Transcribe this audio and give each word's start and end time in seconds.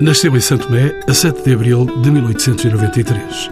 Nasceu 0.00 0.36
em 0.36 0.40
Santo 0.40 0.68
Tomé 0.68 0.94
a 1.08 1.12
7 1.12 1.42
de 1.42 1.52
abril 1.52 1.84
de 2.00 2.08
1893. 2.08 3.50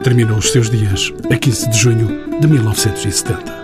Terminou 0.00 0.38
os 0.38 0.52
seus 0.52 0.70
dias 0.70 1.12
a 1.28 1.36
15 1.36 1.70
de 1.70 1.76
junho 1.76 2.40
de 2.40 2.46
1970. 2.46 3.58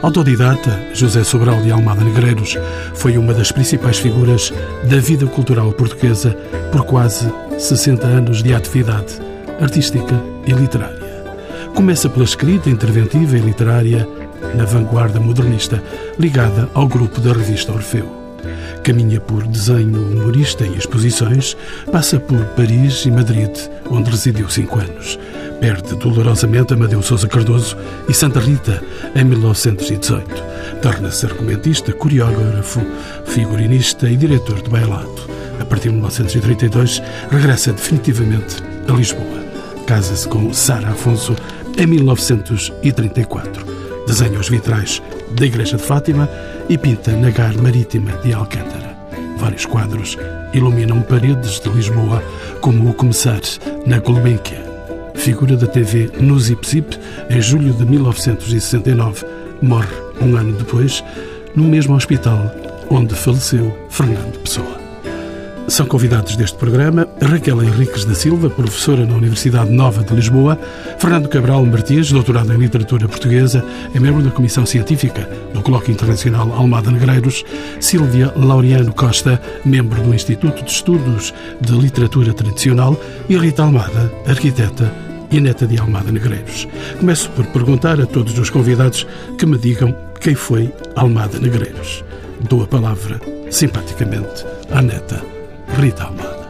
Autodidata, 0.00 0.80
José 0.94 1.22
Sobral 1.22 1.60
de 1.60 1.70
Almada 1.70 2.02
Negreiros 2.02 2.56
foi 2.94 3.18
uma 3.18 3.34
das 3.34 3.52
principais 3.52 3.98
figuras 3.98 4.50
da 4.88 4.96
vida 4.96 5.26
cultural 5.26 5.72
portuguesa 5.72 6.30
por 6.72 6.86
quase 6.86 7.30
60 7.58 8.06
anos 8.06 8.42
de 8.42 8.54
atividade 8.54 9.20
artística 9.60 10.22
e 10.46 10.52
literária. 10.52 11.04
Começa 11.74 12.08
pela 12.08 12.24
escrita 12.24 12.70
interventiva 12.70 13.36
e 13.36 13.40
literária 13.40 14.08
na 14.54 14.64
vanguarda 14.64 15.20
modernista, 15.20 15.82
ligada 16.18 16.66
ao 16.72 16.88
grupo 16.88 17.20
da 17.20 17.34
revista 17.34 17.72
Orfeu. 17.72 18.23
Caminha 18.82 19.20
por 19.20 19.46
desenho 19.46 20.00
humorista 20.02 20.66
e 20.66 20.76
exposições, 20.76 21.56
passa 21.90 22.18
por 22.18 22.38
Paris 22.56 23.04
e 23.06 23.10
Madrid, 23.10 23.50
onde 23.90 24.10
residiu 24.10 24.48
cinco 24.48 24.78
anos. 24.78 25.18
Perde 25.60 25.94
dolorosamente 25.96 26.74
Amadeu 26.74 27.02
Sousa 27.02 27.28
Cardoso 27.28 27.76
e 28.08 28.14
Santa 28.14 28.40
Rita 28.40 28.82
em 29.14 29.24
1918. 29.24 30.26
Torna-se 30.82 31.26
argumentista, 31.26 31.92
coreógrafo, 31.92 32.80
figurinista 33.24 34.08
e 34.08 34.16
diretor 34.16 34.60
de 34.60 34.68
bailado. 34.68 35.14
A 35.60 35.64
partir 35.64 35.88
de 35.88 35.94
1932, 35.94 37.02
regressa 37.30 37.72
definitivamente 37.72 38.56
a 38.88 38.92
Lisboa. 38.92 39.44
Casa-se 39.86 40.28
com 40.28 40.52
Sara 40.52 40.88
Afonso 40.90 41.34
em 41.78 41.86
1934. 41.86 43.64
Desenha 44.06 44.38
os 44.38 44.48
vitrais 44.48 45.02
da 45.34 45.46
Igreja 45.46 45.76
de 45.76 45.82
Fátima 45.82 46.28
e 46.68 46.78
pinta 46.78 47.12
na 47.12 47.30
Gar 47.30 47.56
Marítima 47.60 48.12
de 48.22 48.32
Alcântara. 48.32 48.96
Vários 49.38 49.66
quadros 49.66 50.16
iluminam 50.52 51.02
paredes 51.02 51.60
de 51.60 51.68
Lisboa, 51.70 52.22
como 52.60 52.90
o 52.90 52.94
Começar 52.94 53.40
na 53.86 53.98
Gulbenkian. 53.98 54.62
Figura 55.14 55.56
da 55.56 55.66
TV 55.66 56.10
no 56.20 56.38
Zip 56.38 56.66
Zip, 56.66 56.98
em 57.30 57.40
julho 57.40 57.72
de 57.72 57.84
1969, 57.84 59.26
morre 59.60 59.94
um 60.20 60.36
ano 60.36 60.52
depois, 60.52 61.02
no 61.54 61.64
mesmo 61.64 61.94
hospital 61.94 62.50
onde 62.90 63.14
faleceu 63.14 63.76
Fernando 63.88 64.38
Pessoa. 64.40 64.83
São 65.66 65.86
convidados 65.86 66.36
deste 66.36 66.58
programa 66.58 67.08
Raquel 67.20 67.62
Henriques 67.62 68.04
da 68.04 68.14
Silva, 68.14 68.50
professora 68.50 69.06
na 69.06 69.16
Universidade 69.16 69.70
Nova 69.70 70.04
de 70.04 70.14
Lisboa, 70.14 70.58
Fernando 70.98 71.28
Cabral 71.28 71.64
Martins, 71.64 72.12
doutorado 72.12 72.52
em 72.52 72.58
Literatura 72.58 73.08
Portuguesa, 73.08 73.64
é 73.94 73.98
membro 73.98 74.22
da 74.22 74.30
Comissão 74.30 74.66
Científica 74.66 75.28
do 75.54 75.62
Colóquio 75.62 75.92
Internacional 75.92 76.52
Almada 76.52 76.90
Negreiros, 76.90 77.44
Sílvia 77.80 78.30
Laureano 78.36 78.92
Costa, 78.92 79.40
membro 79.64 80.02
do 80.02 80.14
Instituto 80.14 80.62
de 80.62 80.70
Estudos 80.70 81.32
de 81.60 81.72
Literatura 81.72 82.34
Tradicional, 82.34 83.00
e 83.28 83.36
Rita 83.36 83.62
Almada, 83.62 84.12
arquiteta 84.26 84.92
e 85.30 85.40
neta 85.40 85.66
de 85.66 85.78
Almada 85.78 86.12
Negreiros. 86.12 86.68
Começo 87.00 87.30
por 87.30 87.46
perguntar 87.46 87.98
a 88.00 88.06
todos 88.06 88.38
os 88.38 88.50
convidados 88.50 89.06
que 89.38 89.46
me 89.46 89.56
digam 89.56 89.96
quem 90.20 90.34
foi 90.34 90.70
Almada 90.94 91.38
Negreiros. 91.38 92.04
Dou 92.48 92.62
a 92.62 92.66
palavra, 92.66 93.18
simpaticamente, 93.50 94.44
à 94.70 94.82
neta 94.82 95.33
Rita 95.74 96.04
Almada. 96.04 96.44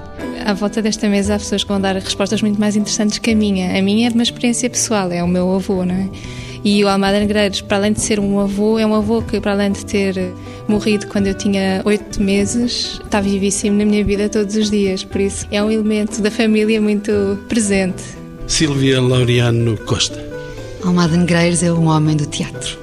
À 0.45 0.53
volta 0.53 0.83
desta 0.83 1.09
mesa 1.09 1.35
há 1.35 1.39
pessoas 1.39 1.63
que 1.63 1.69
vão 1.69 1.81
dar 1.81 1.95
respostas 1.95 2.43
muito 2.43 2.61
mais 2.61 2.77
interessantes 2.77 3.19
que 3.19 3.31
a 3.31 3.35
minha. 3.35 3.79
A 3.79 3.83
minha 3.83 4.09
é 4.09 4.13
uma 4.13 4.23
experiência 4.23 4.69
pessoal, 4.69 5.11
é 5.11 5.23
o 5.23 5.29
meu 5.29 5.55
avô, 5.55 5.85
não 5.85 5.95
é? 5.95 6.09
E 6.63 6.83
o 6.85 6.89
Almada 6.89 7.19
Negreiros, 7.19 7.61
para 7.61 7.77
além 7.79 7.93
de 7.93 8.01
ser 8.01 8.19
um 8.19 8.39
avô, 8.41 8.79
é 8.79 8.87
um 8.87 8.95
avô 8.95 9.23
que, 9.23 9.41
para 9.41 9.53
além 9.53 9.73
de 9.73 9.85
ter 9.85 10.33
morrido 10.67 11.07
quando 11.09 11.27
eu 11.27 11.35
tinha 11.35 11.83
oito 11.85 12.23
meses, 12.23 13.01
está 13.05 13.21
vivíssimo 13.21 13.77
na 13.79 13.85
minha 13.85 14.05
vida 14.05 14.29
todos 14.29 14.57
os 14.57 14.71
dias. 14.71 15.05
Por 15.05 15.21
isso, 15.21 15.47
é 15.51 15.63
um 15.63 15.71
elemento 15.71 16.23
da 16.23 16.31
família 16.31 16.81
muito 16.81 17.39
presente. 17.49 18.03
Silvia 18.47 19.01
Laureano 19.01 19.77
Costa. 19.79 20.23
Almada 20.85 21.17
Negreiros 21.17 21.63
é 21.63 21.73
um 21.73 21.87
homem 21.87 22.17
do 22.17 22.27
teatro. 22.27 22.79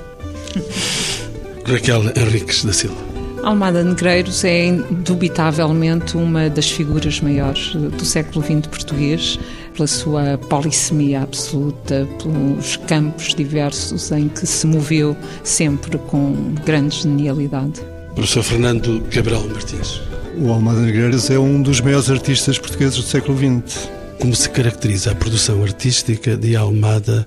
Raquel 1.65 2.03
Henriques 2.15 2.65
da 2.65 2.73
Silva. 2.73 3.10
Almada 3.43 3.83
Negreiros 3.83 4.43
é 4.43 4.65
indubitavelmente 4.65 6.15
uma 6.15 6.49
das 6.49 6.69
figuras 6.69 7.19
maiores 7.21 7.73
do 7.73 8.05
século 8.05 8.43
XX 8.43 8.67
português, 8.67 9.39
pela 9.73 9.87
sua 9.87 10.37
polissemia 10.37 11.21
absoluta, 11.21 12.07
pelos 12.21 12.77
campos 12.87 13.33
diversos 13.33 14.11
em 14.11 14.29
que 14.29 14.45
se 14.45 14.67
moveu 14.67 15.15
sempre 15.43 15.97
com 15.97 16.53
grande 16.63 17.01
genialidade. 17.01 17.81
Professor 18.13 18.43
Fernando 18.43 19.01
Cabral 19.09 19.47
Martins. 19.47 20.01
O 20.37 20.51
Almada 20.51 20.81
Negreiros 20.81 21.29
é 21.29 21.39
um 21.39 21.61
dos 21.61 21.81
maiores 21.81 22.09
artistas 22.09 22.59
portugueses 22.59 22.95
do 22.95 23.03
século 23.03 23.37
XX. 23.37 23.89
Como 24.19 24.35
se 24.35 24.49
caracteriza 24.49 25.11
a 25.11 25.15
produção 25.15 25.63
artística 25.63 26.37
de 26.37 26.55
Almada 26.55 27.25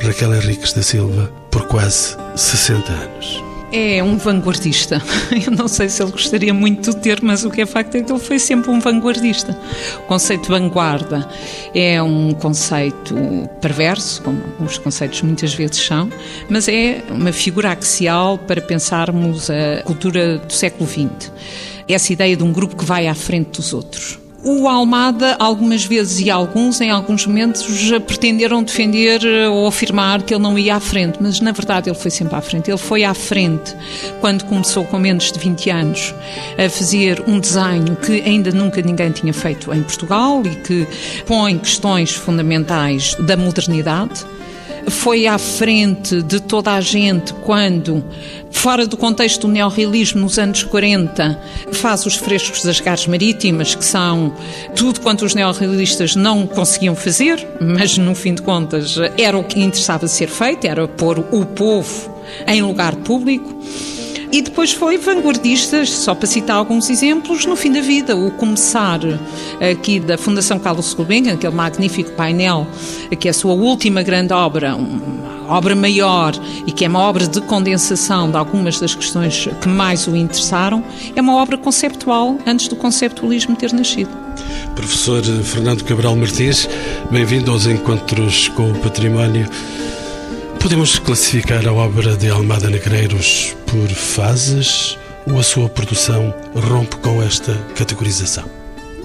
Raquel 0.00 0.32
Henriques 0.34 0.72
da 0.72 0.82
Silva 0.82 1.26
por 1.50 1.66
quase 1.66 2.16
60 2.36 2.92
anos? 2.92 3.45
É 3.78 4.02
um 4.02 4.16
vanguardista. 4.16 5.02
Eu 5.44 5.52
não 5.52 5.68
sei 5.68 5.90
se 5.90 6.02
ele 6.02 6.10
gostaria 6.10 6.54
muito 6.54 6.92
do 6.92 6.96
ter, 6.96 7.22
mas 7.22 7.44
o 7.44 7.50
que 7.50 7.60
é 7.60 7.66
facto 7.66 7.94
é 7.96 8.02
que 8.02 8.10
ele 8.10 8.18
foi 8.18 8.38
sempre 8.38 8.70
um 8.70 8.80
vanguardista. 8.80 9.54
O 9.98 10.02
conceito 10.04 10.44
de 10.44 10.48
vanguarda 10.48 11.28
é 11.74 12.02
um 12.02 12.32
conceito 12.32 13.14
perverso, 13.60 14.22
como 14.22 14.42
os 14.60 14.78
conceitos 14.78 15.20
muitas 15.20 15.52
vezes 15.52 15.76
são, 15.76 16.08
mas 16.48 16.68
é 16.68 17.02
uma 17.10 17.32
figura 17.32 17.70
axial 17.70 18.38
para 18.38 18.62
pensarmos 18.62 19.50
a 19.50 19.82
cultura 19.82 20.38
do 20.38 20.52
século 20.54 20.88
XX. 20.88 21.30
Essa 21.86 22.14
ideia 22.14 22.34
de 22.34 22.42
um 22.42 22.54
grupo 22.54 22.76
que 22.76 22.84
vai 22.84 23.06
à 23.06 23.14
frente 23.14 23.58
dos 23.58 23.74
outros. 23.74 24.25
O 24.48 24.68
Almada, 24.68 25.34
algumas 25.40 25.84
vezes 25.84 26.20
e 26.20 26.30
alguns, 26.30 26.80
em 26.80 26.88
alguns 26.88 27.26
momentos, 27.26 27.66
pretenderam 28.06 28.62
defender 28.62 29.20
eh, 29.24 29.48
ou 29.48 29.66
afirmar 29.66 30.22
que 30.22 30.32
ele 30.32 30.40
não 30.40 30.56
ia 30.56 30.76
à 30.76 30.78
frente, 30.78 31.18
mas 31.20 31.40
na 31.40 31.50
verdade 31.50 31.90
ele 31.90 31.98
foi 31.98 32.12
sempre 32.12 32.36
à 32.36 32.40
frente. 32.40 32.70
Ele 32.70 32.78
foi 32.78 33.02
à 33.02 33.12
frente 33.12 33.74
quando 34.20 34.44
começou 34.44 34.84
com 34.84 35.00
menos 35.00 35.32
de 35.32 35.40
20 35.40 35.70
anos 35.70 36.14
a 36.56 36.70
fazer 36.70 37.24
um 37.26 37.40
desenho 37.40 37.96
que 37.96 38.20
ainda 38.20 38.52
nunca 38.52 38.80
ninguém 38.80 39.10
tinha 39.10 39.32
feito 39.32 39.74
em 39.74 39.82
Portugal 39.82 40.40
e 40.46 40.54
que 40.54 40.86
põe 41.26 41.58
questões 41.58 42.12
fundamentais 42.12 43.16
da 43.16 43.36
modernidade 43.36 44.24
foi 44.88 45.26
à 45.26 45.38
frente 45.38 46.22
de 46.22 46.40
toda 46.40 46.72
a 46.72 46.80
gente 46.80 47.32
quando, 47.34 48.04
fora 48.50 48.86
do 48.86 48.96
contexto 48.96 49.42
do 49.42 49.52
neorrealismo 49.52 50.20
nos 50.20 50.38
anos 50.38 50.62
40, 50.62 51.40
faz 51.72 52.06
os 52.06 52.16
frescos 52.16 52.62
das 52.62 52.80
gares 52.80 53.06
marítimas, 53.06 53.74
que 53.74 53.84
são 53.84 54.34
tudo 54.74 55.00
quanto 55.00 55.24
os 55.24 55.34
neorrealistas 55.34 56.16
não 56.16 56.46
conseguiam 56.46 56.94
fazer, 56.94 57.46
mas 57.60 57.98
no 57.98 58.14
fim 58.14 58.34
de 58.34 58.42
contas 58.42 58.96
era 59.18 59.36
o 59.36 59.44
que 59.44 59.60
interessava 59.60 60.06
ser 60.06 60.28
feito, 60.28 60.66
era 60.66 60.86
pôr 60.86 61.18
o 61.18 61.44
povo 61.44 62.14
em 62.46 62.62
lugar 62.62 62.94
público. 62.96 63.56
E 64.32 64.42
depois 64.42 64.72
foi 64.72 64.98
vanguardistas, 64.98 65.90
só 65.90 66.14
para 66.14 66.26
citar 66.26 66.56
alguns 66.56 66.90
exemplos, 66.90 67.46
no 67.46 67.56
fim 67.56 67.72
da 67.72 67.80
vida. 67.80 68.16
O 68.16 68.30
começar 68.30 69.00
aqui 69.72 70.00
da 70.00 70.18
Fundação 70.18 70.58
Carlos 70.58 70.92
Gulbenkian, 70.94 71.34
aquele 71.34 71.54
magnífico 71.54 72.10
painel, 72.12 72.66
que 73.18 73.28
é 73.28 73.30
a 73.30 73.34
sua 73.34 73.54
última 73.54 74.02
grande 74.02 74.32
obra, 74.32 74.74
uma 74.74 75.54
obra 75.56 75.76
maior 75.76 76.34
e 76.66 76.72
que 76.72 76.84
é 76.84 76.88
uma 76.88 76.98
obra 76.98 77.26
de 77.26 77.40
condensação 77.40 78.30
de 78.30 78.36
algumas 78.36 78.80
das 78.80 78.94
questões 78.94 79.48
que 79.60 79.68
mais 79.68 80.06
o 80.06 80.16
interessaram, 80.16 80.82
é 81.14 81.20
uma 81.20 81.36
obra 81.36 81.56
conceptual 81.56 82.36
antes 82.46 82.68
do 82.68 82.76
conceptualismo 82.76 83.54
ter 83.54 83.72
nascido. 83.72 84.10
Professor 84.74 85.22
Fernando 85.22 85.84
Cabral 85.84 86.16
Martins, 86.16 86.68
bem-vindo 87.10 87.50
aos 87.50 87.66
Encontros 87.66 88.48
com 88.48 88.70
o 88.70 88.74
Património. 88.80 89.48
Podemos 90.66 90.98
classificar 90.98 91.64
a 91.68 91.72
obra 91.72 92.16
de 92.16 92.28
Almada 92.28 92.68
Negreiros 92.68 93.54
por 93.66 93.88
fases 93.88 94.98
ou 95.24 95.38
a 95.38 95.42
sua 95.44 95.68
produção 95.68 96.34
rompe 96.56 96.96
com 96.96 97.22
esta 97.22 97.54
categorização? 97.76 98.42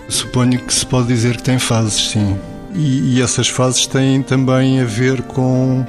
Suponho 0.10 0.60
que 0.60 0.74
se 0.74 0.84
pode 0.84 1.10
dizer 1.10 1.38
que 1.38 1.44
tem 1.44 1.60
fases, 1.60 2.10
sim. 2.10 2.36
E, 2.74 3.14
e 3.14 3.22
essas 3.22 3.48
fases 3.48 3.86
têm 3.86 4.24
também 4.24 4.80
a 4.80 4.86
ver 4.86 5.22
com 5.22 5.86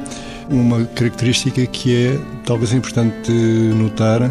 uma 0.51 0.85
característica 0.85 1.65
que 1.65 2.07
é 2.07 2.19
talvez 2.45 2.75
importante 2.75 3.33
notar, 3.33 4.31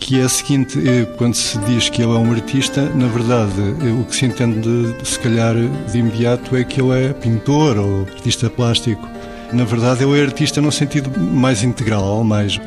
que 0.00 0.18
é 0.18 0.22
a 0.22 0.28
seguinte: 0.30 0.78
eh, 0.78 1.04
quando 1.18 1.34
se 1.34 1.58
diz 1.58 1.90
que 1.90 2.00
ele 2.00 2.12
é 2.12 2.18
um 2.18 2.32
artista, 2.32 2.88
na 2.94 3.08
verdade, 3.08 3.52
eh, 3.82 4.00
o 4.00 4.04
que 4.04 4.16
se 4.16 4.24
entende, 4.24 4.96
se 5.04 5.18
calhar, 5.18 5.54
de 5.92 5.98
imediato 5.98 6.56
é 6.56 6.64
que 6.64 6.80
ele 6.80 7.04
é 7.04 7.12
pintor 7.12 7.76
ou 7.76 8.06
artista 8.14 8.48
plástico. 8.48 9.13
Na 9.54 9.62
verdade, 9.62 10.02
ele 10.02 10.20
é 10.20 10.24
artista 10.24 10.60
no 10.60 10.72
sentido 10.72 11.08
mais 11.16 11.62
integral, 11.62 12.24
mais 12.24 12.60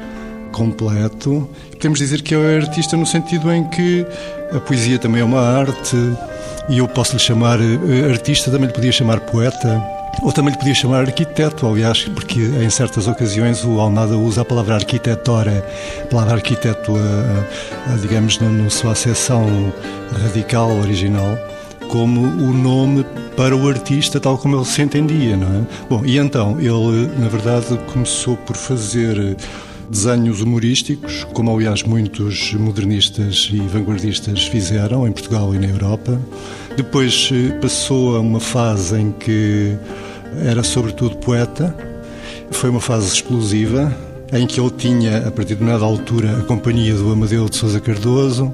completo. 0.54 1.48
Podemos 1.72 2.00
dizer 2.00 2.22
que 2.22 2.34
é 2.34 2.56
artista 2.56 2.96
no 2.96 3.06
sentido 3.06 3.52
em 3.52 3.66
que 3.66 4.06
a 4.56 4.60
poesia 4.62 4.98
também 4.98 5.22
é 5.22 5.26
uma 5.26 5.42
arte 5.42 5.98
e 6.70 6.78
eu 6.78 6.88
posso 6.88 7.14
lhe 7.14 7.20
chamar 7.20 7.60
eh, 7.60 8.10
artista, 8.10 8.50
também 8.50 8.68
lhe 8.68 8.74
podia 8.74 8.92
chamar 8.94 9.20
poeta. 9.20 9.84
Ou 10.24 10.32
também 10.32 10.52
lhe 10.52 10.58
podia 10.58 10.74
chamar 10.74 11.02
arquiteto, 11.02 11.68
aliás, 11.68 12.06
porque 12.06 12.40
em 12.40 12.70
certas 12.70 13.06
ocasiões 13.06 13.66
o 13.66 13.80
Almada 13.82 14.18
usa 14.18 14.42
a 14.42 14.46
palavra 14.46 14.76
arquitetora, 14.76 15.64
a 16.04 16.08
palavra 16.08 16.36
arquiteto, 16.36 16.96
a, 16.96 17.94
a, 17.94 17.98
digamos, 17.98 18.40
na 18.40 18.70
sua 18.70 18.94
acessão 18.94 19.46
radical, 20.24 20.72
original 20.80 21.38
como 21.90 22.22
o 22.22 22.54
nome 22.54 23.06
para 23.36 23.56
o 23.56 23.68
artista 23.68 24.20
tal 24.20 24.38
como 24.38 24.56
ele 24.56 24.66
se 24.66 24.82
entendia, 24.82 25.38
não 25.38 25.48
é? 25.48 25.62
Bom, 25.90 26.06
e 26.06 26.18
então 26.18 26.60
ele, 26.60 27.08
na 27.20 27.28
verdade, 27.28 27.78
começou 27.92 28.36
por 28.38 28.56
fazer 28.56 29.38
desenhos 29.90 30.42
humorísticos, 30.42 31.24
como 31.34 31.56
aliás 31.56 31.84
muitos 31.84 32.54
modernistas 32.54 33.50
e 33.52 33.60
vanguardistas 33.60 34.44
fizeram 34.44 35.08
em 35.08 35.12
Portugal 35.12 35.54
e 35.56 35.60
na 35.60 35.68
Europa. 35.68 36.20
Depois 36.76 37.30
eh, 37.32 37.52
passou 37.60 38.18
a 38.18 38.20
uma 38.20 38.40
fase 38.40 39.00
em 39.00 39.12
que 39.12 39.78
era 40.44 40.64
sobretudo 40.64 41.16
poeta. 41.18 41.76
Foi 42.52 42.70
uma 42.70 42.82
fase 42.82 43.14
explosiva, 43.14 43.96
em 44.32 44.46
que 44.46 44.60
ele 44.60 44.72
tinha, 44.72 45.20
a 45.20 45.32
partir 45.32 45.50
de 45.50 45.56
determinada 45.56 45.86
altura, 45.86 46.38
a 46.38 46.42
companhia 46.42 46.94
do 46.94 47.12
Amadeu 47.12 47.48
de 47.48 47.56
Sousa 47.56 47.80
Cardoso. 47.80 48.54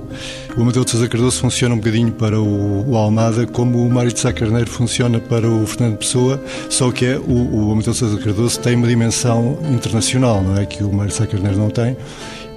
O 0.55 0.61
Amadeu 0.61 0.83
de 0.83 0.91
Sousa 0.91 1.07
Cardoso 1.07 1.39
funciona 1.39 1.73
um 1.73 1.77
bocadinho 1.77 2.11
para 2.11 2.39
o, 2.39 2.89
o 2.89 2.95
Almada, 2.95 3.47
como 3.47 3.83
o 3.83 3.89
Mário 3.89 4.13
de 4.13 4.19
Sá 4.19 4.31
Carneiro 4.31 4.69
funciona 4.69 5.19
para 5.19 5.47
o 5.47 5.65
Fernando 5.65 5.97
Pessoa, 5.97 6.43
só 6.69 6.91
que 6.91 7.05
é, 7.05 7.17
o, 7.17 7.67
o 7.67 7.71
Amadeu 7.71 7.93
de 7.93 7.99
Sousa 7.99 8.17
Cardoso 8.17 8.59
tem 8.59 8.75
uma 8.75 8.87
dimensão 8.87 9.57
internacional, 9.71 10.43
não 10.43 10.57
é? 10.57 10.65
Que 10.65 10.83
o 10.83 10.93
Mário 10.93 11.11
de 11.11 11.17
Sá 11.17 11.25
Carneiro 11.25 11.57
não 11.57 11.69
tem 11.69 11.97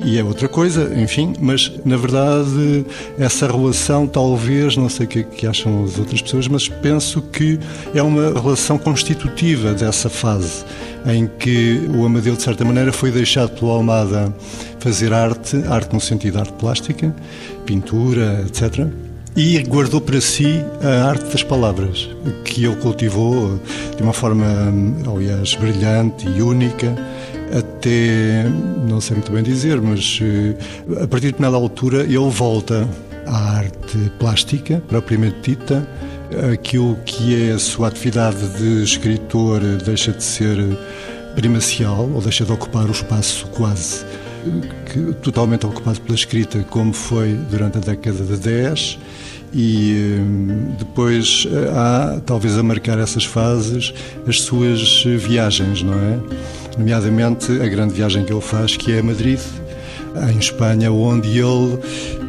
e 0.05 0.19
é 0.19 0.25
outra 0.25 0.49
coisa, 0.49 0.93
enfim, 1.01 1.35
mas 1.41 1.73
na 1.85 1.97
verdade 1.97 2.85
essa 3.19 3.47
relação 3.47 4.07
talvez, 4.07 4.77
não 4.77 4.89
sei 4.89 5.07
o 5.07 5.09
que, 5.09 5.19
é 5.21 5.23
que 5.23 5.47
acham 5.47 5.85
as 5.85 5.99
outras 5.99 6.21
pessoas, 6.21 6.49
mas 6.49 6.69
penso 6.69 7.23
que 7.23 7.59
é 7.95 8.03
uma 8.03 8.33
relação 8.41 8.79
constitutiva 8.79 9.73
dessa 9.73 10.09
fase 10.09 10.65
em 11.07 11.27
que 11.27 11.89
o 11.95 12.05
Amadeu 12.05 12.37
de 12.37 12.43
certa 12.43 12.65
maneira 12.65 12.93
foi 12.93 13.11
deixado 13.11 13.51
pelo 13.51 13.71
Almada 13.71 14.35
fazer 14.81 15.13
arte, 15.13 15.57
arte 15.69 15.95
no 15.95 16.01
sentido 16.01 16.35
de 16.35 16.39
arte 16.41 16.53
plástica, 16.55 17.15
pintura, 17.65 18.45
etc. 18.47 18.87
E 19.37 19.59
guardou 19.65 20.01
para 20.01 20.21
si 20.21 20.65
a 20.83 21.09
arte 21.09 21.25
das 21.31 21.43
palavras, 21.43 22.09
que 22.45 22.65
ele 22.65 22.77
cultivou 22.77 23.61
de 23.97 24.03
uma 24.03 24.13
forma, 24.13 24.47
aliás, 25.15 25.55
brilhante 25.55 26.27
e 26.27 26.41
única, 26.41 26.97
até, 27.53 28.45
não 28.89 29.01
sei 29.01 29.17
muito 29.17 29.31
bem 29.33 29.43
dizer, 29.43 29.81
mas 29.81 30.21
eh, 30.23 30.55
a 31.03 31.07
partir 31.07 31.27
de 31.27 31.33
determinada 31.33 31.57
altura 31.57 32.03
ele 32.03 32.31
volta 32.31 32.89
à 33.27 33.59
arte 33.59 34.13
plástica, 34.19 34.83
propriamente 34.89 35.51
dita. 35.51 35.87
Aquilo 36.53 36.97
que 37.05 37.49
é 37.49 37.53
a 37.53 37.59
sua 37.59 37.87
atividade 37.89 38.49
de 38.59 38.83
escritor 38.83 39.61
deixa 39.85 40.11
de 40.13 40.25
ser 40.25 40.59
primacial, 41.37 42.11
ou 42.13 42.21
deixa 42.21 42.45
de 42.45 42.51
ocupar 42.51 42.87
o 42.87 42.91
espaço 42.91 43.47
quase 43.49 44.05
que, 44.87 45.13
totalmente 45.23 45.67
ocupado 45.67 46.01
pela 46.01 46.15
escrita, 46.15 46.65
como 46.71 46.93
foi 46.93 47.35
durante 47.51 47.79
a 47.79 47.81
década 47.81 48.25
de 48.25 48.37
10 48.37 48.99
e 49.55 50.19
hum, 50.19 50.75
depois 50.79 51.47
eh, 51.51 51.71
há, 51.73 52.21
talvez 52.25 52.59
a 52.59 52.63
marcar 52.63 52.99
essas 52.99 53.25
fases, 53.25 53.95
as 54.27 54.41
suas 54.41 55.05
viagens, 55.05 55.83
não 55.83 55.95
é? 55.95 56.19
Nomeadamente 56.77 57.53
a 57.53 57.67
grande 57.67 57.95
viagem 57.95 58.25
que 58.25 58.33
ele 58.33 58.41
faz, 58.41 58.77
que 58.77 58.93
é 58.93 58.99
a 58.99 59.03
Madrid, 59.03 59.41
em 60.31 60.39
Espanha, 60.39 60.91
onde 60.91 61.39
ele 61.39 61.79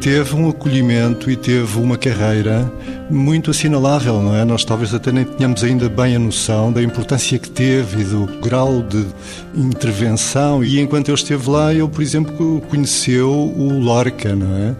teve 0.00 0.34
um 0.34 0.48
acolhimento 0.48 1.30
e 1.30 1.36
teve 1.36 1.78
uma 1.78 1.96
carreira 1.96 2.70
muito 3.10 3.50
assinalável, 3.50 4.22
não 4.22 4.36
é? 4.36 4.44
Nós 4.44 4.64
talvez 4.64 4.92
até 4.92 5.10
nem 5.10 5.24
tenhamos 5.24 5.64
ainda 5.64 5.88
bem 5.88 6.16
a 6.16 6.18
noção 6.18 6.70
da 6.70 6.82
importância 6.82 7.38
que 7.38 7.48
teve 7.48 8.02
e 8.02 8.04
do 8.04 8.26
grau 8.40 8.82
de 8.82 9.06
intervenção. 9.54 10.62
E 10.62 10.80
enquanto 10.80 11.08
ele 11.08 11.16
esteve 11.16 11.48
lá, 11.48 11.72
ele, 11.72 11.88
por 11.88 12.02
exemplo, 12.02 12.60
conheceu 12.68 13.30
o 13.30 13.78
Lorca, 13.80 14.34
não 14.34 14.54
é? 14.56 14.74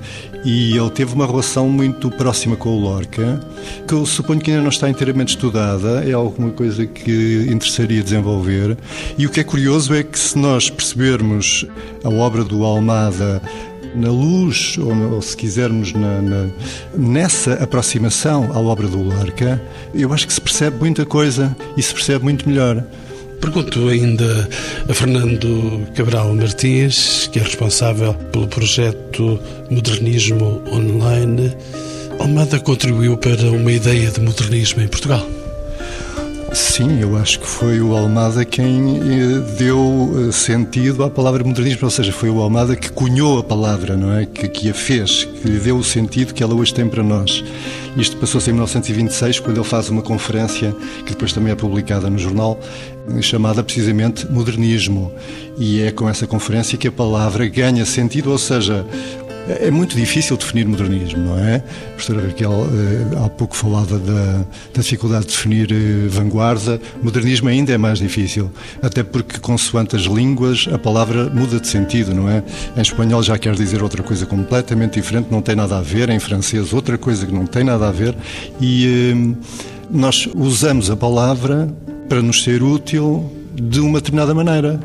E 0.44 0.76
ele 0.76 0.90
teve 0.90 1.14
uma 1.14 1.26
relação 1.26 1.68
muito 1.68 2.10
próxima 2.10 2.56
com 2.56 2.70
o 2.70 2.80
Lorca, 2.80 3.40
que 3.86 3.92
eu 3.92 4.06
suponho 4.06 4.40
que 4.40 4.50
ainda 4.50 4.62
não 4.62 4.70
está 4.70 4.88
inteiramente 4.88 5.30
estudada, 5.30 6.04
é 6.08 6.12
alguma 6.12 6.50
coisa 6.50 6.86
que 6.86 7.46
interessaria 7.50 8.02
desenvolver. 8.02 8.76
E 9.16 9.26
o 9.26 9.30
que 9.30 9.40
é 9.40 9.44
curioso 9.44 9.94
é 9.94 10.02
que 10.02 10.18
se 10.18 10.38
nós 10.38 10.70
percebermos 10.70 11.66
a 12.04 12.08
obra 12.08 12.44
do 12.44 12.64
Almada 12.64 13.42
na 13.94 14.10
luz, 14.10 14.76
ou, 14.78 15.14
ou 15.14 15.22
se 15.22 15.36
quisermos, 15.36 15.92
na, 15.92 16.20
na, 16.22 16.46
nessa 16.96 17.54
aproximação 17.54 18.50
à 18.52 18.58
obra 18.58 18.86
do 18.86 19.02
Lorca, 19.02 19.60
eu 19.94 20.12
acho 20.12 20.26
que 20.26 20.32
se 20.32 20.40
percebe 20.40 20.78
muita 20.78 21.04
coisa 21.04 21.56
e 21.76 21.82
se 21.82 21.92
percebe 21.92 22.24
muito 22.24 22.48
melhor. 22.48 22.84
Pergunto 23.40 23.88
ainda 23.88 24.48
a 24.88 24.94
Fernando 24.94 25.86
Cabral 25.94 26.34
Martins, 26.34 27.28
que 27.32 27.38
é 27.38 27.42
responsável 27.42 28.14
pelo 28.32 28.48
projeto 28.48 29.38
Modernismo 29.70 30.62
Online. 30.72 31.56
Almada 32.18 32.58
contribuiu 32.58 33.16
para 33.16 33.50
uma 33.50 33.72
ideia 33.72 34.10
de 34.10 34.20
modernismo 34.20 34.82
em 34.82 34.88
Portugal? 34.88 35.37
Sim, 36.58 37.00
eu 37.00 37.16
acho 37.16 37.38
que 37.38 37.46
foi 37.46 37.80
o 37.80 37.96
Almada 37.96 38.44
quem 38.44 38.96
eh, 38.98 39.56
deu 39.56 40.26
eh, 40.28 40.32
sentido 40.32 41.04
à 41.04 41.08
palavra 41.08 41.44
modernismo, 41.44 41.84
ou 41.84 41.90
seja, 41.90 42.10
foi 42.10 42.28
o 42.28 42.40
Almada 42.40 42.74
que 42.74 42.90
cunhou 42.90 43.38
a 43.38 43.44
palavra, 43.44 43.96
não 43.96 44.12
é? 44.12 44.26
Que, 44.26 44.48
que 44.48 44.68
a 44.68 44.74
fez, 44.74 45.22
que 45.22 45.48
lhe 45.48 45.60
deu 45.60 45.78
o 45.78 45.84
sentido 45.84 46.34
que 46.34 46.42
ela 46.42 46.56
hoje 46.56 46.74
tem 46.74 46.88
para 46.88 47.00
nós. 47.00 47.44
Isto 47.96 48.16
passou-se 48.16 48.50
em 48.50 48.54
1926, 48.54 49.38
quando 49.38 49.58
ele 49.58 49.64
faz 49.64 49.88
uma 49.88 50.02
conferência, 50.02 50.74
que 51.06 51.12
depois 51.12 51.32
também 51.32 51.52
é 51.52 51.54
publicada 51.54 52.10
no 52.10 52.18
jornal, 52.18 52.58
chamada 53.20 53.62
precisamente 53.62 54.26
Modernismo. 54.26 55.12
E 55.56 55.80
é 55.82 55.92
com 55.92 56.08
essa 56.08 56.26
conferência 56.26 56.76
que 56.76 56.88
a 56.88 56.92
palavra 56.92 57.46
ganha 57.46 57.86
sentido, 57.86 58.32
ou 58.32 58.38
seja, 58.38 58.84
é 59.48 59.70
muito 59.70 59.96
difícil 59.96 60.36
definir 60.36 60.66
modernismo, 60.66 61.20
não 61.20 61.38
é? 61.38 61.56
A 61.56 61.90
professora 61.92 62.26
Raquel 62.26 62.52
eh, 62.52 63.24
há 63.24 63.28
pouco 63.28 63.56
falava 63.56 63.98
da, 63.98 64.44
da 64.74 64.82
dificuldade 64.82 65.26
de 65.26 65.32
definir 65.32 65.72
eh, 65.72 66.08
vanguarda. 66.08 66.80
Modernismo 67.02 67.48
ainda 67.48 67.72
é 67.72 67.78
mais 67.78 67.98
difícil, 67.98 68.50
até 68.82 69.02
porque, 69.02 69.38
consoante 69.38 69.96
as 69.96 70.02
línguas, 70.02 70.68
a 70.72 70.78
palavra 70.78 71.30
muda 71.30 71.58
de 71.58 71.66
sentido, 71.66 72.14
não 72.14 72.28
é? 72.28 72.42
Em 72.76 72.80
espanhol 72.80 73.22
já 73.22 73.38
quer 73.38 73.54
dizer 73.54 73.82
outra 73.82 74.02
coisa 74.02 74.26
completamente 74.26 74.94
diferente, 74.94 75.28
não 75.30 75.40
tem 75.40 75.56
nada 75.56 75.78
a 75.78 75.82
ver. 75.82 76.10
Em 76.10 76.18
francês, 76.18 76.72
outra 76.72 76.98
coisa 76.98 77.26
que 77.26 77.32
não 77.32 77.46
tem 77.46 77.64
nada 77.64 77.88
a 77.88 77.92
ver. 77.92 78.14
E 78.60 79.14
eh, 79.14 79.46
nós 79.90 80.28
usamos 80.34 80.90
a 80.90 80.96
palavra 80.96 81.68
para 82.08 82.20
nos 82.22 82.42
ser 82.42 82.62
útil 82.62 83.30
de 83.54 83.80
uma 83.80 83.98
determinada 83.98 84.34
maneira. 84.34 84.80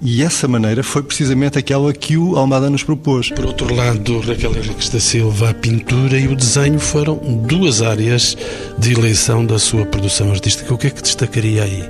E 0.00 0.22
essa 0.22 0.46
maneira 0.48 0.82
foi 0.82 1.02
precisamente 1.02 1.58
aquela 1.58 1.92
que 1.92 2.16
o 2.16 2.36
Almada 2.36 2.70
nos 2.70 2.82
propôs. 2.82 3.30
Por 3.30 3.46
outro 3.46 3.74
lado, 3.74 4.20
Raquel 4.20 4.52
Henriques 4.56 4.88
da 4.88 5.00
Silva, 5.00 5.50
a 5.50 5.54
pintura 5.54 6.18
e 6.18 6.28
o 6.28 6.36
desenho 6.36 6.78
foram 6.78 7.16
duas 7.16 7.82
áreas 7.82 8.36
de 8.78 8.92
eleição 8.92 9.44
da 9.44 9.58
sua 9.58 9.84
produção 9.86 10.30
artística. 10.30 10.72
O 10.72 10.78
que 10.78 10.86
é 10.88 10.90
que 10.90 11.02
destacaria 11.02 11.64
aí? 11.64 11.88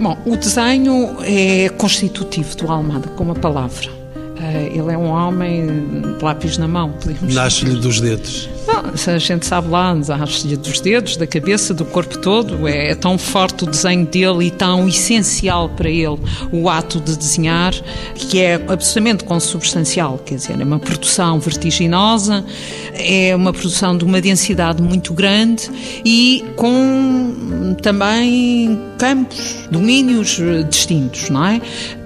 Bom, 0.00 0.16
o 0.26 0.36
desenho 0.36 1.16
é 1.22 1.68
constitutivo 1.68 2.56
do 2.56 2.70
Almada, 2.70 3.08
como 3.08 3.32
a 3.32 3.34
palavra. 3.34 4.01
Eh, 4.42 4.72
ele 4.74 4.92
é 4.92 4.98
um 4.98 5.08
homem 5.08 5.66
de 6.18 6.24
lápis 6.24 6.58
na 6.58 6.66
mão, 6.66 6.90
podemos 6.90 7.32
Nasce-lhe 7.32 7.78
dos 7.78 8.00
dedos. 8.00 8.48
Bom, 8.66 8.82
a 9.06 9.18
gente 9.18 9.46
sabe 9.46 9.68
lá, 9.68 9.94
nasce-lhe 9.94 10.56
dos 10.56 10.80
dedos, 10.80 11.16
da 11.16 11.26
cabeça, 11.28 11.72
do 11.72 11.84
corpo 11.84 12.18
todo. 12.18 12.66
É, 12.66 12.90
é, 12.90 12.94
tão 12.96 13.16
forte 13.16 13.62
o 13.62 13.66
desenho 13.66 14.04
dele 14.04 14.46
e 14.46 14.50
tão 14.50 14.88
essencial 14.88 15.68
para 15.68 15.88
ele 15.88 16.18
o 16.50 16.68
ato 16.68 17.00
de 17.00 17.16
desenhar, 17.16 17.72
que 18.14 18.40
é 18.40 18.54
absolutamente 18.54 19.22
consubstancial. 19.24 20.18
Quer 20.18 20.34
dizer, 20.36 20.60
é 20.60 20.64
uma 20.64 20.80
produção 20.80 21.38
vertiginosa, 21.38 22.44
é 22.94 23.34
uma 23.36 23.52
produção 23.52 23.96
de 23.96 24.04
uma 24.04 24.20
densidade 24.20 24.82
muito 24.82 25.14
grande 25.14 25.70
e 26.04 26.44
com 26.56 27.76
também 27.80 28.80
campos, 28.98 29.68
domínios 29.70 30.40
distintos, 30.68 31.30
não 31.30 31.46
é? 31.46 31.60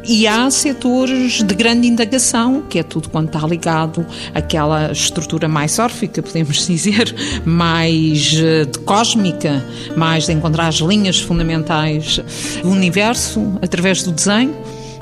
E 0.08 0.26
há 0.28 0.48
setores 0.50 1.42
de 1.42 1.54
grande 1.54 1.88
indagação, 1.88 2.62
que 2.62 2.78
é 2.78 2.82
tudo 2.84 3.08
quanto 3.08 3.34
está 3.34 3.46
ligado 3.46 4.06
àquela 4.32 4.92
estrutura 4.92 5.48
mais 5.48 5.80
órfica, 5.80 6.22
podemos 6.22 6.64
dizer, 6.66 7.12
mais 7.44 8.32
eh, 8.36 8.64
de 8.66 8.78
cósmica, 8.80 9.64
mais 9.96 10.26
de 10.26 10.32
encontrar 10.32 10.68
as 10.68 10.76
linhas 10.76 11.20
fundamentais 11.20 12.20
do 12.62 12.70
universo 12.70 13.58
através 13.60 14.04
do 14.04 14.12
desenho 14.12 14.54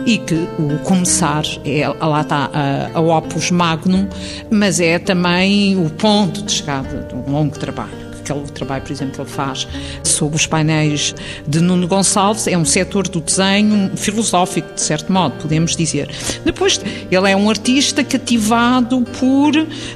e 0.06 0.18
que 0.18 0.48
o 0.58 0.78
começar 0.84 1.44
é, 1.64 1.86
lá 1.88 2.22
está 2.22 2.50
a, 2.52 2.98
a 2.98 3.00
opus 3.00 3.50
magnum, 3.50 4.08
mas 4.50 4.80
é 4.80 4.98
também 4.98 5.76
o 5.76 5.90
ponto 5.90 6.42
de 6.42 6.52
chegada 6.52 7.06
de 7.08 7.14
um 7.14 7.30
longo 7.30 7.58
trabalho 7.58 8.13
aquele 8.24 8.50
trabalho, 8.50 8.82
por 8.82 8.92
exemplo, 8.92 9.14
que 9.14 9.20
ele 9.20 9.30
faz 9.30 9.68
sobre 10.02 10.36
os 10.36 10.46
painéis 10.46 11.14
de 11.46 11.60
Nuno 11.60 11.86
Gonçalves, 11.86 12.46
é 12.46 12.56
um 12.56 12.64
setor 12.64 13.06
do 13.06 13.20
desenho 13.20 13.94
filosófico, 13.96 14.74
de 14.74 14.80
certo 14.80 15.12
modo, 15.12 15.34
podemos 15.40 15.76
dizer. 15.76 16.10
Depois, 16.44 16.80
ele 17.10 17.30
é 17.30 17.36
um 17.36 17.50
artista 17.50 18.02
cativado 18.02 19.02
por 19.18 19.52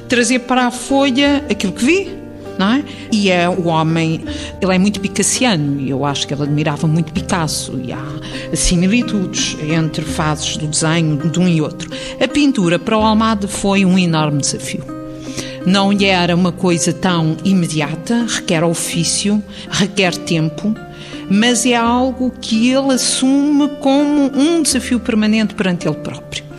trazer 0.07 0.39
para 0.39 0.67
a 0.67 0.71
folha 0.71 1.43
aquilo 1.49 1.73
que 1.73 1.83
vi, 1.83 2.19
não 2.57 2.73
é? 2.73 2.83
E 3.11 3.31
é 3.31 3.49
o 3.49 3.67
homem, 3.67 4.23
ele 4.61 4.75
é 4.75 4.77
muito 4.77 4.99
picassiano 4.99 5.79
e 5.79 5.89
eu 5.89 6.05
acho 6.05 6.27
que 6.27 6.33
ele 6.33 6.43
admirava 6.43 6.85
muito 6.87 7.11
Picasso 7.13 7.79
e 7.81 7.93
há 7.93 8.05
similitudes 8.53 9.57
entre 9.71 10.03
fases 10.03 10.57
do 10.57 10.67
desenho 10.67 11.17
de 11.29 11.39
um 11.39 11.47
e 11.47 11.61
outro. 11.61 11.89
A 12.21 12.27
pintura 12.27 12.77
para 12.77 12.97
o 12.97 13.01
Almada 13.01 13.47
foi 13.47 13.85
um 13.85 13.97
enorme 13.97 14.41
desafio 14.41 14.98
Não 15.65 15.91
lhe 15.91 16.05
era 16.05 16.35
uma 16.35 16.51
coisa 16.51 16.93
tão 16.93 17.37
imediata, 17.43 18.25
requer 18.27 18.63
ofício, 18.63 19.43
requer 19.69 20.15
tempo, 20.15 20.75
mas 21.29 21.65
é 21.65 21.75
algo 21.75 22.31
que 22.41 22.71
ele 22.71 22.93
assume 22.93 23.67
como 23.79 24.31
um 24.35 24.61
desafio 24.61 24.99
permanente 24.99 25.53
perante 25.53 25.87
ele 25.87 25.97
próprio 25.97 26.49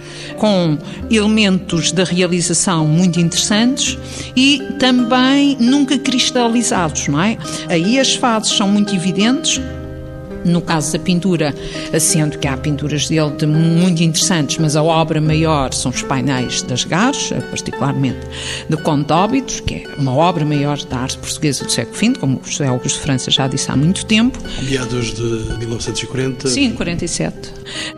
com 0.41 0.79
elementos 1.11 1.93
da 1.93 2.03
realização 2.03 2.87
muito 2.87 3.21
interessantes 3.21 3.99
e 4.35 4.63
também 4.79 5.55
nunca 5.61 5.99
cristalizados, 5.99 7.09
não 7.09 7.21
é? 7.21 7.37
Aí 7.69 8.01
as 8.01 8.15
fases 8.15 8.57
são 8.57 8.67
muito 8.67 8.95
evidentes, 8.97 9.61
no 10.45 10.61
caso 10.61 10.93
da 10.93 10.99
pintura, 10.99 11.55
sendo 11.99 12.39
que 12.39 12.49
há 12.49 12.57
pinturas 12.57 13.09
dele 13.09 13.31
de 13.31 13.47
muito 13.47 14.03
interessantes, 14.03 14.59
mas 14.59 14.77
a 14.77 14.83
obra 14.83 15.21
maior 15.21 15.73
são 15.73 15.91
os 15.91 16.03
painéis 16.03 16.63
das 16.63 16.85
Gares, 16.85 17.33
particularmente 17.51 18.21
de 18.69 18.77
Conde 18.77 19.13
Óbitos, 19.13 19.61
que 19.61 19.75
é 19.75 19.85
uma 19.99 20.15
obra 20.15 20.45
maior 20.45 20.79
da 20.85 20.99
arte 20.99 21.19
portuguesa 21.19 21.65
do 21.65 21.73
século 21.73 21.97
XX, 21.97 22.19
como 22.19 22.41
o 22.45 22.49
José 22.49 22.67
Augusto 22.67 22.97
de 22.97 23.03
França 23.03 23.31
já 23.31 23.47
disse 23.49 23.71
há 23.71 23.77
muito 23.77 24.07
tempo. 24.07 24.39
Meados 24.63 25.15
de 25.15 25.23
1940? 25.59 26.49
Sim, 26.49 26.73
47. 26.73 27.37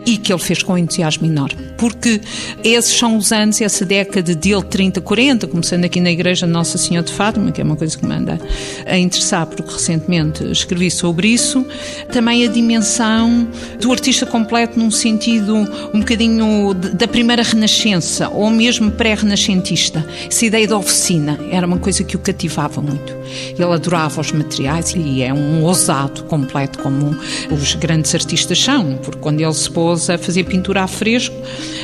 E 0.05 0.17
que 0.17 0.31
ele 0.31 0.41
fez 0.41 0.63
com 0.63 0.77
entusiasmo 0.77 1.25
enorme, 1.25 1.61
porque 1.77 2.21
esses 2.63 2.97
são 2.97 3.17
os 3.17 3.31
anos, 3.31 3.61
essa 3.61 3.85
década 3.85 4.35
dele, 4.35 4.63
30, 4.63 5.01
40, 5.01 5.47
começando 5.47 5.85
aqui 5.85 5.99
na 5.99 6.11
Igreja 6.11 6.45
de 6.45 6.51
Nossa 6.51 6.77
Senhora 6.77 7.05
de 7.05 7.13
Fátima, 7.13 7.51
que 7.51 7.61
é 7.61 7.63
uma 7.63 7.75
coisa 7.75 7.97
que 7.97 8.05
me 8.05 8.13
anda 8.13 8.39
a 8.85 8.97
interessar, 8.97 9.45
porque 9.45 9.71
recentemente 9.71 10.43
escrevi 10.51 10.89
sobre 10.89 11.27
isso. 11.27 11.65
Também 12.11 12.32
também 12.33 12.47
a 12.47 12.51
dimensão 12.51 13.47
do 13.79 13.91
artista 13.91 14.25
completo 14.25 14.79
num 14.79 14.89
sentido 14.89 15.55
um 15.93 15.99
bocadinho 15.99 16.73
da 16.73 17.07
primeira 17.07 17.43
renascença, 17.43 18.27
ou 18.29 18.49
mesmo 18.49 18.89
pré-renascentista. 18.91 20.03
Essa 20.27 20.45
ideia 20.45 20.67
da 20.67 20.77
oficina 20.77 21.39
era 21.51 21.67
uma 21.67 21.77
coisa 21.77 22.03
que 22.03 22.15
o 22.15 22.19
cativava 22.19 22.81
muito. 22.81 23.15
Ele 23.53 23.63
adorava 23.63 24.19
os 24.19 24.31
materiais 24.31 24.93
e 24.95 25.21
é 25.21 25.31
um 25.31 25.63
ousado 25.63 26.23
completo, 26.23 26.79
como 26.79 27.15
os 27.51 27.75
grandes 27.75 28.13
artistas 28.15 28.59
são, 28.59 28.97
porque 28.97 29.19
quando 29.19 29.39
ele 29.39 29.53
se 29.53 29.69
pôs 29.69 30.09
a 30.09 30.17
fazer 30.17 30.43
pintura 30.45 30.81
a 30.81 30.87
fresco, 30.87 31.35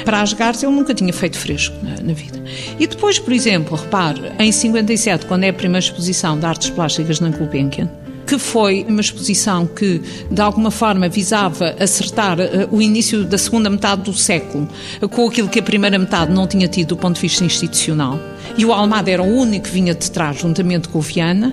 para 0.03 0.21
as 0.21 0.33
garças, 0.33 0.63
ele 0.63 0.73
nunca 0.73 0.95
tinha 0.95 1.13
feito 1.13 1.37
fresco 1.37 1.75
na, 1.83 2.01
na 2.01 2.13
vida. 2.13 2.41
E 2.79 2.87
depois, 2.87 3.19
por 3.19 3.33
exemplo, 3.33 3.77
repare, 3.77 4.31
em 4.39 4.51
57, 4.51 5.27
quando 5.27 5.43
é 5.43 5.49
a 5.49 5.53
primeira 5.53 5.85
exposição 5.85 6.39
de 6.39 6.45
artes 6.45 6.69
plásticas 6.71 7.19
na 7.19 7.29
Gulbenkian, 7.29 7.89
que 8.29 8.37
foi 8.37 8.85
uma 8.87 9.01
exposição 9.01 9.65
que, 9.65 9.99
de 10.29 10.39
alguma 10.39 10.69
forma, 10.69 11.09
visava 11.09 11.75
acertar 11.79 12.39
uh, 12.39 12.43
o 12.69 12.79
início 12.79 13.25
da 13.25 13.39
segunda 13.39 13.71
metade 13.71 14.03
do 14.03 14.13
século 14.13 14.69
com 15.09 15.27
aquilo 15.27 15.49
que 15.49 15.57
a 15.57 15.63
primeira 15.63 15.97
metade 15.97 16.31
não 16.31 16.45
tinha 16.45 16.67
tido 16.67 16.89
do 16.89 16.97
ponto 16.97 17.15
de 17.15 17.21
vista 17.21 17.43
institucional. 17.43 18.19
E 18.55 18.63
o 18.63 18.71
Almada 18.71 19.09
era 19.09 19.23
o 19.23 19.25
único 19.25 19.65
que 19.65 19.71
vinha 19.71 19.95
de 19.95 20.11
trás, 20.11 20.37
juntamente 20.41 20.89
com 20.89 20.99
o 20.99 21.01
Viana. 21.01 21.51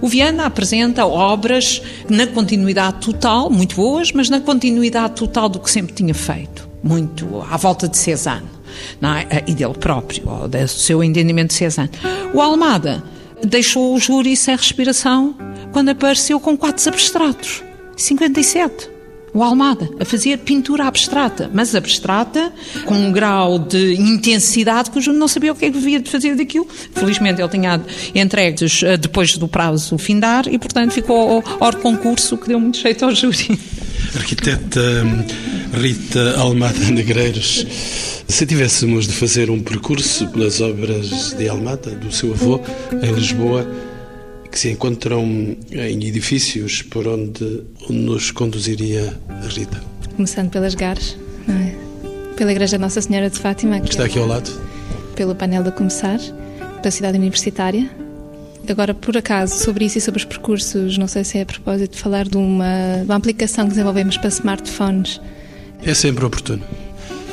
O 0.00 0.08
Viana 0.08 0.46
apresenta 0.46 1.04
obras 1.04 1.82
na 2.08 2.26
continuidade 2.26 3.00
total, 3.04 3.50
muito 3.50 3.76
boas, 3.76 4.10
mas 4.10 4.30
na 4.30 4.40
continuidade 4.40 5.16
total 5.16 5.50
do 5.50 5.60
que 5.60 5.70
sempre 5.70 5.92
tinha 5.92 6.14
feito, 6.14 6.66
muito 6.82 7.44
à 7.50 7.58
volta 7.58 7.86
de 7.86 7.98
Cézanne. 7.98 8.48
É? 9.28 9.44
E 9.46 9.54
dele 9.54 9.74
próprio, 9.74 10.24
do 10.48 10.68
seu 10.68 11.04
entendimento 11.04 11.48
de 11.48 11.54
Cézanne. 11.54 11.90
O 12.32 12.40
Almada 12.40 13.04
deixou 13.44 13.94
o 13.94 13.98
júri 13.98 14.34
sem 14.34 14.56
respiração 14.56 15.34
quando 15.74 15.88
apareceu 15.88 16.38
com 16.38 16.56
quadros 16.56 16.86
abstratos. 16.86 17.64
57. 17.96 18.94
O 19.34 19.42
Almada, 19.42 19.90
a 19.98 20.04
fazer 20.04 20.38
pintura 20.38 20.84
abstrata, 20.84 21.50
mas 21.52 21.74
abstrata, 21.74 22.52
com 22.84 22.94
um 22.94 23.10
grau 23.10 23.58
de 23.58 23.94
intensidade 23.94 24.92
que 24.92 24.98
o 24.98 25.02
Júnior 25.02 25.18
não 25.18 25.26
sabia 25.26 25.50
o 25.50 25.56
que 25.56 25.64
é 25.64 25.70
que 25.70 25.76
devia 25.76 25.98
de 25.98 26.08
fazer 26.08 26.36
daquilo. 26.36 26.68
Felizmente 26.94 27.42
ele 27.42 27.48
tinha 27.48 27.82
entregues 28.14 28.84
eh, 28.84 28.96
depois 28.96 29.36
do 29.36 29.48
prazo 29.48 29.98
findar 29.98 30.46
e, 30.46 30.56
portanto, 30.56 30.92
ficou 30.92 31.42
ao 31.58 31.72
concurso 31.72 32.38
que 32.38 32.46
deu 32.46 32.60
muito 32.60 32.78
jeito 32.78 33.04
ao 33.04 33.12
júri. 33.12 33.58
Arquiteta 34.14 34.80
hum, 34.80 35.24
Rita 35.76 36.38
Almada 36.38 36.78
Negreiros, 36.92 37.66
se 38.28 38.46
tivéssemos 38.46 39.08
de 39.08 39.12
fazer 39.12 39.50
um 39.50 39.60
percurso 39.60 40.28
pelas 40.28 40.60
obras 40.60 41.34
de 41.36 41.48
Almada, 41.48 41.90
do 41.90 42.12
seu 42.12 42.32
avô, 42.32 42.60
em 43.02 43.12
Lisboa, 43.12 43.66
que 44.54 44.60
se 44.60 44.70
encontram 44.70 45.24
em 45.72 46.06
edifícios 46.06 46.80
por 46.80 47.08
onde, 47.08 47.64
nos 47.90 48.30
conduziria 48.30 49.12
a 49.28 49.48
Rita? 49.48 49.82
Começando 50.14 50.48
pelas 50.48 50.76
Gares, 50.76 51.18
é? 51.48 51.74
pela 52.36 52.52
Igreja 52.52 52.78
Nossa 52.78 53.02
Senhora 53.02 53.28
de 53.28 53.36
Fátima, 53.36 53.80
que 53.80 53.90
está 53.90 54.04
aqui 54.04 54.16
ao 54.16 54.28
lado. 54.28 54.48
Pelo 55.16 55.34
painel 55.34 55.64
de 55.64 55.72
Começar, 55.72 56.20
pela 56.80 56.90
cidade 56.92 57.18
universitária. 57.18 57.90
Agora, 58.68 58.94
por 58.94 59.16
acaso, 59.16 59.58
sobre 59.58 59.86
isso 59.86 59.98
e 59.98 60.00
sobre 60.00 60.20
os 60.20 60.24
percursos, 60.24 60.96
não 60.98 61.08
sei 61.08 61.24
se 61.24 61.38
é 61.38 61.42
a 61.42 61.46
propósito 61.46 61.96
de 61.96 61.98
falar 62.00 62.28
de 62.28 62.36
uma, 62.36 63.02
uma 63.02 63.16
aplicação 63.16 63.64
que 63.64 63.70
desenvolvemos 63.70 64.16
para 64.16 64.28
smartphones. 64.28 65.20
É 65.82 65.94
sempre 65.94 66.24
oportuno. 66.24 66.62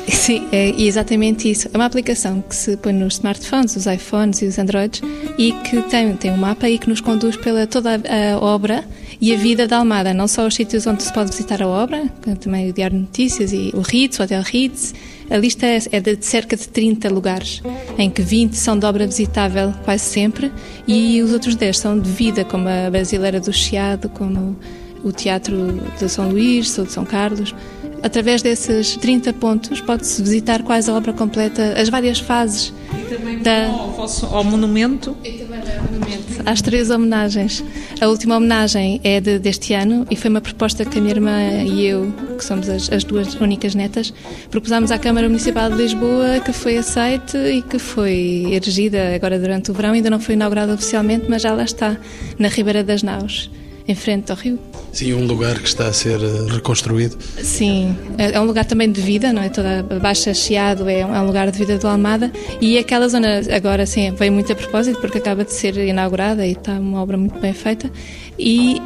Sim, 0.08 0.46
é 0.52 0.70
exatamente 0.80 1.50
isso. 1.50 1.68
É 1.72 1.76
uma 1.76 1.84
aplicação 1.84 2.42
que 2.42 2.54
se 2.54 2.76
põe 2.76 2.92
nos 2.92 3.14
smartphones, 3.14 3.76
os 3.76 3.86
iPhones 3.86 4.42
e 4.42 4.46
os 4.46 4.58
Androids 4.58 5.02
e 5.38 5.52
que 5.52 5.82
tem, 5.82 6.14
tem 6.16 6.30
um 6.30 6.36
mapa 6.36 6.68
e 6.68 6.78
que 6.78 6.88
nos 6.88 7.00
conduz 7.00 7.36
pela 7.36 7.66
toda 7.66 7.96
a, 7.96 8.38
obra 8.38 8.84
e 9.20 9.32
a 9.32 9.36
vida 9.36 9.68
da 9.68 9.78
Almada, 9.78 10.12
não 10.12 10.26
só 10.26 10.46
os 10.46 10.54
sítios 10.54 10.86
onde 10.86 11.02
se 11.02 11.12
pode 11.12 11.30
visitar 11.30 11.62
a 11.62 11.68
obra, 11.68 12.08
também 12.40 12.70
o 12.70 12.72
Diário 12.72 12.96
de 12.96 13.02
Notícias 13.02 13.52
e 13.52 13.70
o 13.74 13.80
Ritz, 13.80 14.18
o 14.18 14.22
Hotel 14.22 14.42
Ritz. 14.42 14.94
A 15.30 15.36
lista 15.36 15.66
é, 15.66 15.78
é 15.92 16.00
de 16.00 16.18
cerca 16.20 16.56
de 16.56 16.68
30 16.68 17.08
lugares, 17.08 17.62
em 17.96 18.10
que 18.10 18.20
20 18.20 18.54
são 18.54 18.78
de 18.78 18.84
obra 18.84 19.06
visitável 19.06 19.72
quase 19.84 20.04
sempre 20.04 20.52
e 20.86 21.22
os 21.22 21.32
outros 21.32 21.54
10 21.54 21.78
são 21.78 21.98
de 21.98 22.10
vida, 22.10 22.44
como 22.44 22.68
a 22.68 22.90
Brasileira 22.90 23.40
do 23.40 23.52
Chiado, 23.52 24.08
como 24.08 24.56
o 25.02 25.12
Teatro 25.12 25.80
de 25.98 26.08
São 26.08 26.28
Luís, 26.28 26.76
ou 26.78 26.84
de 26.84 26.92
São 26.92 27.04
Carlos. 27.04 27.54
Através 28.02 28.42
desses 28.42 28.96
30 28.96 29.32
pontos 29.34 29.80
pode-se 29.80 30.20
visitar 30.20 30.62
quase 30.62 30.90
a 30.90 30.94
obra 30.94 31.12
completa, 31.12 31.74
as 31.80 31.88
várias 31.88 32.18
fases. 32.18 32.72
E 32.92 33.14
também 33.14 33.38
da... 33.38 33.66
ao, 33.66 33.92
vosso, 33.92 34.26
ao 34.26 34.42
monumento? 34.42 35.16
E 35.22 35.32
também 35.32 35.60
ao 35.60 35.84
monumento. 35.84 36.22
Às 36.44 36.60
três 36.60 36.90
homenagens. 36.90 37.62
A 38.00 38.08
última 38.08 38.36
homenagem 38.36 39.00
é 39.04 39.20
de, 39.20 39.38
deste 39.38 39.72
ano 39.72 40.04
e 40.10 40.16
foi 40.16 40.28
uma 40.30 40.40
proposta 40.40 40.84
que 40.84 40.98
a 40.98 41.00
minha 41.00 41.14
irmã 41.14 41.38
e 41.64 41.86
eu, 41.86 42.12
que 42.36 42.44
somos 42.44 42.68
as, 42.68 42.90
as 42.90 43.04
duas 43.04 43.34
únicas 43.36 43.76
netas, 43.76 44.12
propusámos 44.50 44.90
à 44.90 44.98
Câmara 44.98 45.28
Municipal 45.28 45.70
de 45.70 45.76
Lisboa, 45.76 46.40
que 46.44 46.52
foi 46.52 46.78
aceite 46.78 47.36
e 47.36 47.62
que 47.62 47.78
foi 47.78 48.46
erigida 48.50 49.14
agora 49.14 49.38
durante 49.38 49.70
o 49.70 49.74
verão. 49.74 49.92
Ainda 49.92 50.10
não 50.10 50.18
foi 50.18 50.34
inaugurada 50.34 50.74
oficialmente, 50.74 51.26
mas 51.28 51.42
já 51.42 51.52
lá 51.52 51.62
está, 51.62 51.96
na 52.36 52.48
Ribeira 52.48 52.82
das 52.82 53.04
Naus 53.04 53.48
em 53.86 53.94
frente 53.94 54.30
ao 54.30 54.36
rio. 54.36 54.58
Sim, 54.92 55.14
um 55.14 55.26
lugar 55.26 55.58
que 55.58 55.66
está 55.66 55.86
a 55.86 55.92
ser 55.92 56.20
eh, 56.22 56.52
reconstruído. 56.52 57.16
Sim, 57.42 57.96
é, 58.18 58.32
é 58.32 58.40
um 58.40 58.44
lugar 58.44 58.64
também 58.64 58.90
de 58.90 59.00
vida, 59.00 59.32
não 59.32 59.42
é? 59.42 59.48
Toda 59.48 59.80
a 59.80 59.98
Baixa 59.98 60.34
Chiado 60.34 60.88
é, 60.88 61.00
é 61.00 61.06
um 61.06 61.26
lugar 61.26 61.50
de 61.50 61.58
vida 61.58 61.78
do 61.78 61.88
Almada 61.88 62.30
e 62.60 62.78
aquela 62.78 63.08
zona 63.08 63.40
agora 63.54 63.86
sim 63.86 64.12
veio 64.12 64.32
muito 64.32 64.52
a 64.52 64.56
propósito 64.56 65.00
porque 65.00 65.18
acaba 65.18 65.44
de 65.44 65.52
ser 65.52 65.76
inaugurada 65.78 66.46
e 66.46 66.52
está 66.52 66.72
uma 66.72 67.02
obra 67.02 67.16
muito 67.16 67.38
bem 67.38 67.52
feita 67.52 67.90
e 68.38 68.80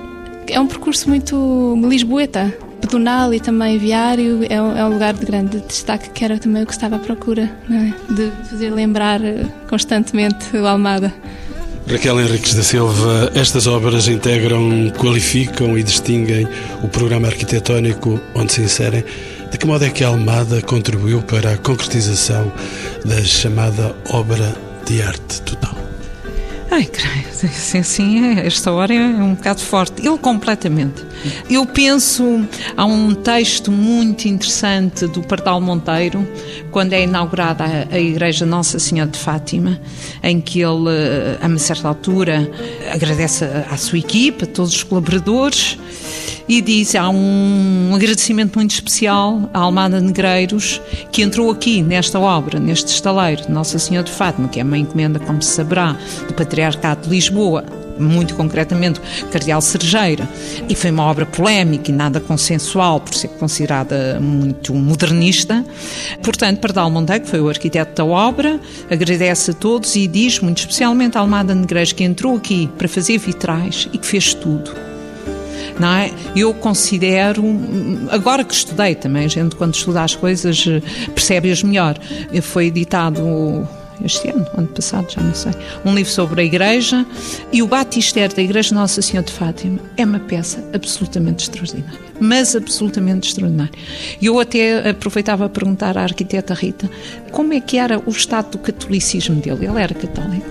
é 0.49 0.61
um 0.61 0.67
percurso 0.67 1.09
muito 1.09 1.77
lisboeta, 1.89 2.55
pedonal 2.81 3.33
e 3.35 3.41
também 3.41 3.79
viário, 3.79 4.41
é 4.49 4.61
um, 4.61 4.77
é 4.77 4.85
um, 4.85 4.91
lugar 4.91 5.15
de 5.15 5.25
grande 5.25 5.61
destaque 5.61 6.11
que 6.11 6.25
era 6.25 6.39
também 6.39 6.63
o 6.63 6.67
que 6.67 6.73
estava 6.73 6.97
à 6.97 6.99
procura, 6.99 7.51
é? 7.71 8.13
de 8.13 8.31
fazer 8.49 8.71
lembrar 8.71 9.23
eh, 9.25 9.45
constantemente 9.69 10.57
o 10.57 10.67
Almada. 10.67 11.13
Raquel 11.89 12.21
Henriques 12.21 12.53
da 12.53 12.65
Silva, 12.65 13.31
estas 13.33 13.69
obras 13.69 14.09
integram, 14.09 14.91
qualificam 14.99 15.79
e 15.79 15.85
distinguem 15.85 16.49
o 16.83 16.89
programa 16.89 17.29
arquitetónico 17.29 18.21
onde 18.35 18.55
se 18.55 18.61
inserem. 18.61 19.05
De 19.53 19.57
que 19.57 19.67
modo 19.67 19.85
é 19.85 19.91
que 19.91 20.03
a 20.03 20.09
Almada 20.09 20.61
contribuiu 20.63 21.23
para 21.23 21.53
a 21.53 21.57
concretização 21.57 22.53
da 23.05 23.23
chamada 23.23 23.95
obra 24.11 24.53
de 24.85 25.01
arte 25.01 25.41
total? 25.43 25.86
Ai, 26.77 26.85
creio, 26.85 27.27
assim, 27.31 27.79
assim, 27.79 28.39
esta 28.41 28.71
hora 28.71 28.93
é 28.93 28.99
um 28.99 29.35
bocado 29.35 29.63
forte. 29.63 30.07
Ele 30.07 30.19
completamente. 30.19 31.07
Eu 31.49 31.65
penso, 31.65 32.47
há 32.77 32.85
um 32.85 33.15
texto 33.15 33.73
muito 33.73 34.29
interessante 34.29 35.07
do 35.07 35.23
Pardal 35.23 35.59
Monteiro, 35.59 36.29
quando 36.71 36.93
é 36.93 37.05
inaugurada 37.05 37.65
a, 37.91 37.99
Igreja 37.99 38.45
Nossa 38.45 38.79
Senhora 38.79 39.11
de 39.11 39.19
Fátima, 39.19 39.81
em 40.23 40.39
que 40.39 40.61
ele, 40.61 40.91
a 41.41 41.47
uma 41.47 41.59
certa 41.59 41.89
altura, 41.89 42.47
agradece 42.93 43.47
à 43.71 43.77
sua 43.79 43.99
equipa, 43.99 44.45
a 44.45 44.47
todos 44.47 44.75
os 44.75 44.83
colaboradores, 44.83 45.79
e 46.47 46.61
diz: 46.61 46.95
há 46.95 47.09
um 47.09 47.93
agradecimento 47.95 48.57
muito 48.57 48.73
especial 48.73 49.49
à 49.55 49.61
Almada 49.61 49.99
Negreiros, 49.99 50.81
que 51.11 51.23
entrou 51.23 51.51
aqui 51.51 51.83
nesta 51.83 52.21
obra, 52.21 52.61
neste 52.61 52.93
estaleiro 52.93 53.43
de 53.43 53.51
Nossa 53.51 53.79
Senhora 53.79 54.07
de 54.07 54.13
Fátima, 54.13 54.47
que 54.47 54.61
é 54.61 54.63
uma 54.63 54.77
encomenda, 54.77 55.19
como 55.19 55.41
se 55.41 55.51
saberá, 55.51 55.97
do 56.29 56.35
Patriarca 56.35 56.66
Patriarcado 56.67 57.03
de 57.03 57.11
Lisboa, 57.11 57.65
muito 57.99 58.35
concretamente 58.35 59.01
Cardeal 59.31 59.61
Sergeira, 59.61 60.29
e 60.69 60.75
foi 60.75 60.91
uma 60.91 61.05
obra 61.05 61.25
polémica 61.25 61.91
e 61.91 61.95
nada 61.95 62.21
consensual, 62.21 63.01
por 63.01 63.15
ser 63.15 63.29
considerada 63.29 64.19
muito 64.21 64.75
modernista. 64.75 65.65
Portanto, 66.23 66.59
Pardal 66.59 66.91
Monteiro, 66.91 67.25
que 67.25 67.31
foi 67.31 67.41
o 67.41 67.49
arquiteto 67.49 67.95
da 67.95 68.05
obra, 68.05 68.61
agradece 68.91 69.53
a 69.53 69.55
todos 69.55 69.95
e 69.95 70.07
diz, 70.09 70.41
muito 70.41 70.59
especialmente 70.59 71.17
a 71.17 71.21
Almada 71.21 71.55
Negreiros, 71.55 71.93
que 71.93 72.03
entrou 72.03 72.37
aqui 72.37 72.69
para 72.77 72.89
fazer 72.89 73.19
vitrais 73.19 73.89
e 73.93 73.99
que 73.99 74.07
fez 74.07 74.35
tudo. 74.35 74.73
É? 75.79 76.11
Eu 76.35 76.55
considero, 76.55 77.45
agora 78.11 78.43
que 78.43 78.55
estudei 78.55 78.95
também, 78.95 79.27
a 79.27 79.29
gente 79.29 79.55
quando 79.57 79.75
estuda 79.75 80.03
as 80.03 80.15
coisas 80.15 80.65
percebe-as 81.15 81.63
melhor. 81.63 81.99
Foi 82.41 82.67
editado 82.67 83.69
este 84.05 84.29
ano, 84.29 84.47
ano 84.57 84.69
passado, 84.69 85.11
já 85.11 85.21
não 85.21 85.35
sei, 85.35 85.53
um 85.85 85.95
livro 85.95 86.11
sobre 86.11 86.41
a 86.41 86.45
Igreja 86.45 87.05
e 87.53 87.63
o 87.63 87.67
Batistério 87.67 88.35
da 88.35 88.43
Igreja 88.43 88.75
Nossa 88.75 89.01
Senhora 89.03 89.27
de 89.27 89.33
Fátima 89.33 89.79
é 89.97 90.05
uma 90.05 90.21
peça 90.21 90.63
absolutamente 90.73 91.45
extraordinária, 91.45 91.99
mas 92.21 92.55
absolutamente 92.55 93.29
extraordinária. 93.29 93.73
E 94.21 94.27
eu 94.27 94.39
até 94.39 94.91
aproveitava 94.91 95.47
a 95.47 95.49
perguntar 95.49 95.97
à 95.97 96.03
arquiteta 96.03 96.55
Rita 96.55 96.91
como 97.33 97.53
é 97.53 97.61
que 97.61 97.79
era 97.79 97.99
o 97.99 98.11
estado 98.11 98.53
do 98.53 98.59
catolicismo 98.59 99.41
dele. 99.41 99.67
Ele 99.67 99.81
era 99.81 99.95
católico? 99.95 100.47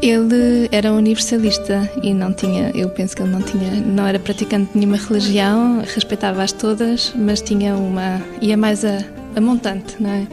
Ele 0.00 0.68
era 0.70 0.92
universalista 0.92 1.90
e 2.02 2.14
não 2.14 2.32
tinha, 2.32 2.70
eu 2.70 2.88
penso 2.88 3.16
que 3.16 3.22
ele 3.22 3.32
não 3.32 3.42
tinha, 3.42 3.68
não 3.80 4.06
era 4.06 4.18
praticante 4.18 4.72
de 4.72 4.78
nenhuma 4.78 4.96
religião, 4.96 5.82
respeitava-as 5.82 6.52
todas, 6.52 7.12
mas 7.16 7.40
tinha 7.40 7.74
uma, 7.74 8.22
ia 8.40 8.56
mais 8.56 8.84
a, 8.84 8.98
a 9.34 9.40
montante, 9.40 9.96
não 9.98 10.10
é? 10.10 10.26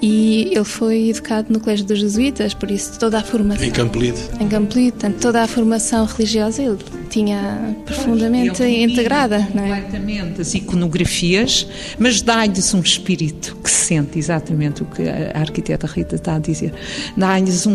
E 0.00 0.50
ele 0.52 0.64
foi 0.64 1.08
educado 1.08 1.52
no 1.52 1.58
Colégio 1.58 1.86
dos 1.86 1.98
Jesuítas, 1.98 2.52
por 2.52 2.70
isso 2.70 2.98
toda 2.98 3.18
a 3.18 3.22
formação. 3.22 3.64
Em 3.64 3.70
Campolide. 3.70 4.18
Em 4.38 4.48
Campolide, 4.48 4.92
portanto, 4.92 5.20
toda 5.20 5.42
a 5.42 5.46
formação 5.46 6.04
religiosa 6.04 6.62
ele 6.62 6.78
tinha 7.08 7.74
profundamente 7.84 8.62
ele 8.62 8.92
integrada. 8.92 9.48
Não 9.54 9.64
é? 9.64 9.80
Completamente 9.80 10.40
as 10.40 10.54
iconografias, 10.54 11.66
mas 11.98 12.20
dá-lhes 12.20 12.74
um 12.74 12.80
espírito 12.80 13.56
que 13.62 13.70
sente 13.70 14.18
exatamente 14.18 14.82
o 14.82 14.86
que 14.86 15.02
a 15.08 15.40
arquiteta 15.40 15.86
Rita 15.86 16.16
está 16.16 16.36
a 16.36 16.38
dizer. 16.38 16.74
Dá-lhes 17.16 17.66
um, 17.66 17.72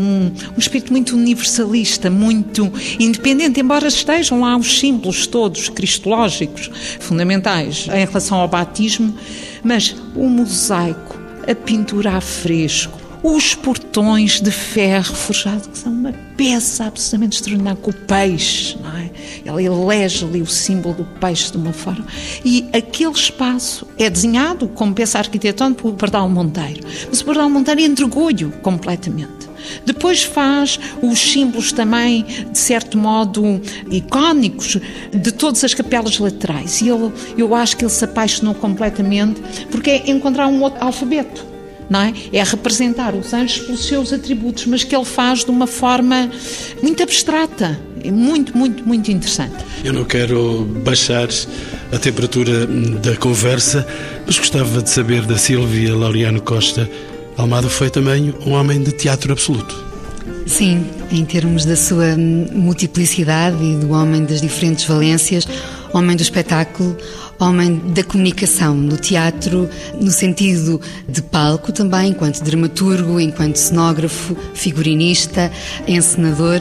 um 0.55 0.59
espírito 0.59 0.91
muito 0.91 1.15
universalista, 1.15 2.09
muito 2.09 2.71
independente, 2.99 3.59
embora 3.59 3.87
estejam 3.87 4.41
lá 4.41 4.55
os 4.57 4.79
símbolos 4.79 5.25
todos 5.25 5.69
cristológicos 5.69 6.69
fundamentais 6.99 7.87
em 7.87 8.05
relação 8.05 8.37
ao 8.37 8.47
batismo, 8.47 9.15
mas 9.63 9.95
o 10.15 10.27
mosaico 10.27 11.20
a 11.51 11.55
pintura 11.55 12.11
a 12.11 12.21
fresco, 12.21 12.97
os 13.21 13.53
portões 13.53 14.39
de 14.39 14.51
ferro 14.51 15.13
forjado, 15.13 15.67
que 15.69 15.77
são 15.77 15.91
uma 15.91 16.13
peça 16.37 16.85
absolutamente 16.85 17.37
extraordinária, 17.37 17.79
com 17.81 17.91
o 17.91 17.93
peixe, 17.93 18.77
não 18.81 18.97
é? 18.97 19.00
Ele 19.45 19.65
elege 19.65 20.25
ali 20.25 20.41
o 20.41 20.47
símbolo 20.47 20.95
do 20.95 21.05
peixe 21.19 21.51
de 21.51 21.57
uma 21.57 21.73
forma. 21.73 22.05
E 22.43 22.67
aquele 22.73 23.11
espaço 23.11 23.87
é 23.97 24.09
desenhado 24.09 24.67
como 24.67 24.93
peça 24.93 25.19
arquitetônica 25.19 25.81
por 25.81 25.93
Pardal 25.93 26.29
Monteiro, 26.29 26.81
mas 27.09 27.21
o 27.21 27.25
Pardal 27.25 27.49
Monteiro 27.49 27.81
entregou-lhe 27.81 28.45
completamente. 28.61 29.51
Depois 29.85 30.23
faz 30.23 30.79
os 31.01 31.19
símbolos 31.19 31.71
também, 31.71 32.25
de 32.51 32.57
certo 32.57 32.97
modo, 32.97 33.61
icónicos 33.89 34.77
de 35.13 35.31
todas 35.31 35.63
as 35.63 35.73
capelas 35.73 36.17
laterais. 36.17 36.81
E 36.81 36.89
ele, 36.89 37.11
eu 37.37 37.53
acho 37.55 37.77
que 37.77 37.83
ele 37.83 37.91
se 37.91 38.03
apaixonou 38.03 38.55
completamente 38.55 39.41
porque 39.69 39.89
é 39.91 40.11
encontrar 40.11 40.47
um 40.47 40.61
outro 40.61 40.83
alfabeto. 40.83 41.51
É? 42.33 42.37
é 42.37 42.43
representar 42.43 43.13
os 43.13 43.33
anjos 43.33 43.65
pelos 43.65 43.85
seus 43.85 44.13
atributos, 44.13 44.65
mas 44.65 44.81
que 44.81 44.95
ele 44.95 45.03
faz 45.03 45.43
de 45.43 45.51
uma 45.51 45.67
forma 45.67 46.31
muito 46.81 47.03
abstrata. 47.03 47.77
É 48.03 48.11
muito, 48.11 48.57
muito, 48.57 48.83
muito 48.87 49.11
interessante. 49.11 49.55
Eu 49.83 49.93
não 49.93 50.03
quero 50.03 50.63
baixar 50.83 51.27
a 51.91 51.97
temperatura 51.97 52.65
da 52.67 53.15
conversa, 53.15 53.85
mas 54.25 54.37
gostava 54.37 54.81
de 54.81 54.89
saber 54.89 55.25
da 55.25 55.37
Silvia 55.37 55.95
Laureano 55.95 56.41
Costa 56.41 56.89
Almada 57.37 57.69
foi 57.69 57.89
também 57.89 58.33
um 58.45 58.51
homem 58.51 58.81
de 58.83 58.91
teatro 58.91 59.31
absoluto. 59.31 59.75
Sim, 60.45 60.85
em 61.11 61.23
termos 61.23 61.65
da 61.65 61.75
sua 61.75 62.15
multiplicidade 62.17 63.63
e 63.63 63.77
do 63.77 63.91
homem 63.91 64.25
das 64.25 64.41
diferentes 64.41 64.85
valências, 64.85 65.47
homem 65.93 66.15
do 66.15 66.21
espetáculo, 66.21 66.95
homem 67.39 67.81
da 67.93 68.03
comunicação, 68.03 68.85
do 68.85 68.97
teatro, 68.97 69.69
no 69.99 70.11
sentido 70.11 70.79
de 71.07 71.21
palco 71.21 71.71
também, 71.71 72.11
enquanto 72.11 72.43
dramaturgo, 72.43 73.19
enquanto 73.19 73.55
cenógrafo, 73.55 74.35
figurinista, 74.53 75.51
encenador, 75.87 76.59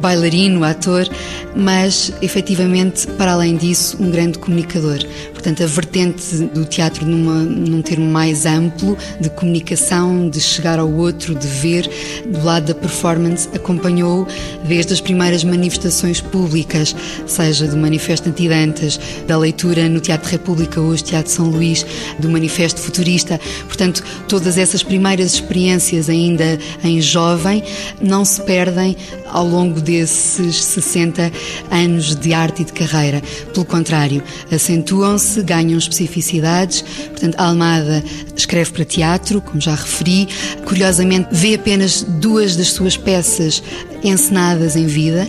bailarino, 0.00 0.64
ator, 0.64 1.08
mas 1.54 2.12
efetivamente, 2.22 3.06
para 3.06 3.32
além 3.32 3.56
disso, 3.56 3.96
um 4.00 4.10
grande 4.10 4.38
comunicador. 4.38 4.98
Portanto, 5.32 5.62
a 5.62 5.66
vertente 5.66 6.36
do 6.48 6.64
teatro 6.66 7.06
numa, 7.06 7.36
num 7.36 7.80
termo 7.80 8.04
mais 8.04 8.44
amplo, 8.44 8.96
de 9.20 9.30
comunicação, 9.30 10.28
de 10.28 10.38
chegar 10.40 10.78
ao 10.78 10.90
outro, 10.90 11.34
de 11.34 11.46
ver, 11.46 11.88
do 12.26 12.44
lado 12.44 12.66
da 12.66 12.74
performance, 12.74 13.48
acompanhou 13.54 14.26
desde 14.64 14.92
as 14.92 15.00
primeiras 15.00 15.42
manifestações 15.42 16.20
públicas, 16.20 16.94
seja 17.26 17.66
do 17.66 17.76
Manifesto 17.76 18.28
Antidantas, 18.28 19.00
da 19.26 19.38
leitura 19.38 19.88
no 19.88 19.98
Teatro 19.98 20.30
República, 20.30 20.80
hoje 20.80 21.04
Teatro 21.04 21.32
São 21.32 21.48
Luís, 21.48 21.86
do 22.18 22.28
Manifesto 22.28 22.80
Futurista. 22.80 23.40
Portanto, 23.66 24.04
todas 24.28 24.58
essas 24.58 24.82
primeiras 24.82 25.34
experiências 25.34 26.08
ainda 26.08 26.58
em 26.84 27.00
jovem 27.00 27.62
não 28.00 28.24
se 28.24 28.42
perdem 28.42 28.96
ao 29.26 29.46
longo 29.46 29.80
desses 29.90 30.62
60 30.64 31.32
anos 31.70 32.14
de 32.16 32.32
arte 32.32 32.62
e 32.62 32.64
de 32.64 32.72
carreira. 32.72 33.22
Pelo 33.52 33.64
contrário, 33.64 34.22
acentuam-se, 34.50 35.42
ganham 35.42 35.78
especificidades. 35.78 36.82
Portanto, 36.82 37.38
Almada 37.38 38.02
escreve 38.36 38.70
para 38.70 38.84
teatro, 38.84 39.40
como 39.40 39.60
já 39.60 39.74
referi. 39.74 40.28
Curiosamente, 40.64 41.28
vê 41.32 41.54
apenas 41.54 42.02
duas 42.02 42.56
das 42.56 42.68
suas 42.68 42.96
peças 42.96 43.62
encenadas 44.02 44.76
em 44.76 44.86
vida, 44.86 45.28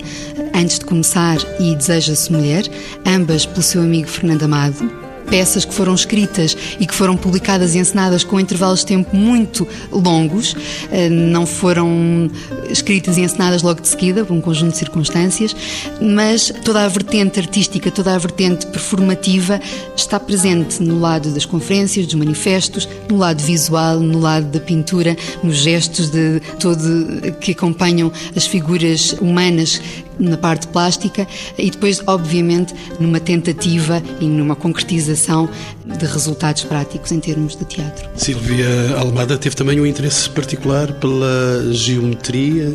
antes 0.54 0.80
de 0.80 0.86
começar 0.86 1.38
e 1.60 1.76
Deseja-se 1.76 2.32
Mulher, 2.32 2.64
ambas 3.06 3.46
pelo 3.46 3.62
seu 3.62 3.82
amigo 3.82 4.08
Fernando 4.08 4.44
Amado 4.44 5.01
peças 5.32 5.64
que 5.64 5.74
foram 5.74 5.96
escritas 5.96 6.58
e 6.78 6.86
que 6.86 6.94
foram 6.94 7.16
publicadas 7.16 7.74
e 7.74 7.80
encenadas 7.80 8.22
com 8.22 8.38
intervalos 8.38 8.82
de 8.82 8.88
tempo 8.88 9.16
muito 9.16 9.66
longos, 9.90 10.54
eh, 10.92 11.08
não 11.10 11.46
foram 11.46 12.30
escritas 12.70 13.18
e 13.18 13.22
encenadas 13.22 13.64
logo 13.64 13.80
de 13.80 13.88
seguida, 13.88 14.26
por 14.26 14.34
um 14.34 14.42
conjunto 14.42 14.74
de 14.74 14.78
circunstâncias, 14.78 15.56
mas 16.02 16.52
toda 16.66 16.84
a 16.84 16.88
vertente 16.90 17.40
artística, 17.40 17.90
toda 17.90 18.14
a 18.14 18.18
vertente 18.18 18.68
performativa 18.68 19.62
está 19.96 20.20
presente 20.20 20.84
no 20.84 21.00
lado 21.00 21.32
das 21.32 21.46
conferências, 21.46 22.06
dos 22.06 22.16
manifestos, 22.16 22.88
no 23.10 23.16
lado 23.16 23.42
visual, 23.42 24.02
no 24.02 24.20
lado 24.20 24.48
da 24.48 24.60
pintura, 24.60 25.16
nos 25.42 25.58
gestos 25.58 26.10
de 26.10 26.42
todo 26.60 27.32
que 27.40 27.54
acompanham 27.54 28.12
as 28.36 28.46
figuras 28.46 29.14
humanas 29.22 29.82
na 30.22 30.38
parte 30.38 30.68
plástica 30.68 31.28
e 31.58 31.70
depois, 31.70 32.02
obviamente, 32.06 32.74
numa 33.00 33.20
tentativa 33.20 34.02
e 34.20 34.26
numa 34.26 34.56
concretização 34.56 35.50
de 35.86 36.06
resultados 36.06 36.64
práticos 36.64 37.12
em 37.12 37.20
termos 37.20 37.56
de 37.56 37.66
teatro. 37.66 38.08
Silvia 38.16 38.96
Almada 38.98 39.38
teve 39.38 39.56
também 39.56 39.80
um 39.80 39.86
interesse 39.86 40.30
particular 40.30 40.94
pela 40.94 41.74
geometria, 41.74 42.74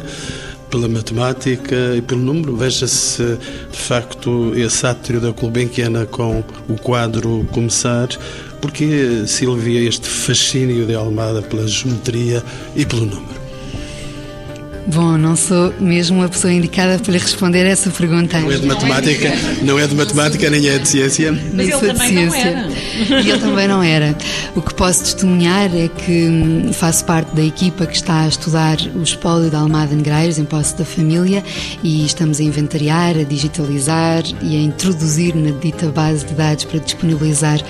pela 0.68 0.88
matemática 0.88 1.94
e 1.96 2.02
pelo 2.02 2.20
número. 2.20 2.56
Veja-se, 2.56 3.38
de 3.70 3.78
facto, 3.78 4.52
esse 4.56 4.84
átrio 4.86 5.20
da 5.20 5.30
Gulbenkiana 5.30 6.04
com 6.06 6.42
o 6.68 6.74
quadro 6.74 7.46
Começar. 7.52 8.08
Porque, 8.60 9.24
Silvia, 9.26 9.88
este 9.88 10.08
fascínio 10.08 10.86
de 10.86 10.94
Almada 10.94 11.42
pela 11.42 11.66
geometria 11.68 12.42
e 12.74 12.84
pelo 12.84 13.06
número? 13.06 13.35
Bom, 14.86 15.16
não 15.18 15.34
sou 15.34 15.74
mesmo 15.80 16.22
a 16.22 16.28
pessoa 16.28 16.52
indicada 16.52 16.98
para 17.00 17.14
responder 17.14 17.66
essa 17.66 17.90
pergunta. 17.90 18.38
Não 18.38 18.52
é 18.52 18.58
de 18.58 18.66
matemática, 18.66 19.32
não 19.62 19.78
é 19.78 19.86
de 19.86 19.94
matemática 19.96 20.48
nem 20.48 20.68
é 20.68 20.78
de 20.78 20.88
ciência. 20.88 21.32
Mas 21.52 21.68
ele 21.68 21.78
também 21.78 22.08
ciência. 22.08 22.28
não 22.28 22.36
era. 22.36 23.22
E 23.22 23.30
ele 23.30 23.38
também 23.40 23.68
não 23.68 23.82
era. 23.82 24.16
O 24.54 24.62
que 24.62 24.72
posso 24.74 25.00
testemunhar 25.02 25.74
é 25.74 25.88
que 25.88 26.28
hum, 26.28 26.72
faço 26.72 27.04
parte 27.04 27.34
da 27.34 27.42
equipa 27.42 27.84
que 27.84 27.96
está 27.96 28.22
a 28.22 28.28
estudar 28.28 28.78
o 28.94 29.02
espólio 29.02 29.50
da 29.50 29.58
Almada 29.58 29.94
Negreiros 29.94 30.38
em 30.38 30.44
posse 30.44 30.76
da 30.76 30.84
família 30.84 31.42
e 31.82 32.06
estamos 32.06 32.38
a 32.38 32.44
inventariar, 32.44 33.18
a 33.18 33.24
digitalizar 33.24 34.22
e 34.40 34.56
a 34.56 34.60
introduzir 34.60 35.34
na 35.34 35.50
dita 35.50 35.88
base 35.88 36.24
de 36.26 36.34
dados 36.34 36.64
para 36.64 36.78
disponibilizar 36.78 37.60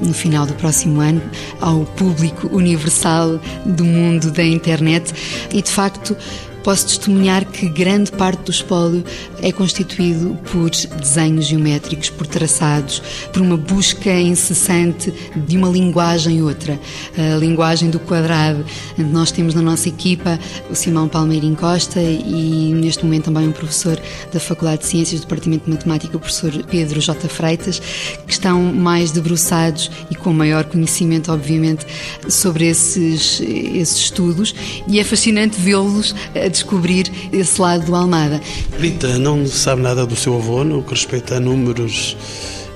no 0.00 0.14
final 0.14 0.46
do 0.46 0.54
próximo 0.54 1.00
ano 1.00 1.22
ao 1.60 1.80
público 1.80 2.48
universal 2.52 3.40
do 3.64 3.84
mundo 3.84 4.30
da 4.30 4.44
internet 4.44 5.12
e 5.52 5.60
de 5.62 5.70
facto 5.70 6.16
posso 6.62 6.86
testemunhar 6.86 7.44
que 7.44 7.68
grande 7.68 8.10
parte 8.12 8.42
do 8.44 8.50
espólio 8.50 9.04
é 9.42 9.50
constituído 9.50 10.38
por 10.50 10.70
desenhos 10.70 11.46
geométricos, 11.46 12.08
por 12.10 12.26
traçados, 12.26 13.02
por 13.32 13.42
uma 13.42 13.56
busca 13.56 14.12
incessante 14.12 15.12
de 15.36 15.56
uma 15.56 15.68
linguagem 15.68 16.42
outra, 16.42 16.78
a 17.16 17.36
linguagem 17.36 17.90
do 17.90 17.98
quadrado. 17.98 18.64
Nós 18.96 19.30
temos 19.32 19.54
na 19.54 19.62
nossa 19.62 19.88
equipa 19.88 20.38
o 20.70 20.74
Simão 20.74 21.08
Palmeirim 21.08 21.54
Costa 21.54 22.00
e 22.00 22.72
neste 22.74 23.04
momento 23.04 23.24
também 23.24 23.48
um 23.48 23.52
professor 23.52 24.00
da 24.32 24.38
Faculdade 24.38 24.82
de 24.82 24.88
Ciências 24.88 25.20
do 25.20 25.24
Departamento 25.24 25.64
de 25.64 25.70
Matemática, 25.70 26.16
o 26.16 26.20
professor 26.20 26.52
Pedro 26.70 27.00
J. 27.00 27.28
Freitas, 27.28 27.80
que 28.26 28.32
estão 28.32 28.62
mais 28.62 29.10
debruçados 29.10 29.90
e 30.10 30.14
com 30.14 30.32
maior 30.32 30.64
conhecimento, 30.64 31.32
obviamente, 31.32 31.86
sobre 32.28 32.66
esses, 32.66 33.40
esses 33.40 33.96
estudos 33.96 34.54
e 34.86 35.00
é 35.00 35.04
fascinante 35.04 35.60
vê-los 35.60 36.14
a 36.34 36.48
descobrir 36.52 37.10
esse 37.32 37.60
lado 37.60 37.84
do 37.86 37.94
Almada. 37.94 38.40
Rita, 38.78 39.18
não 39.18 39.44
sabe 39.46 39.82
nada 39.82 40.06
do 40.06 40.14
seu 40.14 40.36
avô 40.36 40.62
no 40.62 40.82
que 40.82 40.90
respeita 40.90 41.36
a 41.36 41.40
números 41.40 42.16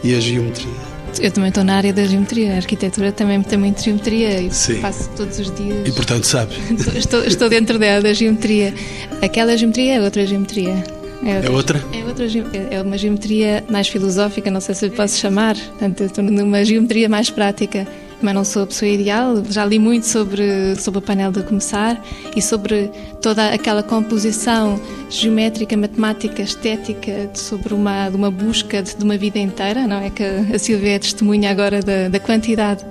e 0.02 0.14
a 0.14 0.20
geometria? 0.20 0.96
Eu 1.20 1.30
também 1.30 1.48
estou 1.48 1.64
na 1.64 1.76
área 1.76 1.92
da 1.92 2.04
geometria, 2.04 2.54
a 2.54 2.56
arquitetura 2.56 3.10
também 3.10 3.40
tem 3.42 3.58
muito 3.58 3.82
geometria 3.82 4.40
e 4.40 4.52
Sim. 4.52 4.80
faço 4.80 5.08
todos 5.16 5.38
os 5.38 5.54
dias. 5.54 5.88
E 5.88 5.92
portanto 5.92 6.24
sabe? 6.24 6.54
estou, 6.96 7.24
estou 7.24 7.48
dentro 7.48 7.78
dela, 7.78 8.02
da 8.02 8.12
geometria. 8.12 8.74
Aquela 9.22 9.56
geometria 9.56 9.94
é 9.94 10.00
outra 10.00 10.26
geometria. 10.26 10.84
É 11.24 11.48
outra? 11.50 11.82
É 11.92 12.04
outra? 12.04 12.26
É 12.70 12.82
uma 12.82 12.98
geometria 12.98 13.64
mais 13.70 13.88
filosófica, 13.88 14.50
não 14.50 14.60
sei 14.60 14.74
se 14.74 14.90
posso 14.90 15.16
chamar. 15.16 15.56
Portanto, 15.56 16.04
estou 16.04 16.22
numa 16.22 16.64
geometria 16.64 17.08
mais 17.08 17.30
prática 17.30 17.86
mas 18.22 18.34
não 18.34 18.44
sou 18.44 18.62
a 18.62 18.66
pessoa 18.66 18.88
ideal. 18.88 19.42
Já 19.48 19.64
li 19.64 19.78
muito 19.78 20.06
sobre, 20.06 20.76
sobre 20.76 20.98
o 20.98 21.02
painel 21.02 21.32
de 21.32 21.42
começar 21.42 22.00
e 22.34 22.42
sobre 22.42 22.90
toda 23.20 23.50
aquela 23.50 23.82
composição 23.82 24.80
geométrica, 25.10 25.76
matemática, 25.76 26.42
estética, 26.42 27.30
sobre 27.34 27.74
uma, 27.74 28.08
de 28.08 28.16
uma 28.16 28.30
busca 28.30 28.82
de, 28.82 28.96
de 28.96 29.04
uma 29.04 29.16
vida 29.16 29.38
inteira, 29.38 29.86
não 29.86 30.00
é? 30.00 30.10
Que 30.10 30.24
a 30.54 30.58
Silvia 30.58 30.96
é 30.96 30.98
testemunha 30.98 31.50
agora 31.50 31.80
da, 31.82 32.08
da 32.08 32.20
quantidade 32.20 32.84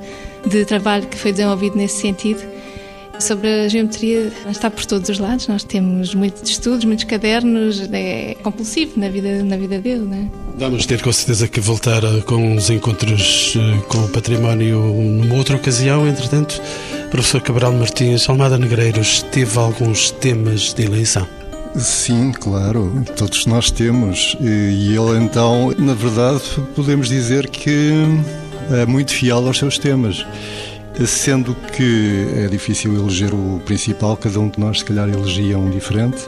de 0.46 0.66
trabalho 0.66 1.08
que 1.08 1.18
foi 1.18 1.32
desenvolvido 1.32 1.76
nesse 1.76 2.02
sentido. 2.02 2.55
Sobre 3.20 3.48
a 3.48 3.68
geometria, 3.68 4.32
está 4.50 4.70
por 4.70 4.86
todos 4.86 5.10
os 5.10 5.20
lados. 5.20 5.48
Nós 5.48 5.64
temos 5.64 6.14
muitos 6.14 6.50
estudos, 6.50 6.86
muitos 6.86 7.06
cadernos, 7.06 7.88
é 7.92 8.36
compulsivo 8.44 9.00
na 9.00 9.10
vida, 9.10 9.44
na 9.44 9.58
vida 9.58 9.80
dele. 9.80 10.06
Não 10.06 10.18
é? 10.18 10.26
Vamos 10.58 10.86
ter 10.86 11.02
com 11.02 11.12
certeza 11.12 11.48
que 11.48 11.60
voltar 11.60 12.02
com 12.26 12.56
os 12.56 12.70
encontros 12.70 13.56
eh, 13.58 13.82
com 13.88 14.00
o 14.00 14.10
património 14.10 14.80
numa 14.80 15.36
outra 15.36 15.56
ocasião. 15.56 16.08
Entretanto, 16.08 16.62
professor 17.10 17.42
Cabral 17.42 17.74
Martins, 17.74 18.30
Almada 18.30 18.58
Negreiros, 18.58 19.24
teve 19.32 19.58
alguns 19.58 20.12
temas 20.12 20.74
de 20.74 20.84
eleição. 20.84 21.28
Sim, 21.76 22.32
claro, 22.32 23.04
todos 23.18 23.46
nós 23.46 23.70
temos. 23.70 24.38
E 24.40 24.96
ele 24.96 25.18
então, 25.22 25.74
na 25.78 25.94
verdade, 25.94 26.42
podemos 26.74 27.10
dizer 27.10 27.50
que 27.50 27.92
é 28.72 28.86
muito 28.86 29.12
fiel 29.12 29.46
aos 29.46 29.58
seus 29.58 29.78
temas. 29.78 30.26
Sendo 31.06 31.54
que 31.56 32.28
é 32.38 32.48
difícil 32.48 32.96
eleger 32.96 33.34
o 33.34 33.62
principal, 33.66 34.16
cada 34.16 34.40
um 34.40 34.48
de 34.48 34.60
nós, 34.60 34.80
se 34.80 34.86
calhar, 34.86 35.10
elegia 35.10 35.58
um 35.58 35.70
diferente, 35.70 36.28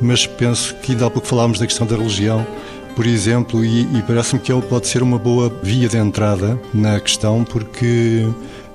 mas 0.00 0.26
penso 0.26 0.74
que 0.76 0.92
ainda 0.92 1.06
há 1.06 1.10
pouco 1.10 1.26
falámos 1.26 1.58
da 1.58 1.66
questão 1.66 1.86
da 1.86 1.96
religião, 1.96 2.44
por 2.96 3.06
exemplo, 3.06 3.64
e, 3.64 3.82
e 3.96 4.02
parece-me 4.06 4.40
que 4.40 4.52
ele 4.52 4.62
pode 4.62 4.88
ser 4.88 5.02
uma 5.02 5.18
boa 5.18 5.50
via 5.62 5.88
de 5.88 5.96
entrada 5.96 6.60
na 6.74 7.00
questão, 7.00 7.44
porque 7.44 8.26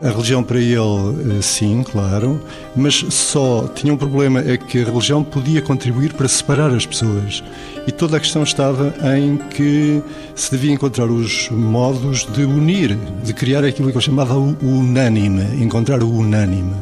a 0.01 0.09
religião 0.09 0.43
para 0.43 0.59
ele, 0.59 1.37
eh, 1.37 1.41
sim, 1.41 1.83
claro, 1.83 2.39
mas 2.75 3.05
só 3.09 3.67
tinha 3.73 3.91
um 3.91 3.97
problema, 3.97 4.39
é 4.39 4.55
que 4.55 4.81
a 4.81 4.85
religião 4.85 5.23
podia 5.23 5.61
contribuir 5.61 6.13
para 6.13 6.27
separar 6.27 6.69
as 6.71 6.85
pessoas. 6.85 7.43
E 7.87 7.91
toda 7.91 8.17
a 8.17 8.19
questão 8.19 8.43
estava 8.43 8.93
em 9.17 9.37
que 9.37 10.01
se 10.35 10.51
devia 10.51 10.71
encontrar 10.71 11.05
os 11.05 11.49
modos 11.49 12.25
de 12.25 12.43
unir, 12.43 12.97
de 13.23 13.33
criar 13.33 13.63
aquilo 13.63 13.89
que 13.91 13.97
eu 13.97 14.01
chamava 14.01 14.35
o 14.37 14.55
unânime, 14.61 15.63
encontrar 15.63 16.03
o 16.03 16.11
unânime. 16.11 16.75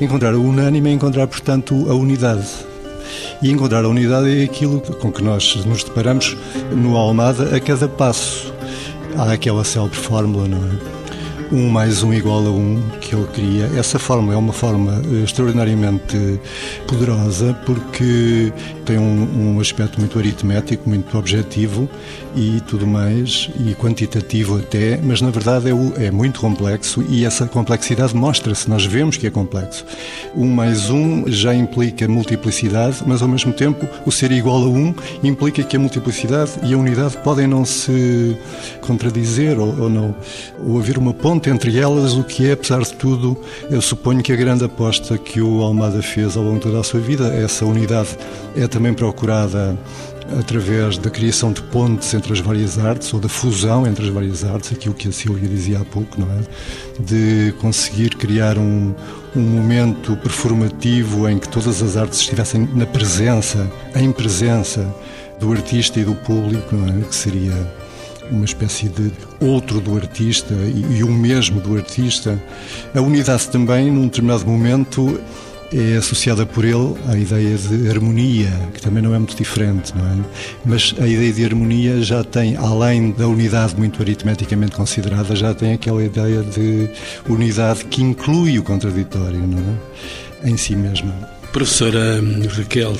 Encontrar 0.00 0.34
o 0.34 0.42
unânime 0.42 0.90
é 0.90 0.92
encontrar, 0.92 1.26
portanto, 1.26 1.86
a 1.88 1.94
unidade. 1.94 2.46
E 3.40 3.50
encontrar 3.50 3.84
a 3.84 3.88
unidade 3.88 4.40
é 4.40 4.44
aquilo 4.44 4.80
com 4.80 5.10
que 5.10 5.22
nós 5.22 5.64
nos 5.64 5.84
deparamos 5.84 6.36
no 6.70 6.96
Almada 6.96 7.56
a 7.56 7.60
cada 7.60 7.88
passo. 7.88 8.52
Há 9.16 9.32
aquela 9.32 9.64
célebre 9.64 9.96
fórmula, 9.96 10.48
não 10.48 10.58
é? 10.58 11.01
1 11.52 11.68
mais 11.68 12.02
1 12.02 12.14
igual 12.14 12.46
a 12.46 12.50
1 12.50 12.82
que 13.00 13.14
ele 13.14 13.26
cria. 13.26 13.70
Essa 13.78 13.98
fórmula 13.98 14.34
é 14.34 14.36
uma 14.36 14.52
forma 14.52 15.02
eh, 15.12 15.22
extraordinariamente 15.24 16.40
poderosa 16.86 17.54
porque 17.66 18.50
tem 18.82 18.98
um, 18.98 19.54
um, 19.56 19.60
aspecto 19.60 19.98
muito 19.98 20.18
aritmético, 20.18 20.88
muito 20.88 21.16
objetivo 21.16 21.88
e 22.34 22.60
tudo 22.66 22.86
mais, 22.86 23.50
e 23.64 23.74
quantitativo 23.74 24.58
até, 24.58 24.98
mas 25.02 25.20
na 25.20 25.30
verdade 25.30 25.68
é, 25.68 26.06
é 26.06 26.10
muito 26.10 26.40
complexo 26.40 27.04
e 27.08 27.24
essa 27.24 27.46
complexidade 27.46 28.14
mostra-se, 28.14 28.68
nós 28.68 28.84
vemos 28.84 29.16
que 29.16 29.26
é 29.26 29.30
complexo. 29.30 29.84
1 30.34 30.46
mais 30.46 30.90
1 30.90 31.24
já 31.28 31.54
implica 31.54 32.08
multiplicidade, 32.08 33.02
mas 33.06 33.22
ao 33.22 33.28
mesmo 33.28 33.52
tempo 33.52 33.86
o 34.04 34.10
ser 34.10 34.32
igual 34.32 34.62
a 34.62 34.68
1 34.68 34.94
implica 35.22 35.62
que 35.62 35.76
a 35.76 35.80
multiplicidade 35.80 36.52
e 36.64 36.74
a 36.74 36.78
unidade 36.78 37.16
podem 37.18 37.46
não 37.46 37.64
se 37.64 38.36
contradizer 38.80 39.58
ou, 39.58 39.78
ou 39.82 39.88
não, 39.88 40.14
ou 40.66 40.78
haver 40.78 40.98
uma 40.98 41.14
ponte 41.14 41.48
entre 41.48 41.78
elas, 41.78 42.14
o 42.14 42.24
que 42.24 42.48
é, 42.48 42.52
apesar 42.52 42.80
de 42.80 42.94
tudo, 42.94 43.36
eu 43.70 43.80
suponho 43.80 44.22
que 44.22 44.32
a 44.32 44.36
grande 44.36 44.64
aposta 44.64 45.16
que 45.16 45.40
o 45.40 45.62
Almada 45.62 46.02
fez 46.02 46.36
ao 46.36 46.42
longo 46.42 46.56
de 46.56 46.62
toda 46.62 46.80
a 46.80 46.82
sua 46.82 47.00
vida, 47.00 47.28
essa 47.28 47.64
unidade 47.64 48.16
é 48.56 48.66
também 48.66 48.81
procurada 48.90 49.78
através 50.38 50.96
da 50.96 51.10
criação 51.10 51.52
de 51.52 51.62
pontes 51.62 52.14
entre 52.14 52.32
as 52.32 52.40
várias 52.40 52.78
artes 52.78 53.12
ou 53.12 53.20
da 53.20 53.28
fusão 53.28 53.86
entre 53.86 54.06
as 54.06 54.10
várias 54.10 54.44
artes, 54.44 54.72
aquilo 54.72 54.94
que 54.94 55.08
a 55.08 55.12
Silvia 55.12 55.48
dizia 55.48 55.80
há 55.80 55.84
pouco, 55.84 56.18
não 56.18 56.28
é? 56.32 56.40
De 57.02 57.52
conseguir 57.60 58.16
criar 58.16 58.56
um, 58.56 58.94
um 59.36 59.40
momento 59.40 60.16
performativo 60.16 61.28
em 61.28 61.38
que 61.38 61.48
todas 61.48 61.82
as 61.82 61.96
artes 61.96 62.20
estivessem 62.20 62.68
na 62.74 62.86
presença, 62.86 63.70
em 63.94 64.10
presença 64.10 64.88
do 65.38 65.52
artista 65.52 66.00
e 66.00 66.04
do 66.04 66.14
público, 66.14 66.74
não 66.74 66.88
é? 66.88 67.04
Que 67.04 67.14
seria 67.14 67.52
uma 68.30 68.44
espécie 68.44 68.88
de 68.88 69.12
outro 69.40 69.80
do 69.80 69.96
artista 69.96 70.54
e, 70.54 70.98
e 70.98 71.04
o 71.04 71.10
mesmo 71.10 71.60
do 71.60 71.76
artista. 71.76 72.40
A 72.94 73.00
unidade 73.00 73.48
também, 73.48 73.90
num 73.90 74.04
determinado 74.04 74.46
momento, 74.46 75.20
é 75.72 75.96
associada 75.96 76.44
por 76.44 76.64
ele 76.64 76.94
à 77.08 77.16
ideia 77.16 77.56
de 77.56 77.88
harmonia, 77.88 78.50
que 78.74 78.80
também 78.80 79.02
não 79.02 79.14
é 79.14 79.18
muito 79.18 79.36
diferente, 79.36 79.94
não 79.96 80.04
é? 80.06 80.16
Mas 80.64 80.94
a 81.00 81.06
ideia 81.06 81.32
de 81.32 81.44
harmonia 81.44 82.02
já 82.02 82.22
tem, 82.22 82.56
além 82.56 83.12
da 83.12 83.26
unidade 83.26 83.74
muito 83.76 84.02
aritmeticamente 84.02 84.76
considerada, 84.76 85.34
já 85.34 85.54
tem 85.54 85.72
aquela 85.72 86.04
ideia 86.04 86.42
de 86.42 86.90
unidade 87.28 87.84
que 87.86 88.02
inclui 88.02 88.58
o 88.58 88.62
contraditório, 88.62 89.40
não 89.40 89.58
é? 89.58 90.50
Em 90.50 90.56
si 90.56 90.76
mesma. 90.76 91.12
Professora 91.52 92.20
Raquel, 92.56 92.96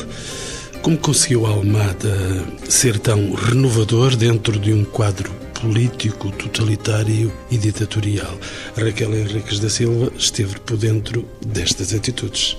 como 0.81 0.97
conseguiu 0.97 1.47
Almada 1.47 2.45
ser 2.69 2.99
tão 2.99 3.33
renovador 3.33 4.17
dentro 4.17 4.59
de 4.59 4.73
um 4.73 4.85
quadro 4.85 5.42
político, 5.63 6.33
totalitário 6.33 7.33
e 7.49 7.57
ditatorial? 7.57 8.37
Raquel 8.77 9.15
Henriques 9.15 9.61
da 9.61 9.71
Silva 9.71 10.13
esteve 10.19 10.59
por 10.61 10.77
dentro 10.77 11.25
destas 11.47 11.95
atitudes. 11.95 12.57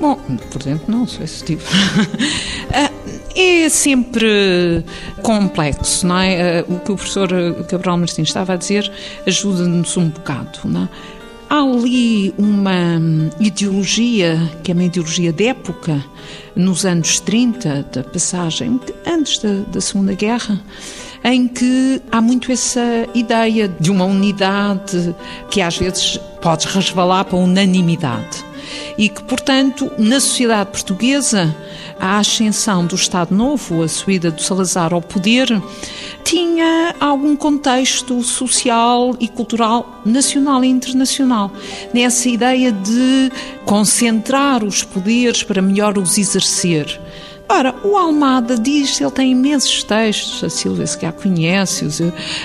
Bom, 0.00 0.16
por 0.50 0.62
dentro 0.62 0.90
não, 0.90 1.06
sou 1.06 1.22
esse 1.22 1.44
tipo. 1.44 1.62
é 3.36 3.68
sempre 3.68 4.82
complexo, 5.22 6.06
não 6.06 6.18
é? 6.18 6.64
O 6.66 6.80
que 6.80 6.92
o 6.92 6.96
professor 6.96 7.28
Gabriel 7.70 7.98
Martins 7.98 8.28
estava 8.28 8.54
a 8.54 8.56
dizer 8.56 8.90
ajuda-nos 9.26 9.94
um 9.96 10.08
bocado, 10.08 10.60
não 10.64 10.84
é? 10.84 10.88
Há 11.50 11.60
ali 11.60 12.34
uma 12.38 13.00
ideologia, 13.38 14.40
que 14.62 14.72
é 14.72 14.74
uma 14.74 14.84
ideologia 14.84 15.30
de 15.30 15.46
época, 15.46 16.02
nos 16.56 16.86
anos 16.86 17.20
30, 17.20 17.86
da 17.92 18.02
passagem, 18.02 18.80
antes 19.06 19.38
da, 19.38 19.60
da 19.68 19.80
Segunda 19.80 20.14
Guerra, 20.14 20.60
em 21.24 21.48
que 21.48 22.02
há 22.12 22.20
muito 22.20 22.52
essa 22.52 23.08
ideia 23.14 23.66
de 23.66 23.90
uma 23.90 24.04
unidade 24.04 25.14
que 25.50 25.62
às 25.62 25.78
vezes 25.78 26.20
pode 26.42 26.68
resvalar 26.68 27.24
para 27.24 27.38
a 27.38 27.40
unanimidade. 27.40 28.44
E 28.98 29.08
que, 29.08 29.22
portanto, 29.24 29.90
na 29.98 30.20
sociedade 30.20 30.70
portuguesa, 30.70 31.54
a 31.98 32.18
ascensão 32.18 32.86
do 32.86 32.94
Estado 32.94 33.34
Novo, 33.34 33.82
a 33.82 33.88
subida 33.88 34.30
do 34.30 34.42
Salazar 34.42 34.92
ao 34.92 35.00
poder, 35.00 35.48
tinha 36.22 36.94
algum 37.00 37.36
contexto 37.36 38.22
social 38.22 39.14
e 39.18 39.28
cultural 39.28 40.02
nacional 40.04 40.64
e 40.64 40.68
internacional. 40.68 41.50
Nessa 41.92 42.28
ideia 42.28 42.72
de 42.72 43.32
concentrar 43.64 44.62
os 44.62 44.82
poderes 44.82 45.42
para 45.42 45.62
melhor 45.62 45.96
os 45.98 46.18
exercer. 46.18 47.00
Ora, 47.48 47.74
o 47.84 47.96
Almada 47.96 48.58
diz, 48.58 49.00
ele 49.00 49.10
tem 49.10 49.32
imensos 49.32 49.82
textos, 49.84 50.42
a 50.42 50.48
Silvia 50.48 50.86
se 50.86 51.00
já 51.00 51.12
conhece-os, 51.12 52.00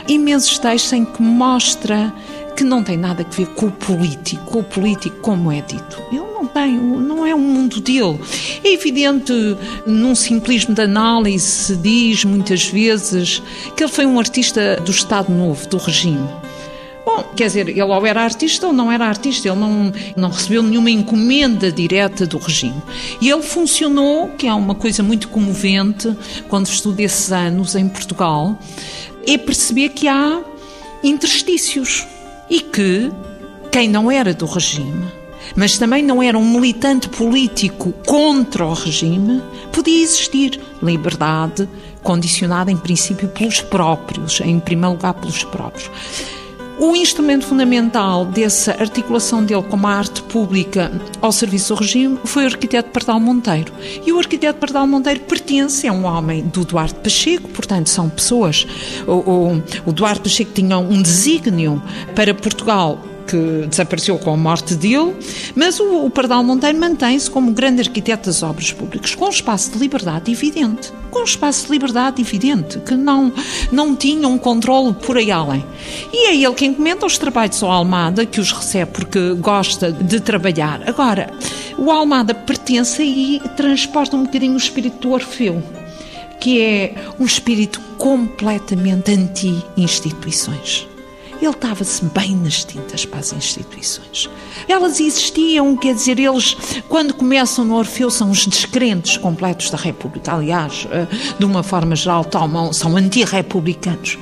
imensos 0.08 0.60
textos 0.60 0.94
em 0.94 1.06
que 1.06 1.22
mostra 1.22 2.14
que 2.56 2.64
não 2.66 2.84
tem 2.84 2.98
nada 2.98 3.26
a 3.26 3.36
ver 3.36 3.48
com 3.48 3.68
o 3.68 3.72
político, 3.72 4.44
com 4.46 4.60
o 4.60 4.64
político 4.64 5.16
como 5.22 5.50
é 5.50 5.62
dito. 5.62 6.02
Ele 6.12 6.20
não 6.20 6.46
bem, 6.46 6.78
não 6.78 7.26
é 7.26 7.34
o 7.34 7.40
mundo 7.40 7.80
dele. 7.80 8.20
É 8.62 8.74
evidente, 8.74 9.32
num 9.86 10.14
simplismo 10.14 10.76
de 10.76 10.82
análise, 10.82 11.46
se 11.46 11.76
diz 11.78 12.26
muitas 12.26 12.66
vezes 12.66 13.42
que 13.78 13.84
ele 13.84 13.92
foi 13.92 14.06
um 14.06 14.20
artista 14.20 14.76
do 14.84 14.92
Estado 14.92 15.32
Novo, 15.32 15.66
do 15.70 15.78
regime. 15.78 16.28
Bom, 17.20 17.34
quer 17.36 17.48
dizer, 17.48 17.68
ele 17.68 17.82
ou 17.82 18.08
era 18.08 18.22
artista 18.22 18.68
ou 18.68 18.72
não 18.72 18.90
era 18.90 19.06
artista, 19.06 19.50
ele 19.50 19.60
não, 19.60 19.92
não 20.16 20.30
recebeu 20.30 20.64
nenhuma 20.64 20.90
encomenda 20.90 21.70
direta 21.70 22.26
do 22.26 22.38
regime. 22.38 22.82
E 23.20 23.30
ele 23.30 23.42
funcionou, 23.42 24.30
que 24.38 24.48
é 24.48 24.54
uma 24.54 24.74
coisa 24.74 25.04
muito 25.04 25.28
comovente, 25.28 26.16
quando 26.48 26.68
estudo 26.68 27.02
esses 27.02 27.30
anos 27.34 27.76
em 27.76 27.90
Portugal, 27.90 28.58
é 29.28 29.38
perceber 29.38 29.90
que 29.90 30.08
há 30.08 30.42
interstícios 31.04 32.08
e 32.50 32.62
que 32.62 33.12
quem 33.70 33.90
não 33.90 34.10
era 34.10 34.34
do 34.34 34.46
regime, 34.46 35.06
mas 35.58 35.78
também 35.78 36.02
não 36.02 36.24
era 36.24 36.38
um 36.38 36.50
militante 36.50 37.10
político 37.10 37.92
contra 38.06 38.66
o 38.66 38.74
regime, 38.74 39.42
podia 39.74 40.02
existir 40.02 40.58
liberdade 40.82 41.68
condicionada 42.02 42.72
em 42.72 42.78
princípio 42.78 43.28
pelos 43.28 43.60
próprios, 43.60 44.40
em 44.40 44.58
primeiro 44.58 44.94
lugar 44.94 45.16
pelos 45.16 45.44
próprios. 45.44 45.92
O 46.80 46.96
instrumento 46.96 47.46
fundamental 47.46 48.24
dessa 48.24 48.72
articulação 48.72 49.44
dele 49.44 49.64
como 49.64 49.86
arte 49.86 50.24
pública 50.24 50.90
ao 51.22 51.30
serviço 51.30 51.76
do 51.76 51.82
regime 51.82 52.18
foi 52.24 52.44
o 52.46 52.48
arquiteto 52.48 52.90
Pardal 52.92 53.20
Monteiro. 53.20 53.74
E 54.06 54.14
o 54.14 54.18
arquiteto 54.18 54.60
Pardal 54.60 54.88
Monteiro 54.88 55.20
pertence 55.20 55.86
a 55.90 55.92
um 55.92 56.06
homem 56.06 56.42
do 56.42 56.64
Duarte 56.64 56.98
Pacheco, 57.02 57.50
portanto 57.50 57.90
são 57.90 58.10
pessoas. 58.10 58.66
O, 59.06 59.12
o, 59.12 59.64
o 59.88 59.92
Duarte 59.92 60.22
Pacheco 60.22 60.54
tinha 60.54 60.78
um 60.78 61.02
desígnio 61.02 61.84
para 62.16 62.34
Portugal 62.34 62.98
que 63.30 63.68
desapareceu 63.68 64.18
com 64.18 64.34
a 64.34 64.38
morte 64.38 64.74
dele, 64.74 65.16
mas 65.56 65.80
o, 65.80 66.06
o 66.06 66.10
Pardal 66.10 66.44
Monteiro 66.44 66.80
mantém-se 66.80 67.30
como 67.30 67.52
grande 67.52 67.82
arquiteto 67.82 68.26
das 68.26 68.42
obras 68.42 68.72
públicas, 68.72 69.14
com 69.14 69.26
um 69.26 69.30
espaço 69.30 69.72
de 69.72 69.78
liberdade 69.78 70.32
evidente. 70.32 70.92
Com 71.12 71.20
um 71.20 71.24
espaço 71.24 71.68
de 71.68 71.72
liberdade 71.72 72.22
evidente, 72.22 72.80
que 72.80 72.96
não, 72.96 73.32
não 73.72 73.96
tinha 73.96 74.28
um 74.28 74.38
controle 74.38 74.94
por 74.94 75.18
aí 75.18 75.32
além. 75.32 75.64
E 76.12 76.28
é 76.28 76.36
ele 76.36 76.54
que 76.54 76.66
encomenda 76.66 77.06
os 77.06 77.18
trabalhos 77.18 77.62
ao 77.62 77.72
Almada, 77.72 78.26
que 78.26 78.40
os 78.40 78.52
recebe 78.52 78.92
porque 78.92 79.34
gosta 79.36 79.92
de 79.92 80.20
trabalhar. 80.20 80.82
Agora, 80.88 81.32
o 81.78 81.92
Almada 81.92 82.34
pertence 82.34 83.04
e 83.04 83.40
transporta 83.56 84.16
um 84.16 84.24
bocadinho 84.24 84.54
o 84.54 84.58
espírito 84.58 85.08
do 85.08 85.14
Orfeu 85.14 85.62
que 86.40 86.62
é 86.62 86.96
um 87.20 87.26
espírito 87.26 87.82
completamente 87.98 89.12
anti-instituições 89.12 90.89
ele 91.42 91.52
estava-se 91.52 92.04
bem 92.06 92.36
nas 92.36 92.64
tintas 92.64 93.06
para 93.06 93.20
as 93.20 93.32
instituições. 93.34 94.30
Elas 94.68 95.00
existiam, 95.00 95.76
quer 95.78 95.96
dizer, 95.96 96.20
eles, 96.20 96.56
quando 96.88 97.14
começam 97.14 97.64
no 97.64 97.76
Orfeu, 97.76 98.10
são 98.10 98.30
os 98.30 98.46
descrentes 98.46 99.18
completos 99.18 99.70
da 99.70 99.78
República. 99.78 100.34
Aliás, 100.34 100.88
eh, 100.92 101.08
de 101.38 101.46
uma 101.46 101.64
forma 101.64 101.96
geral, 101.96 102.26
tomam, 102.26 102.74
são 102.74 102.98
antirrepublicanos. 102.98 104.18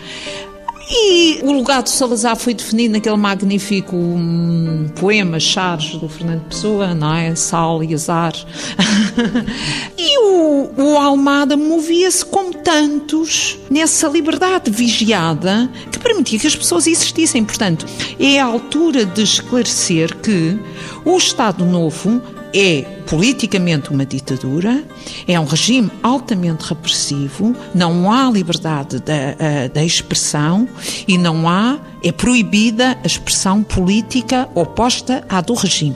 E 0.89 1.39
o 1.43 1.51
lugar 1.51 1.83
do 1.83 1.89
Salazar 1.89 2.37
foi 2.37 2.53
definido 2.53 2.93
naquele 2.93 3.17
magnífico 3.17 3.95
um, 3.95 4.87
poema 4.95 5.37
Chaves 5.37 5.95
do 5.95 6.07
Fernando 6.07 6.47
Pessoa, 6.47 6.93
não 6.93 7.13
é? 7.13 7.35
Sal 7.35 7.83
e 7.83 7.93
azar. 7.93 8.33
e 9.97 10.17
o, 10.19 10.71
o 10.77 10.97
Almada 10.97 11.57
movia-se 11.57 12.25
como 12.25 12.53
tantos 12.53 13.57
nessa 13.69 14.07
liberdade 14.07 14.71
vigiada 14.71 15.69
que 15.91 15.99
permitia 15.99 16.39
que 16.39 16.47
as 16.47 16.55
pessoas 16.55 16.87
existissem. 16.87 17.43
Portanto, 17.43 17.85
é 18.17 18.39
a 18.39 18.45
altura 18.45 19.05
de 19.05 19.23
esclarecer 19.23 20.15
que 20.17 20.57
o 21.03 21.17
Estado 21.17 21.65
Novo 21.65 22.21
é 22.53 22.81
politicamente 23.07 23.89
uma 23.89 24.05
ditadura, 24.05 24.83
é 25.27 25.39
um 25.39 25.45
regime 25.45 25.89
altamente 26.03 26.65
repressivo, 26.65 27.55
não 27.73 28.11
há 28.11 28.29
liberdade 28.29 28.99
da, 28.99 29.13
eh, 29.13 29.69
da 29.69 29.83
expressão 29.83 30.67
e 31.07 31.17
não 31.17 31.47
há, 31.47 31.79
é 32.03 32.11
proibida 32.11 32.97
a 33.03 33.07
expressão 33.07 33.63
política 33.63 34.49
oposta 34.55 35.23
à 35.29 35.41
do 35.41 35.53
regime. 35.53 35.95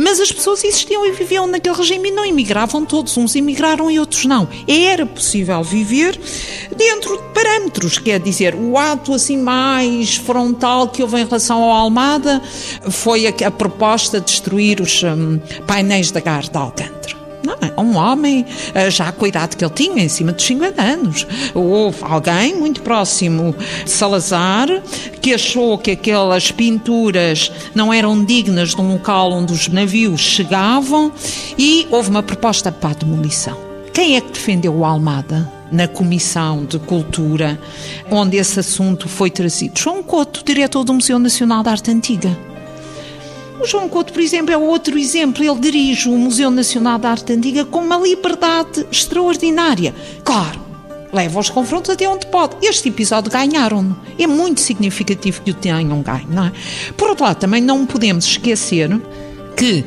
Mas 0.00 0.18
as 0.18 0.32
pessoas 0.32 0.64
existiam 0.64 1.04
e 1.04 1.12
viviam 1.12 1.46
naquele 1.46 1.76
regime 1.76 2.08
e 2.08 2.12
não 2.12 2.24
imigravam 2.24 2.86
todos, 2.86 3.18
uns 3.18 3.34
imigraram 3.34 3.90
e 3.90 4.00
outros 4.00 4.24
não. 4.24 4.48
Era 4.66 5.04
possível 5.04 5.62
viver 5.62 6.18
dentro 6.74 7.18
de 7.18 7.22
parâmetros, 7.34 7.98
quer 7.98 8.18
dizer, 8.18 8.54
o 8.54 8.78
ato 8.78 9.12
assim 9.12 9.36
mais 9.36 10.16
frontal 10.16 10.88
que 10.88 11.02
houve 11.02 11.20
em 11.20 11.24
relação 11.26 11.62
ao 11.62 11.70
Almada 11.70 12.40
foi 12.88 13.26
a, 13.26 13.34
a 13.46 13.50
proposta 13.50 14.20
de 14.20 14.26
destruir 14.26 14.80
os 14.80 15.02
um, 15.02 15.38
painéis 15.66 16.10
da 16.10 16.20
Garda 16.20 16.58
Alcântara. 16.58 17.19
Não, 17.42 17.56
é 17.60 17.80
um 17.80 17.96
homem, 17.96 18.44
eh, 18.74 18.90
já 18.90 19.08
a 19.18 19.28
idade 19.28 19.56
que 19.56 19.64
ele 19.64 19.72
tinha, 19.74 20.04
em 20.04 20.08
cima 20.08 20.32
dos 20.32 20.44
50 20.44 20.82
anos. 20.82 21.26
Houve 21.54 21.98
alguém 22.02 22.56
muito 22.56 22.82
próximo 22.82 23.54
de 23.84 23.90
Salazar 23.90 24.68
que 25.20 25.34
achou 25.34 25.78
que 25.78 25.92
aquelas 25.92 26.50
pinturas 26.50 27.50
não 27.74 27.92
eram 27.92 28.24
dignas 28.24 28.74
de 28.74 28.80
um 28.80 28.92
local 28.92 29.32
onde 29.32 29.52
os 29.52 29.68
navios 29.68 30.20
chegavam 30.20 31.12
e 31.58 31.86
houve 31.90 32.10
uma 32.10 32.22
proposta 32.22 32.70
para 32.70 32.90
a 32.90 32.94
demolição. 32.94 33.56
Quem 33.92 34.16
é 34.16 34.20
que 34.20 34.32
defendeu 34.32 34.74
o 34.74 34.84
Almada? 34.84 35.60
na 35.70 35.86
Comissão 35.86 36.64
de 36.64 36.80
Cultura, 36.80 37.56
onde 38.10 38.36
esse 38.36 38.58
assunto 38.58 39.08
foi 39.08 39.30
trazido. 39.30 39.78
João 39.78 40.02
Couto, 40.02 40.42
diretor 40.44 40.82
do 40.82 40.92
Museu 40.92 41.16
Nacional 41.16 41.62
de 41.62 41.68
Arte 41.68 41.90
Antiga. 41.92 42.49
O 43.60 43.66
João 43.66 43.90
Couto, 43.90 44.10
por 44.10 44.22
exemplo, 44.22 44.54
é 44.54 44.56
outro 44.56 44.98
exemplo. 44.98 45.44
Ele 45.44 45.60
dirige 45.60 46.08
o 46.08 46.16
Museu 46.16 46.50
Nacional 46.50 46.98
de 46.98 47.06
Arte 47.06 47.34
Antiga 47.34 47.62
com 47.62 47.80
uma 47.80 47.98
liberdade 47.98 48.86
extraordinária. 48.90 49.94
Claro, 50.24 50.58
leva 51.12 51.38
os 51.38 51.50
confrontos 51.50 51.90
até 51.90 52.08
onde 52.08 52.26
pode. 52.28 52.56
Este 52.66 52.88
episódio 52.88 53.30
ganharam-no. 53.30 54.00
É 54.18 54.26
muito 54.26 54.62
significativo 54.62 55.42
que 55.42 55.50
o 55.50 55.54
tenham 55.54 56.00
ganho, 56.00 56.26
não 56.30 56.46
é? 56.46 56.52
Por 56.96 57.10
outro 57.10 57.24
lado, 57.24 57.36
também 57.36 57.60
não 57.60 57.84
podemos 57.84 58.24
esquecer 58.24 58.88
que 59.54 59.84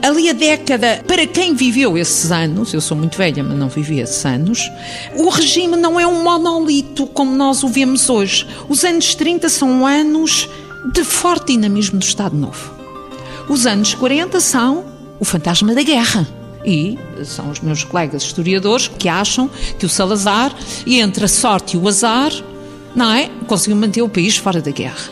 ali 0.00 0.30
a 0.30 0.32
década, 0.32 1.02
para 1.04 1.26
quem 1.26 1.52
viveu 1.52 1.98
esses 1.98 2.30
anos, 2.30 2.72
eu 2.72 2.80
sou 2.80 2.96
muito 2.96 3.18
velha, 3.18 3.42
mas 3.42 3.58
não 3.58 3.68
vivi 3.68 3.98
esses 3.98 4.24
anos, 4.24 4.70
o 5.16 5.28
regime 5.30 5.76
não 5.76 5.98
é 5.98 6.06
um 6.06 6.22
monolito 6.22 7.08
como 7.08 7.34
nós 7.34 7.64
o 7.64 7.68
vemos 7.68 8.08
hoje. 8.08 8.46
Os 8.68 8.84
anos 8.84 9.16
30 9.16 9.48
são 9.48 9.84
anos 9.84 10.48
de 10.92 11.02
forte 11.02 11.54
dinamismo 11.54 11.98
do 11.98 12.04
Estado 12.04 12.36
Novo. 12.36 12.73
Os 13.48 13.66
anos 13.66 13.94
40 13.94 14.40
são 14.40 14.84
o 15.20 15.24
fantasma 15.24 15.74
da 15.74 15.82
guerra. 15.82 16.26
E 16.64 16.98
são 17.24 17.50
os 17.50 17.60
meus 17.60 17.84
colegas 17.84 18.22
historiadores 18.22 18.88
que 18.88 19.08
acham 19.08 19.50
que 19.78 19.84
o 19.84 19.88
Salazar, 19.88 20.54
entre 20.86 21.26
a 21.26 21.28
sorte 21.28 21.76
e 21.76 21.80
o 21.80 21.86
azar, 21.86 22.32
não 22.96 23.12
é? 23.12 23.28
Conseguiu 23.46 23.76
manter 23.76 24.00
o 24.00 24.08
país 24.08 24.38
fora 24.38 24.62
da 24.62 24.70
guerra. 24.70 25.10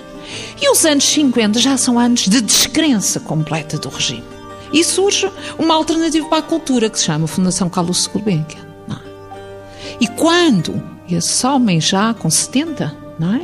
E 0.60 0.70
os 0.70 0.84
anos 0.86 1.04
50 1.04 1.58
já 1.60 1.76
são 1.76 1.98
anos 1.98 2.20
de 2.20 2.40
descrença 2.40 3.20
completa 3.20 3.76
do 3.76 3.90
regime. 3.90 4.24
E 4.72 4.82
surge 4.82 5.30
uma 5.58 5.74
alternativa 5.74 6.26
para 6.26 6.38
a 6.38 6.42
cultura 6.42 6.88
que 6.88 6.98
se 6.98 7.04
chama 7.04 7.26
Fundação 7.26 7.68
Carlos 7.68 8.06
Gulbenkian. 8.06 8.62
É? 8.90 9.96
E 10.00 10.06
quando 10.06 10.82
esse 11.10 11.46
homem 11.46 11.78
já 11.78 12.14
com 12.14 12.30
70, 12.30 12.96
não 13.18 13.34
é? 13.34 13.42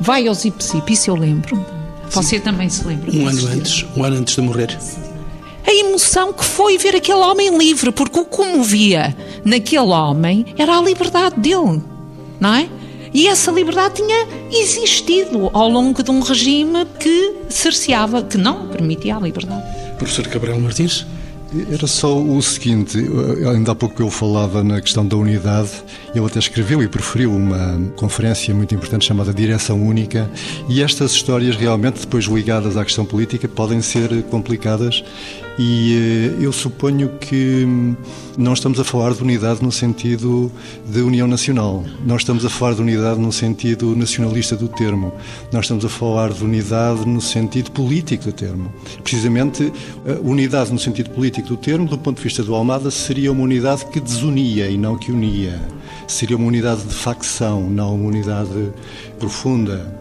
Vai 0.00 0.26
aos 0.26 0.46
Ipsip, 0.46 0.90
isso 0.90 1.10
eu 1.10 1.16
lembro 1.16 1.62
você 2.10 2.40
também 2.40 2.68
se 2.68 2.86
lembra 2.86 3.10
Um 3.10 3.26
ano 3.26 3.46
antes, 3.48 3.84
um 3.96 4.04
ano 4.04 4.16
antes 4.16 4.34
de 4.34 4.40
morrer. 4.40 4.76
A 5.66 5.72
emoção 5.72 6.32
que 6.32 6.44
foi 6.44 6.78
ver 6.78 6.96
aquele 6.96 7.18
homem 7.18 7.56
livre, 7.56 7.92
porque 7.92 8.18
o 8.18 8.24
que 8.24 8.30
comovia 8.36 9.14
naquele 9.44 9.82
homem 9.82 10.46
era 10.56 10.78
a 10.78 10.82
liberdade 10.82 11.38
dele, 11.38 11.82
não 12.40 12.54
é? 12.54 12.68
E 13.12 13.26
essa 13.26 13.50
liberdade 13.50 13.96
tinha 13.96 14.26
existido 14.50 15.50
ao 15.52 15.68
longo 15.68 16.02
de 16.02 16.10
um 16.10 16.20
regime 16.20 16.86
que 16.98 17.34
cerceava, 17.48 18.22
que 18.22 18.38
não 18.38 18.68
permitia 18.68 19.16
a 19.16 19.20
liberdade. 19.20 19.62
Professor 19.98 20.26
Cabral 20.28 20.58
Martins? 20.60 21.06
Era 21.50 21.86
só 21.86 22.20
o 22.20 22.42
seguinte, 22.42 22.98
ainda 23.50 23.72
há 23.72 23.74
pouco 23.74 24.02
eu 24.02 24.10
falava 24.10 24.62
na 24.62 24.82
questão 24.82 25.06
da 25.06 25.16
unidade, 25.16 25.70
ele 26.14 26.26
até 26.26 26.38
escreveu 26.38 26.82
e 26.82 26.88
preferiu 26.88 27.34
uma 27.34 27.90
conferência 27.96 28.54
muito 28.54 28.74
importante 28.74 29.06
chamada 29.06 29.32
Direção 29.32 29.82
Única, 29.82 30.30
e 30.68 30.82
estas 30.82 31.12
histórias 31.12 31.56
realmente, 31.56 32.00
depois 32.00 32.26
ligadas 32.26 32.76
à 32.76 32.84
questão 32.84 33.06
política, 33.06 33.48
podem 33.48 33.80
ser 33.80 34.24
complicadas 34.24 35.02
e 35.58 36.34
eh, 36.40 36.44
eu 36.44 36.52
suponho 36.52 37.08
que 37.18 37.64
hum, 37.66 37.96
não 38.36 38.52
estamos 38.52 38.78
a 38.78 38.84
falar 38.84 39.12
de 39.12 39.22
unidade 39.22 39.60
no 39.60 39.72
sentido 39.72 40.52
de 40.86 41.00
união 41.00 41.26
nacional. 41.26 41.84
Nós 42.06 42.22
estamos 42.22 42.44
a 42.44 42.48
falar 42.48 42.74
de 42.74 42.82
unidade 42.82 43.18
no 43.18 43.32
sentido 43.32 43.96
nacionalista 43.96 44.54
do 44.54 44.68
termo. 44.68 45.12
Nós 45.52 45.64
estamos 45.64 45.84
a 45.84 45.88
falar 45.88 46.30
de 46.30 46.44
unidade 46.44 47.04
no 47.04 47.20
sentido 47.20 47.72
político 47.72 48.24
do 48.24 48.32
termo. 48.32 48.72
Precisamente, 49.02 49.72
a 50.06 50.20
unidade 50.20 50.72
no 50.72 50.78
sentido 50.78 51.10
político 51.10 51.48
do 51.48 51.56
termo, 51.56 51.88
do 51.88 51.98
ponto 51.98 52.18
de 52.18 52.22
vista 52.22 52.44
do 52.44 52.54
Almada, 52.54 52.90
seria 52.90 53.32
uma 53.32 53.42
unidade 53.42 53.84
que 53.86 53.98
desunia 53.98 54.68
e 54.68 54.78
não 54.78 54.96
que 54.96 55.10
unia. 55.10 55.60
Seria 56.06 56.36
uma 56.36 56.46
unidade 56.46 56.84
de 56.84 56.94
facção, 56.94 57.68
não 57.68 57.96
uma 57.96 58.08
unidade 58.08 58.72
profunda. 59.18 59.98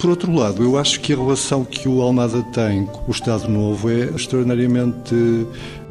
Por 0.00 0.08
outro 0.08 0.34
lado, 0.34 0.62
eu 0.62 0.78
acho 0.78 0.98
que 1.00 1.12
a 1.12 1.16
relação 1.16 1.62
que 1.62 1.86
o 1.86 2.00
Almada 2.00 2.42
tem 2.54 2.86
com 2.86 3.02
o 3.06 3.10
Estado 3.10 3.46
Novo 3.46 3.90
é 3.90 4.04
extraordinariamente 4.04 5.14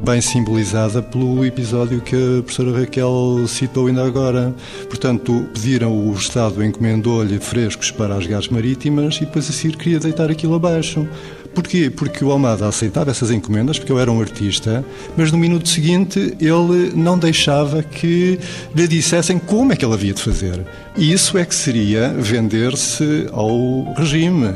bem 0.02 0.20
simbolizada 0.20 1.02
pelo 1.02 1.44
episódio 1.44 2.00
que 2.00 2.16
a 2.16 2.42
professora 2.42 2.80
Raquel 2.80 3.46
citou 3.46 3.86
ainda 3.86 4.04
agora. 4.04 4.54
Portanto, 4.88 5.46
pediram, 5.52 5.92
o 5.92 6.12
Estado 6.14 6.64
encomendou-lhe 6.64 7.38
frescos 7.38 7.90
para 7.90 8.14
as 8.14 8.26
gás 8.26 8.48
marítimas 8.48 9.16
e 9.16 9.20
depois 9.20 9.48
a 9.48 9.52
CIR 9.52 9.76
queria 9.76 10.00
deitar 10.00 10.30
aquilo 10.30 10.54
abaixo. 10.54 11.06
Porquê? 11.54 11.90
Porque 11.90 12.24
o 12.24 12.30
Almada 12.30 12.66
aceitava 12.66 13.10
essas 13.10 13.30
encomendas, 13.30 13.78
porque 13.78 13.90
eu 13.90 13.98
era 13.98 14.10
um 14.10 14.20
artista, 14.20 14.84
mas 15.16 15.32
no 15.32 15.38
minuto 15.38 15.68
seguinte 15.68 16.36
ele 16.40 16.92
não 16.94 17.18
deixava 17.18 17.82
que 17.82 18.38
lhe 18.74 18.88
dissessem 18.88 19.38
como 19.38 19.72
é 19.72 19.76
que 19.76 19.84
ele 19.84 19.94
havia 19.94 20.14
de 20.14 20.22
fazer. 20.22 20.64
E 20.96 21.12
isso 21.12 21.36
é 21.36 21.44
que 21.44 21.54
seria 21.54 22.08
vender-se 22.10 23.28
ao 23.32 23.92
regime. 23.94 24.54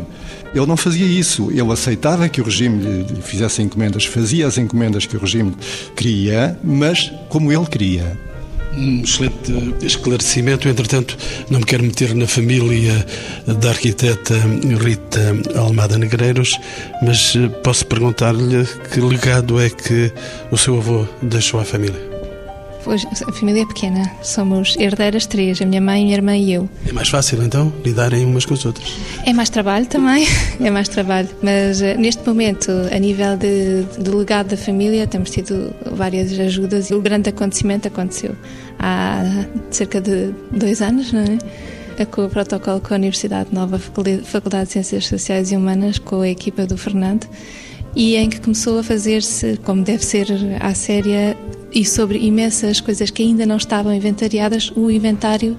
Ele 0.54 0.66
não 0.66 0.76
fazia 0.76 1.06
isso. 1.06 1.50
Ele 1.50 1.72
aceitava 1.72 2.28
que 2.28 2.40
o 2.40 2.44
regime 2.44 3.02
lhe 3.02 3.22
fizesse 3.22 3.62
encomendas, 3.62 4.04
fazia 4.04 4.46
as 4.46 4.56
encomendas 4.56 5.06
que 5.06 5.16
o 5.16 5.20
regime 5.20 5.54
queria, 5.96 6.58
mas 6.62 7.12
como 7.28 7.52
ele 7.52 7.66
queria 7.66 8.16
um 8.76 9.02
excelente 9.02 9.52
esclarecimento. 9.82 10.68
Entretanto, 10.68 11.16
não 11.50 11.60
me 11.60 11.64
quero 11.64 11.82
meter 11.82 12.14
na 12.14 12.26
família 12.26 13.06
da 13.46 13.70
arquiteta 13.70 14.34
Rita 14.80 15.36
Almada 15.56 15.98
Negreiros, 15.98 16.58
mas 17.02 17.34
eh, 17.36 17.48
posso 17.62 17.86
perguntar-lhe 17.86 18.66
que 18.92 19.00
legado 19.00 19.60
é 19.60 19.70
que 19.70 20.12
o 20.50 20.56
seu 20.56 20.78
avô 20.78 21.06
deixou 21.22 21.60
à 21.60 21.64
família? 21.64 22.13
A 22.86 23.32
família 23.32 23.62
é 23.62 23.66
pequena, 23.66 24.10
somos 24.22 24.76
herdeiras 24.78 25.26
três, 25.26 25.60
a 25.60 25.66
minha 25.66 25.80
mãe, 25.80 26.02
a 26.02 26.04
minha 26.04 26.16
irmã 26.16 26.36
e 26.36 26.52
eu. 26.52 26.68
É 26.86 26.92
mais 26.92 27.08
fácil 27.08 27.42
então 27.42 27.72
lidarem 27.84 28.24
umas 28.24 28.44
com 28.44 28.54
as 28.54 28.64
outras? 28.64 28.96
É 29.24 29.32
mais 29.32 29.50
trabalho 29.50 29.86
também, 29.86 30.26
é 30.60 30.70
mais 30.70 30.88
trabalho, 30.88 31.28
mas 31.42 31.80
uh, 31.80 31.98
neste 31.98 32.26
momento, 32.26 32.70
a 32.92 32.98
nível 32.98 33.36
de, 33.36 33.84
de 33.98 34.10
legado 34.10 34.48
da 34.48 34.56
família, 34.56 35.06
temos 35.06 35.30
tido 35.30 35.74
várias 35.92 36.38
ajudas 36.38 36.90
e 36.90 36.94
o 36.94 37.00
grande 37.00 37.30
acontecimento 37.30 37.88
aconteceu 37.88 38.36
há 38.78 39.22
cerca 39.70 40.00
de 40.00 40.34
dois 40.50 40.82
anos, 40.82 41.12
não 41.12 41.20
é? 41.20 41.38
é 41.96 42.04
com 42.04 42.24
o 42.24 42.28
protocolo 42.28 42.80
com 42.80 42.94
a 42.94 42.96
Universidade 42.96 43.48
Nova, 43.52 43.78
Faculdade 43.78 44.66
de 44.66 44.72
Ciências 44.72 45.06
Sociais 45.06 45.52
e 45.52 45.56
Humanas, 45.56 45.98
com 45.98 46.20
a 46.20 46.28
equipa 46.28 46.66
do 46.66 46.76
Fernando, 46.76 47.26
e 47.96 48.16
em 48.16 48.28
que 48.28 48.40
começou 48.40 48.78
a 48.78 48.82
fazer-se, 48.82 49.58
como 49.64 49.82
deve 49.82 50.04
ser 50.04 50.26
à 50.60 50.74
séria, 50.74 51.36
e 51.72 51.84
sobre 51.84 52.18
imensas 52.18 52.80
coisas 52.80 53.10
que 53.10 53.22
ainda 53.22 53.44
não 53.44 53.56
estavam 53.56 53.92
inventariadas, 53.92 54.70
o 54.76 54.90
inventário 54.90 55.56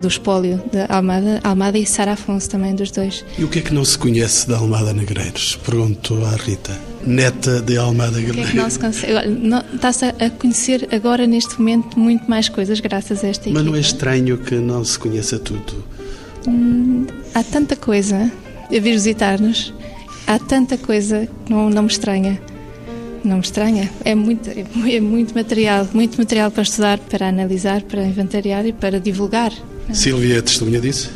do 0.00 0.08
espólio 0.08 0.62
de 0.72 0.86
Almada, 0.88 1.40
Almada 1.42 1.78
e 1.78 1.84
Sara 1.84 2.12
Afonso 2.12 2.48
também, 2.48 2.74
dos 2.74 2.90
dois. 2.90 3.24
E 3.38 3.44
o 3.44 3.48
que 3.48 3.58
é 3.58 3.62
que 3.62 3.74
não 3.74 3.84
se 3.84 3.98
conhece 3.98 4.48
da 4.48 4.56
Almada 4.56 4.92
Negreiros? 4.92 5.56
Perguntou 5.56 6.24
à 6.24 6.36
Rita, 6.36 6.78
neta 7.04 7.60
de 7.60 7.76
Almada 7.76 8.18
Negreiros. 8.18 8.54
É 8.54 8.70
se 8.70 8.78
consegue? 8.78 9.12
Está-se 9.74 10.06
a 10.06 10.30
conhecer 10.30 10.88
agora, 10.90 11.26
neste 11.26 11.58
momento, 11.58 11.98
muito 11.98 12.28
mais 12.30 12.48
coisas 12.48 12.80
graças 12.80 13.22
a 13.22 13.28
esta 13.28 13.44
equipa. 13.44 13.58
Mas 13.58 13.66
não 13.66 13.76
é 13.76 13.80
estranho 13.80 14.38
que 14.38 14.54
não 14.54 14.84
se 14.84 14.98
conheça 14.98 15.38
tudo? 15.38 15.84
Hum, 16.46 17.06
há 17.34 17.42
tanta 17.42 17.76
coisa 17.76 18.30
a 18.70 18.80
vir 18.80 18.92
visitar-nos, 18.92 19.74
há 20.28 20.38
tanta 20.38 20.76
coisa 20.76 21.26
que 21.44 21.52
não, 21.52 21.70
não 21.70 21.82
me 21.82 21.88
estranha. 21.88 22.40
Não 23.24 23.36
me 23.36 23.42
estranha. 23.42 23.90
É 24.04 24.14
muito, 24.14 24.48
é 24.48 25.00
muito 25.00 25.34
material, 25.34 25.88
muito 25.92 26.18
material 26.18 26.50
para 26.50 26.62
estudar, 26.62 26.98
para 26.98 27.28
analisar, 27.28 27.82
para 27.82 28.04
inventariar 28.04 28.64
e 28.66 28.72
para 28.72 29.00
divulgar. 29.00 29.52
Silvia 29.92 30.38
é 30.38 30.42
testemunha 30.42 30.80
disso? 30.80 31.10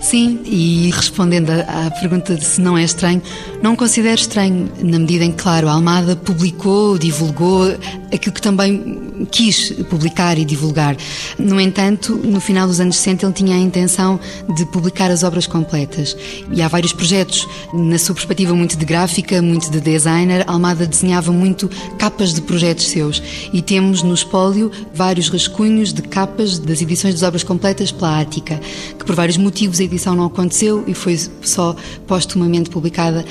Sim, 0.00 0.40
e 0.44 0.90
respondendo 0.90 1.48
à 1.50 1.90
pergunta 1.90 2.34
de 2.34 2.44
se 2.44 2.60
não 2.60 2.76
é 2.76 2.84
estranho, 2.84 3.22
não 3.62 3.74
considero 3.74 4.20
estranho, 4.20 4.70
na 4.82 4.98
medida 4.98 5.24
em 5.24 5.30
que, 5.30 5.42
claro, 5.42 5.66
a 5.66 5.72
Almada 5.72 6.14
publicou, 6.14 6.98
divulgou 6.98 7.74
aquilo 8.12 8.34
que 8.34 8.42
também 8.42 9.13
quis 9.30 9.70
publicar 9.88 10.38
e 10.38 10.44
divulgar. 10.44 10.96
No 11.38 11.60
entanto, 11.60 12.14
no 12.16 12.40
final 12.40 12.66
dos 12.66 12.80
anos 12.80 12.96
60 12.96 13.26
ele 13.26 13.32
tinha 13.32 13.56
a 13.56 13.58
intenção 13.58 14.18
de 14.54 14.64
publicar 14.66 15.10
as 15.10 15.22
obras 15.22 15.46
completas. 15.46 16.16
E 16.52 16.62
há 16.62 16.68
vários 16.68 16.92
projetos, 16.92 17.46
na 17.72 17.98
sua 17.98 18.14
perspectiva 18.14 18.54
muito 18.54 18.76
de 18.76 18.84
gráfica, 18.84 19.40
muito 19.40 19.70
de 19.70 19.80
designer, 19.80 20.44
Almada 20.46 20.86
desenhava 20.86 21.32
muito 21.32 21.68
capas 21.98 22.34
de 22.34 22.40
projetos 22.40 22.88
seus. 22.88 23.22
E 23.52 23.62
temos 23.62 24.02
no 24.02 24.14
espólio 24.14 24.70
vários 24.94 25.28
rascunhos 25.28 25.92
de 25.92 26.02
capas 26.02 26.58
das 26.58 26.80
edições 26.80 27.14
das 27.14 27.22
obras 27.22 27.42
completas 27.42 27.92
pela 27.92 28.20
Ática, 28.20 28.60
que 28.98 29.04
por 29.04 29.14
vários 29.14 29.36
motivos 29.36 29.80
a 29.80 29.84
edição 29.84 30.14
não 30.14 30.26
aconteceu 30.26 30.84
e 30.86 30.94
foi 30.94 31.18
só 31.42 31.76
postumamente 32.06 32.70
publicada 32.70 33.24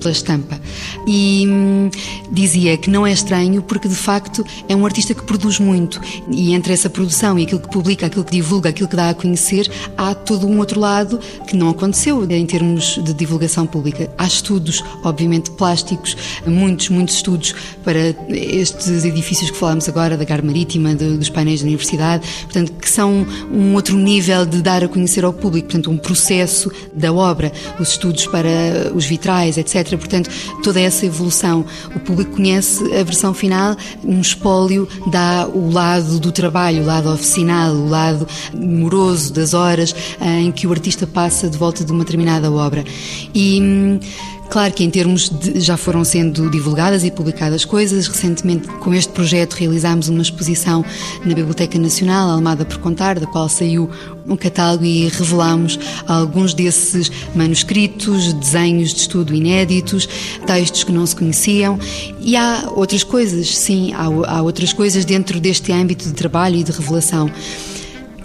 pela 0.00 0.12
estampa. 0.12 0.60
E 1.06 1.46
hum, 1.48 1.90
dizia 2.30 2.76
que 2.76 2.90
não 2.90 3.06
é 3.06 3.12
estranho 3.12 3.62
porque, 3.62 3.88
de 3.88 3.94
facto, 3.94 4.44
é 4.68 4.76
um 4.76 4.84
artista 4.84 5.14
que 5.14 5.24
produz 5.30 5.60
muito 5.60 6.00
e 6.28 6.52
entre 6.54 6.72
essa 6.72 6.90
produção 6.90 7.38
e 7.38 7.44
aquilo 7.44 7.60
que 7.60 7.68
publica, 7.68 8.06
aquilo 8.06 8.24
que 8.24 8.32
divulga, 8.32 8.70
aquilo 8.70 8.88
que 8.88 8.96
dá 8.96 9.10
a 9.10 9.14
conhecer, 9.14 9.70
há 9.96 10.12
todo 10.12 10.44
um 10.44 10.58
outro 10.58 10.80
lado 10.80 11.20
que 11.46 11.56
não 11.56 11.70
aconteceu 11.70 12.28
em 12.28 12.44
termos 12.46 12.98
de 13.04 13.14
divulgação 13.14 13.64
pública. 13.64 14.10
Há 14.18 14.26
estudos, 14.26 14.82
obviamente, 15.04 15.52
plásticos, 15.52 16.16
muitos, 16.44 16.88
muitos 16.88 17.14
estudos 17.14 17.54
para 17.84 18.12
estes 18.28 19.04
edifícios 19.04 19.52
que 19.52 19.56
falámos 19.56 19.88
agora, 19.88 20.16
da 20.16 20.24
Gar 20.24 20.42
Marítima, 20.42 20.96
dos 20.96 21.30
painéis 21.30 21.60
da 21.60 21.66
Universidade, 21.66 22.26
portanto, 22.42 22.72
que 22.72 22.90
são 22.90 23.24
um 23.52 23.74
outro 23.74 23.96
nível 23.96 24.44
de 24.44 24.60
dar 24.60 24.82
a 24.82 24.88
conhecer 24.88 25.24
ao 25.24 25.32
público, 25.32 25.68
portanto, 25.68 25.92
um 25.92 25.96
processo 25.96 26.72
da 26.92 27.12
obra, 27.12 27.52
os 27.78 27.90
estudos 27.90 28.26
para 28.26 28.90
os 28.92 29.04
vitrais, 29.04 29.56
etc. 29.56 29.90
Portanto, 29.96 30.28
toda 30.64 30.80
essa 30.80 31.06
evolução. 31.06 31.64
O 31.94 32.00
público 32.00 32.32
conhece 32.32 32.82
a 32.96 33.04
versão 33.04 33.32
final, 33.32 33.76
um 34.02 34.20
espólio 34.20 34.88
dá 35.20 35.46
o 35.46 35.70
lado 35.70 36.18
do 36.18 36.32
trabalho, 36.32 36.82
o 36.82 36.86
lado 36.86 37.12
oficinal, 37.12 37.74
o 37.74 37.88
lado 37.88 38.26
moroso 38.54 39.32
das 39.32 39.52
horas 39.52 39.94
em 40.20 40.50
que 40.50 40.66
o 40.66 40.72
artista 40.72 41.06
passa 41.06 41.48
de 41.48 41.58
volta 41.58 41.84
de 41.84 41.92
uma 41.92 42.04
determinada 42.04 42.50
obra. 42.50 42.84
E 43.34 43.60
hum, 43.60 44.00
Claro 44.50 44.74
que 44.74 44.82
em 44.82 44.90
termos 44.90 45.30
de, 45.30 45.60
já 45.60 45.76
foram 45.76 46.02
sendo 46.02 46.50
divulgadas 46.50 47.04
e 47.04 47.10
publicadas 47.10 47.64
coisas. 47.64 48.08
Recentemente, 48.08 48.66
com 48.66 48.92
este 48.92 49.12
projeto, 49.12 49.54
realizámos 49.54 50.08
uma 50.08 50.22
exposição 50.22 50.84
na 51.24 51.32
Biblioteca 51.32 51.78
Nacional, 51.78 52.28
Almada 52.28 52.64
por 52.64 52.78
Contar, 52.78 53.20
da 53.20 53.28
qual 53.28 53.48
saiu 53.48 53.88
um 54.26 54.36
catálogo 54.36 54.84
e 54.84 55.06
revelámos 55.08 55.78
alguns 56.04 56.52
desses 56.52 57.12
manuscritos, 57.32 58.32
desenhos 58.32 58.92
de 58.92 59.02
estudo 59.02 59.32
inéditos, 59.32 60.08
textos 60.44 60.82
que 60.82 60.90
não 60.90 61.06
se 61.06 61.14
conheciam. 61.14 61.78
E 62.20 62.34
há 62.36 62.68
outras 62.74 63.04
coisas, 63.04 63.56
sim, 63.56 63.92
há, 63.94 64.06
há 64.06 64.42
outras 64.42 64.72
coisas 64.72 65.04
dentro 65.04 65.38
deste 65.38 65.70
âmbito 65.70 66.06
de 66.06 66.12
trabalho 66.12 66.56
e 66.56 66.64
de 66.64 66.72
revelação 66.72 67.30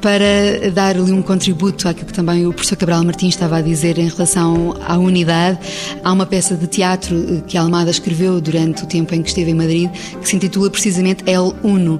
para 0.06 0.70
dar-lhe 0.72 1.12
um 1.12 1.20
contributo 1.20 1.90
àquilo 1.90 2.06
que 2.06 2.14
também 2.14 2.46
o 2.46 2.54
professor 2.54 2.76
Cabral 2.76 3.04
Martins 3.04 3.34
estava 3.34 3.58
a 3.58 3.62
dizer 3.64 3.98
em 3.98 4.08
relação 4.08 4.76
à 4.86 5.00
unidade. 5.00 5.58
Há 6.04 6.14
uma 6.14 6.28
peça 6.28 6.54
de 6.54 6.68
teatro 6.68 7.16
eh, 7.28 7.42
que 7.48 7.58
Almada 7.58 7.90
escreveu 7.90 8.40
durante 8.40 8.84
o 8.84 8.86
tempo 8.86 9.16
em 9.16 9.24
que 9.24 9.30
esteve 9.30 9.50
em 9.50 9.56
Madrid, 9.56 9.90
que 10.22 10.30
se 10.30 10.36
intitula 10.36 10.70
precisamente 10.70 11.24
El 11.26 11.56
Uno. 11.64 12.00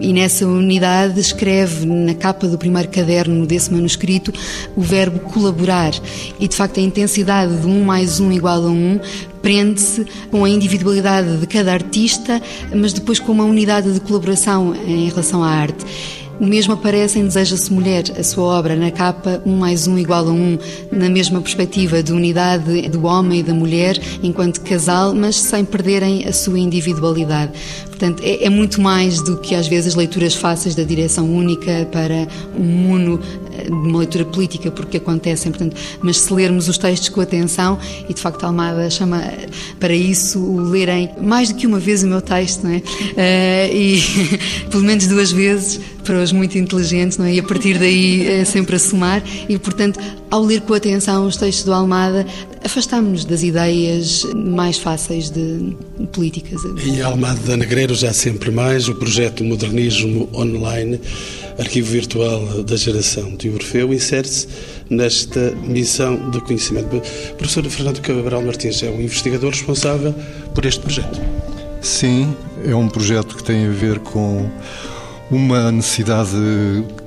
E 0.00 0.12
nessa 0.12 0.44
unidade 0.44 1.20
escreve 1.20 1.86
na 1.86 2.12
capa 2.14 2.48
do 2.48 2.58
primeiro 2.58 2.88
caderno 2.88 3.46
desse 3.46 3.72
manuscrito 3.72 4.32
o 4.74 4.80
verbo 4.80 5.20
colaborar. 5.20 5.92
E 6.40 6.48
de 6.48 6.56
facto 6.56 6.80
a 6.80 6.82
intensidade 6.82 7.56
de 7.56 7.68
um 7.68 7.84
mais 7.84 8.18
um 8.18 8.32
igual 8.32 8.64
a 8.64 8.68
um 8.68 8.98
prende-se 9.40 10.04
com 10.28 10.44
a 10.44 10.48
individualidade 10.48 11.36
de 11.36 11.46
cada 11.46 11.72
artista, 11.72 12.42
mas 12.74 12.92
depois 12.92 13.20
com 13.20 13.30
uma 13.30 13.44
unidade 13.44 13.92
de 13.92 14.00
colaboração 14.00 14.74
em 14.74 15.08
relação 15.08 15.44
à 15.44 15.50
arte. 15.50 16.23
O 16.40 16.46
mesmo 16.46 16.72
aparece 16.72 17.18
em 17.18 17.26
Deseja-se 17.26 17.72
Mulher, 17.72 18.04
a 18.18 18.22
sua 18.24 18.44
obra, 18.44 18.74
na 18.74 18.90
capa 18.90 19.40
um 19.46 19.56
mais 19.56 19.86
um 19.86 19.96
igual 19.96 20.28
a 20.28 20.32
um, 20.32 20.58
na 20.90 21.08
mesma 21.08 21.40
perspectiva 21.40 22.02
de 22.02 22.12
unidade 22.12 22.88
do 22.88 23.04
homem 23.06 23.38
e 23.38 23.42
da 23.42 23.54
mulher 23.54 23.96
enquanto 24.20 24.60
casal, 24.62 25.14
mas 25.14 25.36
sem 25.36 25.64
perderem 25.64 26.26
a 26.26 26.32
sua 26.32 26.58
individualidade. 26.58 27.52
Portanto, 27.86 28.20
é, 28.24 28.44
é 28.44 28.50
muito 28.50 28.80
mais 28.80 29.22
do 29.22 29.36
que 29.36 29.54
às 29.54 29.68
vezes 29.68 29.94
leituras 29.94 30.34
fáceis 30.34 30.74
da 30.74 30.82
direção 30.82 31.32
única 31.32 31.88
para 31.92 32.26
um 32.58 32.64
muno 32.64 33.20
de 33.64 33.70
uma 33.70 33.98
leitura 33.98 34.24
política, 34.24 34.70
porque 34.70 34.96
acontecem, 34.96 35.52
portanto, 35.52 35.76
mas 36.02 36.20
se 36.20 36.32
lermos 36.32 36.68
os 36.68 36.78
textos 36.78 37.08
com 37.08 37.20
atenção, 37.20 37.78
e 38.08 38.14
de 38.14 38.20
facto 38.20 38.44
a 38.44 38.48
Almada 38.48 38.88
chama 38.90 39.22
para 39.78 39.94
isso 39.94 40.38
o 40.38 40.60
lerem 40.60 41.10
mais 41.20 41.48
do 41.48 41.54
que 41.54 41.66
uma 41.66 41.78
vez 41.78 42.02
o 42.02 42.06
meu 42.06 42.20
texto, 42.20 42.64
não 42.64 42.70
é? 42.72 42.78
Uh, 42.78 43.76
e 43.76 44.02
pelo 44.70 44.82
menos 44.82 45.06
duas 45.06 45.30
vezes, 45.32 45.80
para 46.04 46.22
os 46.22 46.32
muito 46.32 46.56
inteligentes, 46.58 47.18
não 47.18 47.24
é? 47.24 47.34
E 47.34 47.40
a 47.40 47.42
partir 47.42 47.78
daí 47.78 48.26
é 48.26 48.44
sempre 48.44 48.76
a 48.76 48.78
somar 48.78 49.22
e, 49.48 49.58
portanto, 49.58 49.98
ao 50.30 50.42
ler 50.42 50.60
com 50.60 50.74
atenção 50.74 51.26
os 51.26 51.36
textos 51.36 51.64
do 51.64 51.72
Almada, 51.72 52.26
afastámos-nos 52.62 53.24
das 53.24 53.42
ideias 53.42 54.24
mais 54.34 54.78
fáceis 54.78 55.30
de 55.30 55.74
políticas. 56.12 56.60
Em 56.84 57.00
Almada 57.00 57.56
Negreiros 57.56 58.04
há 58.04 58.12
sempre 58.12 58.50
mais 58.50 58.88
o 58.88 58.94
projeto 58.94 59.42
Modernismo 59.42 60.28
Online, 60.34 61.00
arquivo 61.58 61.90
virtual 61.90 62.62
da 62.64 62.76
geração 62.76 63.34
de 63.36 63.50
Orfeu, 63.50 63.92
insere-se 63.92 64.48
nesta 64.90 65.52
missão 65.62 66.30
de 66.30 66.40
conhecimento. 66.40 67.00
professor 67.36 67.64
Fernando 67.64 68.00
Cabral 68.00 68.42
Martins 68.42 68.82
é 68.82 68.90
o 68.90 69.00
investigador 69.00 69.50
responsável 69.50 70.14
por 70.54 70.64
este 70.64 70.80
projeto. 70.80 71.20
Sim, 71.80 72.34
é 72.66 72.74
um 72.74 72.88
projeto 72.88 73.36
que 73.36 73.44
tem 73.44 73.66
a 73.66 73.70
ver 73.70 73.98
com 73.98 74.48
uma 75.30 75.70
necessidade 75.70 76.30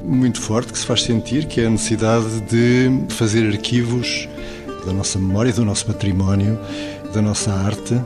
muito 0.04 0.40
forte 0.42 0.72
que 0.72 0.80
se 0.80 0.86
faz 0.86 1.04
sentir, 1.04 1.46
que 1.46 1.62
é 1.62 1.66
a 1.66 1.70
necessidade 1.70 2.42
de 2.42 3.14
fazer 3.14 3.48
arquivos 3.48 4.28
da 4.86 4.94
nossa 4.94 5.20
memória, 5.20 5.52
do 5.52 5.66
nosso 5.66 5.86
património, 5.86 6.60
da 7.14 7.22
nossa 7.22 7.52
arte 7.52 8.00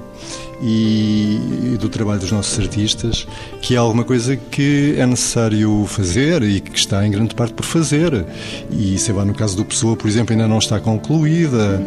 e, 0.61 1.77
do 1.79 1.89
trabalho 1.89 2.19
dos 2.19 2.31
nossos 2.31 2.57
artistas, 2.59 3.27
que 3.61 3.75
é 3.75 3.77
alguma 3.77 4.03
coisa 4.03 4.35
que 4.35 4.95
é 4.97 5.05
necessário 5.05 5.85
fazer 5.87 6.43
e 6.43 6.59
que 6.61 6.77
está 6.77 7.05
em 7.05 7.11
grande 7.11 7.33
parte 7.33 7.53
por 7.53 7.65
fazer. 7.65 8.25
E 8.69 8.97
sei 8.97 9.13
lá, 9.13 9.25
no 9.25 9.33
caso 9.33 9.57
do 9.57 9.65
Pessoa, 9.65 9.95
por 9.95 10.07
exemplo, 10.07 10.33
ainda 10.33 10.47
não 10.47 10.59
está 10.59 10.79
concluída. 10.79 11.81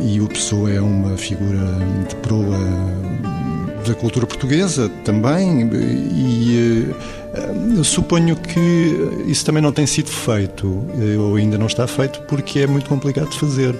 E 0.00 0.20
o 0.20 0.28
Pessoa 0.28 0.70
é 0.70 0.80
uma 0.80 1.16
figura 1.16 1.60
de 2.08 2.14
proa 2.16 2.58
da 3.86 3.94
cultura 3.94 4.26
portuguesa 4.26 4.88
também. 5.04 5.68
E 5.72 6.86
uh, 7.78 7.84
suponho 7.84 8.36
que 8.36 8.60
isso 9.26 9.44
também 9.44 9.62
não 9.62 9.72
tem 9.72 9.86
sido 9.86 10.08
feito 10.08 10.84
eh, 10.98 11.18
ou 11.18 11.36
ainda 11.36 11.58
não 11.58 11.66
está 11.66 11.86
feito 11.86 12.20
porque 12.22 12.60
é 12.60 12.66
muito 12.66 12.88
complicado 12.88 13.28
de 13.28 13.38
fazer. 13.38 13.74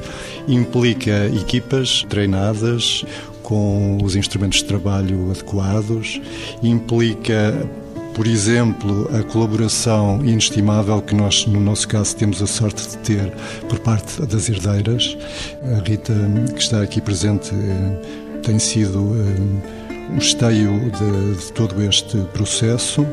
Implica 0.47 1.27
equipas 1.35 2.05
treinadas 2.09 3.05
com 3.45 3.99
os 4.03 4.17
instrumentos 4.17 4.59
de 4.59 4.65
trabalho 4.65 5.31
adequados 5.31 6.21
implica 6.63 7.55
por 8.15 8.29
exemplo, 8.29 9.11
a 9.13 9.25
colaboração 9.25 10.25
inestimável 10.25 11.03
que 11.03 11.17
nós, 11.17 11.47
no 11.47 11.59
nosso 11.59 11.89
caso, 11.89 12.15
temos 12.15 12.41
a 12.41 12.47
sorte 12.47 12.89
de 12.91 12.99
ter 12.99 13.33
por 13.69 13.81
parte 13.81 14.25
das 14.25 14.49
herdeiras. 14.49 15.19
A 15.65 15.83
Rita, 15.83 16.15
que 16.55 16.61
está 16.61 16.81
aqui 16.81 17.01
presente, 17.01 17.51
tem 18.45 18.57
sido 18.61 19.01
um 19.01 20.17
esteio 20.17 20.93
de, 20.93 21.45
de 21.45 21.53
todo 21.55 21.83
este 21.83 22.19
processo 22.33 23.05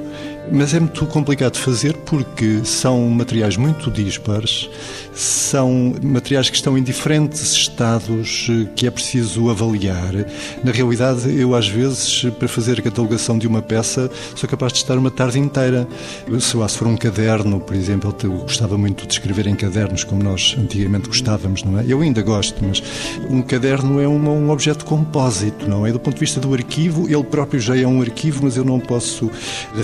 mas 0.49 0.73
é 0.73 0.79
muito 0.79 1.05
complicado 1.07 1.53
de 1.53 1.59
fazer 1.59 1.95
porque 1.97 2.61
são 2.63 3.09
materiais 3.09 3.57
muito 3.57 3.91
dispares, 3.91 4.69
são 5.13 5.93
materiais 6.01 6.49
que 6.49 6.55
estão 6.55 6.77
em 6.77 6.83
diferentes 6.83 7.51
estados 7.51 8.47
eh, 8.49 8.67
que 8.75 8.87
é 8.87 8.91
preciso 8.91 9.49
avaliar. 9.49 10.13
Na 10.63 10.71
realidade, 10.71 11.29
eu 11.37 11.53
às 11.55 11.67
vezes, 11.67 12.25
para 12.39 12.47
fazer 12.47 12.79
a 12.79 12.81
catalogação 12.81 13.37
de 13.37 13.47
uma 13.47 13.61
peça, 13.61 14.09
sou 14.35 14.49
capaz 14.49 14.73
de 14.73 14.79
estar 14.79 14.97
uma 14.97 15.11
tarde 15.11 15.39
inteira. 15.39 15.87
Se 16.39 16.55
lá 16.57 16.67
se 16.67 16.77
for 16.77 16.87
um 16.87 16.97
caderno, 16.97 17.59
por 17.59 17.75
exemplo, 17.75 18.15
eu 18.23 18.31
gostava 18.31 18.77
muito 18.77 19.05
de 19.05 19.13
escrever 19.13 19.47
em 19.47 19.55
cadernos, 19.55 20.03
como 20.03 20.23
nós 20.23 20.55
antigamente 20.57 21.07
gostávamos, 21.07 21.63
não 21.63 21.79
é? 21.79 21.85
Eu 21.87 22.01
ainda 22.01 22.21
gosto, 22.21 22.63
mas 22.65 22.81
um 23.29 23.41
caderno 23.41 23.99
é 23.99 24.07
um, 24.07 24.29
um 24.29 24.49
objeto 24.49 24.85
compósito, 24.85 25.67
não 25.67 25.85
é? 25.85 25.91
Do 25.91 25.99
ponto 25.99 26.15
de 26.15 26.19
vista 26.19 26.39
do 26.39 26.53
arquivo, 26.53 27.07
ele 27.07 27.23
próprio 27.23 27.59
já 27.59 27.77
é 27.77 27.85
um 27.85 28.01
arquivo, 28.01 28.41
mas 28.43 28.57
eu 28.57 28.63
não 28.63 28.79
posso 28.79 29.29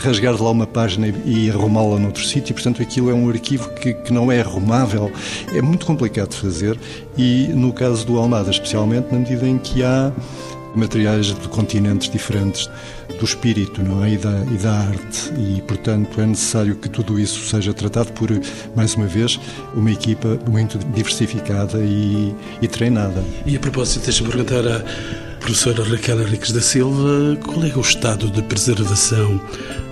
rasgar 0.03 0.35
de 0.35 0.41
lá 0.47 0.51
uma 0.51 0.67
página 0.67 1.07
e 1.25 1.49
arrumá-la 1.49 1.99
noutro 1.99 2.23
sítio, 2.23 2.53
portanto 2.53 2.81
aquilo 2.81 3.09
é 3.09 3.13
um 3.13 3.29
arquivo 3.29 3.69
que, 3.73 3.93
que 3.93 4.13
não 4.13 4.31
é 4.31 4.39
arrumável, 4.39 5.11
é 5.53 5.61
muito 5.61 5.85
complicado 5.85 6.29
de 6.29 6.37
fazer 6.37 6.79
e 7.17 7.47
no 7.49 7.73
caso 7.73 8.05
do 8.05 8.17
Almada 8.17 8.49
especialmente, 8.49 9.11
na 9.11 9.19
medida 9.19 9.47
em 9.47 9.57
que 9.57 9.83
há 9.83 10.11
materiais 10.75 11.27
de 11.27 11.47
continentes 11.47 12.09
diferentes 12.09 12.69
do 13.19 13.25
espírito 13.25 13.81
não 13.81 14.03
é? 14.03 14.11
e, 14.11 14.17
da, 14.17 14.43
e 14.51 14.57
da 14.57 14.71
arte 14.73 15.33
e, 15.37 15.61
portanto, 15.61 16.21
é 16.21 16.25
necessário 16.25 16.75
que 16.75 16.87
tudo 16.87 17.19
isso 17.19 17.49
seja 17.49 17.73
tratado 17.73 18.11
por, 18.13 18.29
mais 18.75 18.93
uma 18.93 19.07
vez, 19.07 19.39
uma 19.73 19.91
equipa 19.91 20.39
muito 20.47 20.77
diversificada 20.93 21.79
e, 21.79 22.35
e 22.61 22.67
treinada. 22.67 23.23
E 23.45 23.55
a 23.55 23.59
propósito, 23.59 24.03
deixa-me 24.03 24.29
perguntar 24.29 24.67
a 24.67 25.26
professora 25.47 25.81
Raquel 25.81 26.19
Henriques 26.19 26.51
da 26.51 26.59
Silva, 26.59 27.37
qual 27.41 27.63
é 27.63 27.73
o 27.73 27.79
estado 27.79 28.29
de 28.29 28.41
preservação 28.41 29.39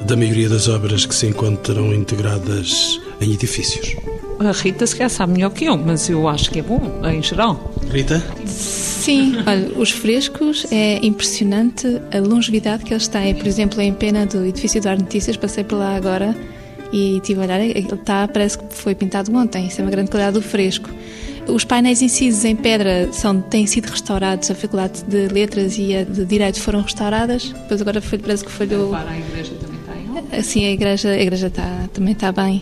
da 0.06 0.14
maioria 0.14 0.50
das 0.50 0.68
obras 0.68 1.06
que 1.06 1.16
se 1.16 1.28
encontram 1.28 1.94
integradas 1.94 3.00
em 3.22 3.32
edifícios? 3.32 3.96
A 4.38 4.52
Rita 4.52 4.86
se 4.86 4.98
calhar 4.98 5.10
sabe 5.10 5.32
melhor 5.32 5.52
que 5.52 5.64
eu, 5.64 5.78
mas 5.78 6.10
eu 6.10 6.28
acho 6.28 6.52
que 6.52 6.60
é 6.60 6.62
bom, 6.62 7.00
em 7.06 7.24
geral. 7.24 7.74
Rita? 7.90 8.22
Sim, 8.46 9.38
olha, 9.48 9.72
os 9.80 9.92
frescos 9.92 10.66
é 10.74 11.00
impressionante 11.02 12.02
a 12.12 12.20
longevidade 12.20 12.84
que 12.84 12.94
eles 12.94 13.08
têm. 13.08 13.34
Por 13.34 13.48
exemplo, 13.48 13.80
em 13.80 13.94
pena 13.94 14.26
do 14.26 14.46
edifício 14.46 14.82
do 14.82 14.90
Ar 14.90 15.00
Notícias, 15.00 15.38
passei 15.38 15.64
por 15.64 15.78
lá 15.78 15.96
agora 15.96 16.36
e 16.92 17.22
tive 17.24 17.40
a 17.40 17.44
olhar, 17.44 17.62
ele 17.62 17.80
está, 17.80 18.28
parece 18.28 18.58
que 18.58 18.66
foi 18.72 18.94
pintado 18.94 19.34
ontem, 19.34 19.68
isso 19.68 19.80
é 19.80 19.86
uma 19.86 19.92
grande 19.92 20.12
qualidade 20.12 20.34
do 20.34 20.42
fresco. 20.42 20.90
Os 21.48 21.64
painéis 21.64 22.02
incisos 22.02 22.44
em 22.44 22.56
pedra 22.56 23.10
são, 23.12 23.40
têm 23.40 23.68
sido 23.68 23.86
restaurados, 23.86 24.50
a 24.50 24.56
faculdade 24.56 25.04
de 25.04 25.28
letras 25.28 25.78
e 25.78 25.96
a 25.96 26.04
de 26.04 26.26
direito 26.26 26.60
foram 26.60 26.82
restauradas, 26.82 27.50
depois 27.50 27.82
agora 27.82 28.02
foi, 28.02 28.18
parece 28.18 28.44
que 28.44 28.52
falhou. 28.52 28.90
Para 28.90 29.12
a 29.12 29.18
igreja 29.18 29.54
também 29.62 29.80
está 29.80 30.38
em 30.40 30.44
Sim, 30.44 30.66
a 30.66 30.72
igreja, 30.72 31.10
a 31.10 31.22
igreja 31.22 31.48
está, 31.48 31.90
também 31.94 32.14
está 32.14 32.32
bem. 32.32 32.62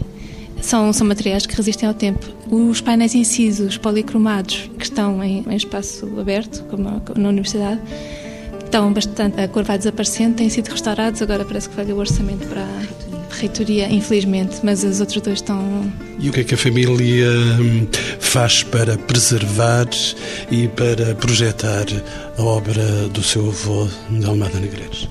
São, 0.61 0.93
são 0.93 1.07
materiais 1.07 1.45
que 1.45 1.55
resistem 1.55 1.87
ao 1.87 1.93
tempo. 1.93 2.25
Os 2.49 2.81
painéis 2.81 3.15
incisos 3.15 3.77
policromados, 3.77 4.69
que 4.77 4.85
estão 4.85 5.23
em, 5.23 5.43
em 5.49 5.55
espaço 5.55 6.05
aberto, 6.19 6.63
como 6.65 7.01
na 7.15 7.29
universidade, 7.29 7.81
estão 8.63 8.91
bastante. 8.91 9.39
A 9.39 9.47
cor 9.47 9.63
vai 9.63 9.77
desaparecendo, 9.77 10.35
têm 10.35 10.49
sido 10.49 10.69
restaurados, 10.69 11.21
agora 11.21 11.45
parece 11.45 11.69
que 11.69 11.75
falha 11.75 11.95
o 11.95 11.99
orçamento 11.99 12.47
para 12.47 12.65
reitoria, 13.33 13.89
infelizmente, 13.89 14.59
mas 14.63 14.83
os 14.83 14.99
outros 14.99 15.21
dois 15.21 15.39
estão. 15.39 15.91
E 16.19 16.29
o 16.29 16.33
que 16.33 16.41
é 16.41 16.43
que 16.43 16.53
a 16.53 16.57
família 16.57 17.29
hum, 17.59 17.87
faz 18.19 18.63
para 18.63 18.97
preservar 18.97 19.87
e 20.51 20.67
para 20.69 21.15
projetar 21.15 21.85
a 22.37 22.41
obra 22.41 23.07
do 23.09 23.23
seu 23.23 23.47
avô, 23.47 23.87
de 24.09 24.25
Almada 24.25 24.59
Negreiros? 24.59 25.09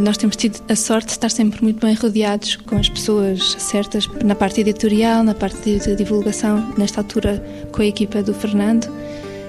Nós 0.00 0.18
temos 0.18 0.36
tido 0.36 0.60
a 0.68 0.76
sorte 0.76 1.06
de 1.06 1.12
estar 1.12 1.30
sempre 1.30 1.62
muito 1.62 1.80
bem 1.84 1.94
rodeados 1.94 2.56
com 2.56 2.76
as 2.76 2.88
pessoas 2.88 3.56
certas 3.58 4.06
na 4.22 4.34
parte 4.34 4.60
editorial, 4.60 5.24
na 5.24 5.34
parte 5.34 5.78
de 5.78 5.96
divulgação, 5.96 6.74
nesta 6.76 7.00
altura 7.00 7.42
com 7.72 7.80
a 7.80 7.86
equipa 7.86 8.22
do 8.22 8.34
Fernando, 8.34 8.92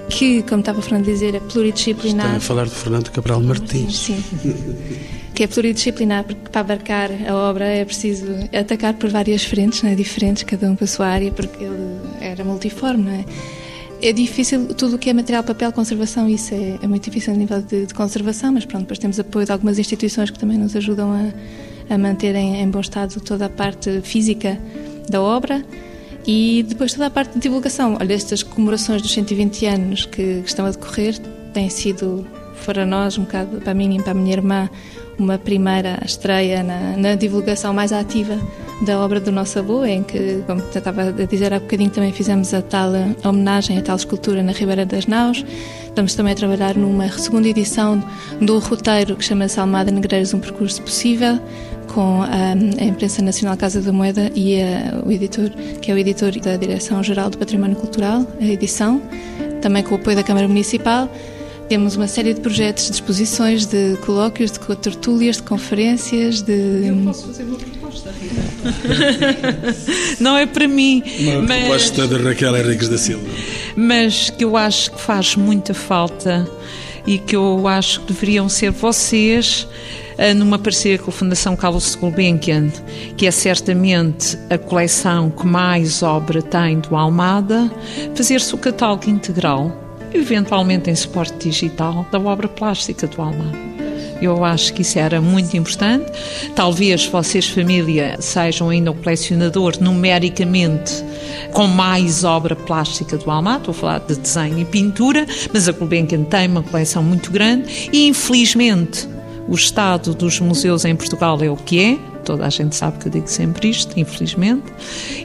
que, 0.08 0.42
como 0.42 0.60
estava 0.60 0.78
o 0.78 0.82
Fernando 0.82 1.08
a 1.08 1.12
dizer, 1.12 1.34
é 1.34 1.40
pluridisciplinar. 1.40 2.26
Está 2.26 2.36
a 2.38 2.40
falar 2.40 2.64
de 2.64 2.70
Fernando 2.70 3.10
Cabral 3.10 3.40
Martins. 3.42 3.98
Sim. 3.98 4.24
que 5.34 5.42
é 5.42 5.46
pluridisciplinar, 5.46 6.24
porque 6.24 6.48
para 6.50 6.60
abarcar 6.60 7.10
a 7.26 7.34
obra 7.34 7.64
é 7.64 7.84
preciso 7.84 8.26
atacar 8.52 8.94
por 8.94 9.10
várias 9.10 9.44
frentes, 9.44 9.82
não 9.82 9.90
é? 9.90 9.94
diferentes, 9.94 10.42
cada 10.42 10.70
um 10.70 10.76
com 10.76 10.84
a 10.84 10.86
sua 10.86 11.06
área, 11.06 11.30
porque 11.30 11.64
ele 11.64 11.98
era 12.20 12.44
multiforme, 12.44 13.02
não 13.02 13.12
é? 13.12 13.24
É 14.02 14.12
difícil, 14.12 14.66
tudo 14.74 14.96
o 14.96 14.98
que 14.98 15.10
é 15.10 15.12
material, 15.12 15.44
papel, 15.44 15.70
conservação, 15.70 16.28
isso 16.28 16.52
é, 16.52 16.76
é 16.82 16.86
muito 16.88 17.04
difícil 17.04 17.32
a 17.32 17.36
nível 17.36 17.62
de, 17.62 17.86
de, 17.86 17.94
conservação, 17.94 18.52
mas 18.52 18.64
pronto, 18.64 18.82
depois 18.82 18.98
temos 18.98 19.20
apoio 19.20 19.46
de 19.46 19.52
algumas 19.52 19.78
instituições 19.78 20.28
que 20.28 20.38
também 20.38 20.58
nos 20.58 20.74
ajudam 20.74 21.12
a, 21.12 21.94
a 21.94 21.96
manter 21.96 22.34
em, 22.34 22.60
em 22.60 22.68
bom 22.68 22.80
estado 22.80 23.20
toda 23.20 23.46
a 23.46 23.48
parte 23.48 24.00
física 24.02 24.58
da 25.08 25.22
obra 25.22 25.64
e 26.26 26.64
depois 26.68 26.92
toda 26.92 27.06
a 27.06 27.10
parte 27.10 27.34
de 27.34 27.40
divulgação. 27.40 27.96
Olha, 28.00 28.12
estas 28.12 28.42
comemorações 28.42 29.02
dos 29.02 29.12
120 29.12 29.66
anos 29.66 30.06
que, 30.06 30.40
que 30.40 30.48
estão 30.48 30.66
a 30.66 30.70
decorrer 30.70 31.16
têm 31.52 31.68
sido, 31.68 32.26
para 32.64 32.84
nós, 32.84 33.16
um 33.18 33.22
bocado, 33.22 33.60
para 33.60 33.72
mim 33.72 33.96
e 33.98 34.02
para 34.02 34.10
a 34.10 34.14
minha 34.14 34.32
irmã, 34.32 34.68
uma 35.18 35.38
primeira 35.38 36.00
estreia 36.04 36.62
na, 36.62 36.96
na, 36.96 37.14
divulgação 37.14 37.72
mais 37.72 37.92
ativa 37.92 38.38
da 38.84 38.98
obra 38.98 39.20
do 39.20 39.30
nosso 39.30 39.58
avô, 39.58 39.84
em 39.84 40.02
que, 40.02 40.42
como 40.46 40.60
estava 40.60 41.02
a 41.02 41.26
dizer 41.26 41.52
há 41.52 41.60
bocadinho, 41.60 41.90
também 41.90 42.12
fizemos 42.12 42.52
a 42.52 42.62
tal 42.62 42.90
homenagem, 43.24 43.78
a 43.78 43.82
tal 43.82 43.96
escultura 43.96 44.42
na 44.42 44.52
Ribeira 44.52 44.84
das 44.84 45.06
Naus. 45.06 45.44
Estamos 45.84 46.14
também 46.14 46.32
a 46.32 46.36
trabalhar 46.36 46.76
numa 46.76 47.08
segunda 47.10 47.48
edição 47.48 48.02
do 48.40 48.58
roteiro 48.58 49.14
que 49.14 49.24
chama-se 49.24 49.60
Almada 49.60 49.90
Negreiros, 49.90 50.34
um 50.34 50.40
percurso 50.40 50.82
possível, 50.82 51.38
com 51.94 52.22
a, 52.22 52.52
a 52.80 52.84
Imprensa 52.84 53.22
Nacional 53.22 53.56
Casa 53.56 53.80
da 53.80 53.92
Moeda 53.92 54.32
e 54.34 54.60
a, 54.60 55.02
o 55.04 55.12
editor, 55.12 55.50
que 55.80 55.90
é 55.90 55.94
o 55.94 55.98
editor 55.98 56.32
da 56.40 56.56
Direção-Geral 56.56 57.30
do 57.30 57.38
Património 57.38 57.76
Cultural, 57.76 58.26
a 58.40 58.44
edição, 58.44 59.00
também 59.60 59.82
com 59.82 59.94
o 59.94 59.98
apoio 59.98 60.16
da 60.16 60.22
Câmara 60.22 60.48
Municipal. 60.48 61.08
Temos 61.72 61.96
uma 61.96 62.06
série 62.06 62.34
de 62.34 62.40
projetos, 62.42 62.84
de 62.84 62.92
exposições, 62.92 63.64
de 63.64 63.96
colóquios, 64.04 64.50
de 64.52 64.58
tertúlias, 64.76 65.36
de 65.36 65.42
conferências, 65.44 66.42
de... 66.42 66.52
Eu 66.86 66.96
posso 67.02 67.28
fazer 67.28 67.44
uma 67.44 67.56
proposta, 67.56 68.12
Rita. 68.12 69.74
Não 70.20 70.36
é 70.36 70.44
para 70.44 70.68
mim. 70.68 71.02
Uma 71.20 71.40
mas... 71.40 71.60
proposta 71.60 72.06
de 72.06 72.16
Raquel 72.22 72.58
Henriques 72.58 72.90
da 72.90 72.98
Silva. 72.98 73.26
Mas 73.74 74.28
que 74.28 74.44
eu 74.44 74.54
acho 74.54 74.90
que 74.90 75.00
faz 75.00 75.34
muita 75.34 75.72
falta 75.72 76.46
e 77.06 77.16
que 77.16 77.34
eu 77.34 77.66
acho 77.66 78.00
que 78.00 78.12
deveriam 78.12 78.50
ser 78.50 78.70
vocês 78.70 79.66
eh, 80.18 80.34
numa 80.34 80.58
parceria 80.58 80.98
com 80.98 81.10
a 81.10 81.14
Fundação 81.14 81.56
Carlos 81.56 81.94
Gulbenkian, 81.94 82.68
que 83.16 83.26
é 83.26 83.30
certamente 83.30 84.38
a 84.50 84.58
coleção 84.58 85.30
que 85.30 85.46
mais 85.46 86.02
obra 86.02 86.42
tem 86.42 86.80
do 86.80 86.94
Almada, 86.94 87.72
fazer-se 88.14 88.54
o 88.54 88.58
catálogo 88.58 89.08
integral, 89.08 89.82
eventualmente 90.14 90.90
em 90.90 90.94
suporte 90.94 91.48
digital, 91.48 92.06
da 92.10 92.18
obra 92.18 92.48
plástica 92.48 93.06
do 93.06 93.20
Almada. 93.20 93.72
Eu 94.20 94.44
acho 94.44 94.72
que 94.72 94.82
isso 94.82 95.00
era 95.00 95.20
muito 95.20 95.56
importante. 95.56 96.06
Talvez 96.54 97.06
vocês, 97.06 97.48
família, 97.48 98.16
sejam 98.20 98.68
ainda 98.68 98.92
o 98.92 98.94
colecionador 98.94 99.74
numericamente 99.80 101.04
com 101.52 101.66
mais 101.66 102.22
obra 102.22 102.54
plástica 102.54 103.16
do 103.16 103.28
Almada. 103.28 103.58
Estou 103.58 103.72
a 103.72 103.74
falar 103.74 103.98
de 103.98 104.14
desenho 104.14 104.60
e 104.60 104.64
pintura, 104.64 105.26
mas 105.52 105.68
a 105.68 105.72
Gulbenkian 105.72 106.22
tem 106.22 106.46
uma 106.46 106.62
coleção 106.62 107.02
muito 107.02 107.32
grande 107.32 107.90
e, 107.92 108.06
infelizmente, 108.06 109.08
o 109.48 109.54
estado 109.54 110.14
dos 110.14 110.38
museus 110.38 110.84
em 110.84 110.94
Portugal 110.94 111.42
é 111.42 111.50
o 111.50 111.56
que 111.56 111.80
é 111.80 112.11
toda 112.22 112.46
a 112.46 112.50
gente 112.50 112.74
sabe 112.74 112.98
que 112.98 113.08
eu 113.08 113.12
digo 113.12 113.28
sempre 113.28 113.68
isto, 113.70 113.98
infelizmente, 113.98 114.64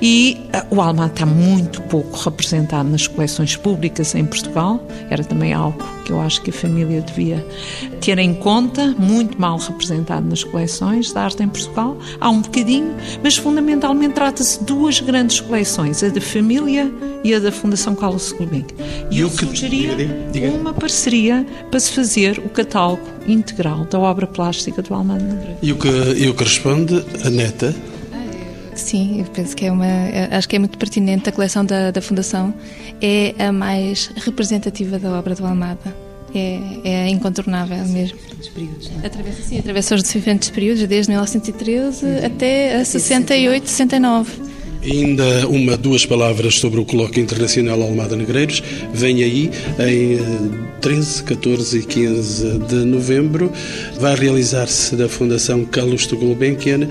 e 0.01 0.37
uh, 0.71 0.75
o 0.75 0.81
Almada 0.81 1.13
está 1.13 1.25
muito 1.25 1.81
pouco 1.83 2.17
representado 2.17 2.89
nas 2.89 3.07
coleções 3.07 3.55
públicas 3.55 4.13
em 4.15 4.25
Portugal, 4.25 4.85
era 5.09 5.23
também 5.23 5.53
algo 5.53 5.83
que 6.05 6.11
eu 6.11 6.21
acho 6.21 6.41
que 6.41 6.49
a 6.49 6.53
família 6.53 7.01
devia 7.01 7.45
ter 8.01 8.17
em 8.17 8.33
conta, 8.33 8.95
muito 8.97 9.39
mal 9.39 9.57
representado 9.57 10.27
nas 10.27 10.43
coleções 10.43 11.11
de 11.11 11.17
arte 11.17 11.43
em 11.43 11.49
Portugal, 11.49 11.97
há 12.19 12.29
um 12.29 12.41
bocadinho, 12.41 12.95
mas 13.23 13.35
fundamentalmente 13.37 14.13
trata-se 14.13 14.59
de 14.59 14.65
duas 14.65 14.99
grandes 14.99 15.39
coleções, 15.39 16.03
a 16.03 16.09
da 16.09 16.21
família 16.21 16.91
e 17.23 17.33
a 17.33 17.39
da 17.39 17.51
Fundação 17.51 17.95
Carlos 17.95 18.31
Gulbenkian. 18.31 18.77
E 19.11 19.19
eu, 19.19 19.27
eu 19.27 19.33
sugeria 19.33 19.95
diga, 19.95 20.13
diga. 20.31 20.49
uma 20.49 20.73
parceria 20.73 21.45
para 21.69 21.79
se 21.79 21.91
fazer 21.91 22.39
o 22.39 22.49
catálogo 22.49 23.01
integral 23.27 23.85
da 23.85 23.99
obra 23.99 24.25
plástica 24.25 24.81
do 24.81 24.93
Almada 24.93 25.23
Negreiro. 25.23 25.57
E 25.61 25.71
o 25.71 25.75
que, 25.75 25.87
e 25.87 26.29
o 26.29 26.33
que 26.33 26.43
responde 26.43 26.86
a 27.25 27.29
neta? 27.29 27.75
Sim, 28.77 29.21
eu 29.21 29.25
penso 29.25 29.55
que 29.55 29.65
é 29.65 29.71
uma. 29.71 29.85
Acho 30.31 30.47
que 30.47 30.55
é 30.55 30.59
muito 30.59 30.77
pertinente. 30.77 31.27
A 31.27 31.31
coleção 31.31 31.65
da, 31.65 31.89
da 31.91 32.01
Fundação 32.01 32.53
é 33.01 33.33
a 33.39 33.51
mais 33.51 34.11
representativa 34.15 34.99
da 34.99 35.11
obra 35.17 35.33
do 35.33 35.45
Almada. 35.45 35.95
É, 36.33 36.59
é 36.83 37.09
incontornável 37.09 37.77
mesmo. 37.85 38.17
Períodos, 38.53 38.91
é? 39.03 39.07
atravessa, 39.07 39.41
sim, 39.41 39.59
atravessa 39.59 39.95
os 39.95 40.03
diferentes 40.03 40.49
períodos, 40.49 40.85
desde 40.87 41.09
1913 41.11 42.25
até 42.25 42.75
a 42.75 42.85
68, 42.85 43.67
69. 43.67 44.31
Ainda 44.83 45.47
uma, 45.47 45.75
duas 45.75 46.05
palavras 46.05 46.55
sobre 46.55 46.79
o 46.79 46.85
Colóquio 46.85 47.21
Internacional 47.21 47.81
Almada 47.81 48.15
Negreiros. 48.15 48.63
Vem 48.93 49.23
aí 49.23 49.51
em 49.79 50.67
13, 50.81 51.23
14 51.23 51.79
e 51.79 51.83
15 51.83 52.59
de 52.59 52.75
novembro. 52.85 53.51
Vai 53.99 54.15
realizar-se 54.15 54.95
da 54.95 55.09
Fundação 55.09 55.65
Calusto 55.65 56.15
Gulbenkian, 56.15 56.87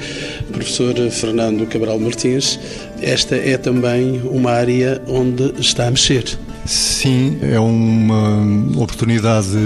professor 0.52 0.94
Fernando 1.10 1.66
Cabral 1.66 1.98
Martins. 1.98 2.58
Esta 3.00 3.36
é 3.36 3.56
também 3.56 4.20
uma 4.24 4.50
área 4.50 5.00
onde 5.06 5.54
está 5.58 5.86
a 5.86 5.90
mexer. 5.90 6.24
Sim, 6.66 7.38
é 7.42 7.60
uma 7.60 8.82
oportunidade 8.82 9.56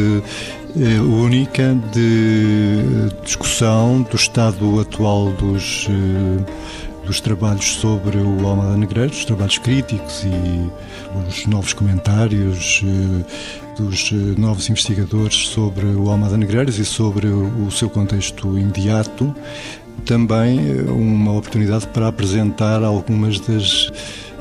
eh, 0.76 1.00
única 1.00 1.76
de 1.92 3.08
discussão 3.24 4.02
do 4.02 4.16
estado 4.16 4.80
atual 4.80 5.32
dos 5.32 5.88
eh, 5.88 6.89
dos 7.10 7.20
trabalhos 7.20 7.74
sobre 7.74 8.18
o 8.18 8.46
Almada 8.46 8.76
Negreiros, 8.76 9.18
os 9.18 9.24
trabalhos 9.24 9.58
críticos 9.58 10.22
e 10.22 11.28
os 11.28 11.44
novos 11.44 11.72
comentários 11.72 12.84
eh, 12.84 13.72
dos 13.76 14.12
eh, 14.12 14.40
novos 14.40 14.70
investigadores 14.70 15.48
sobre 15.48 15.86
o 15.86 16.08
Almada 16.08 16.36
Negreiros 16.36 16.78
e 16.78 16.84
sobre 16.84 17.26
o 17.26 17.68
seu 17.68 17.90
contexto 17.90 18.56
imediato. 18.56 19.34
Também 20.04 20.60
eh, 20.60 20.82
uma 20.88 21.32
oportunidade 21.32 21.88
para 21.88 22.06
apresentar 22.06 22.84
algumas 22.84 23.40
das 23.40 23.90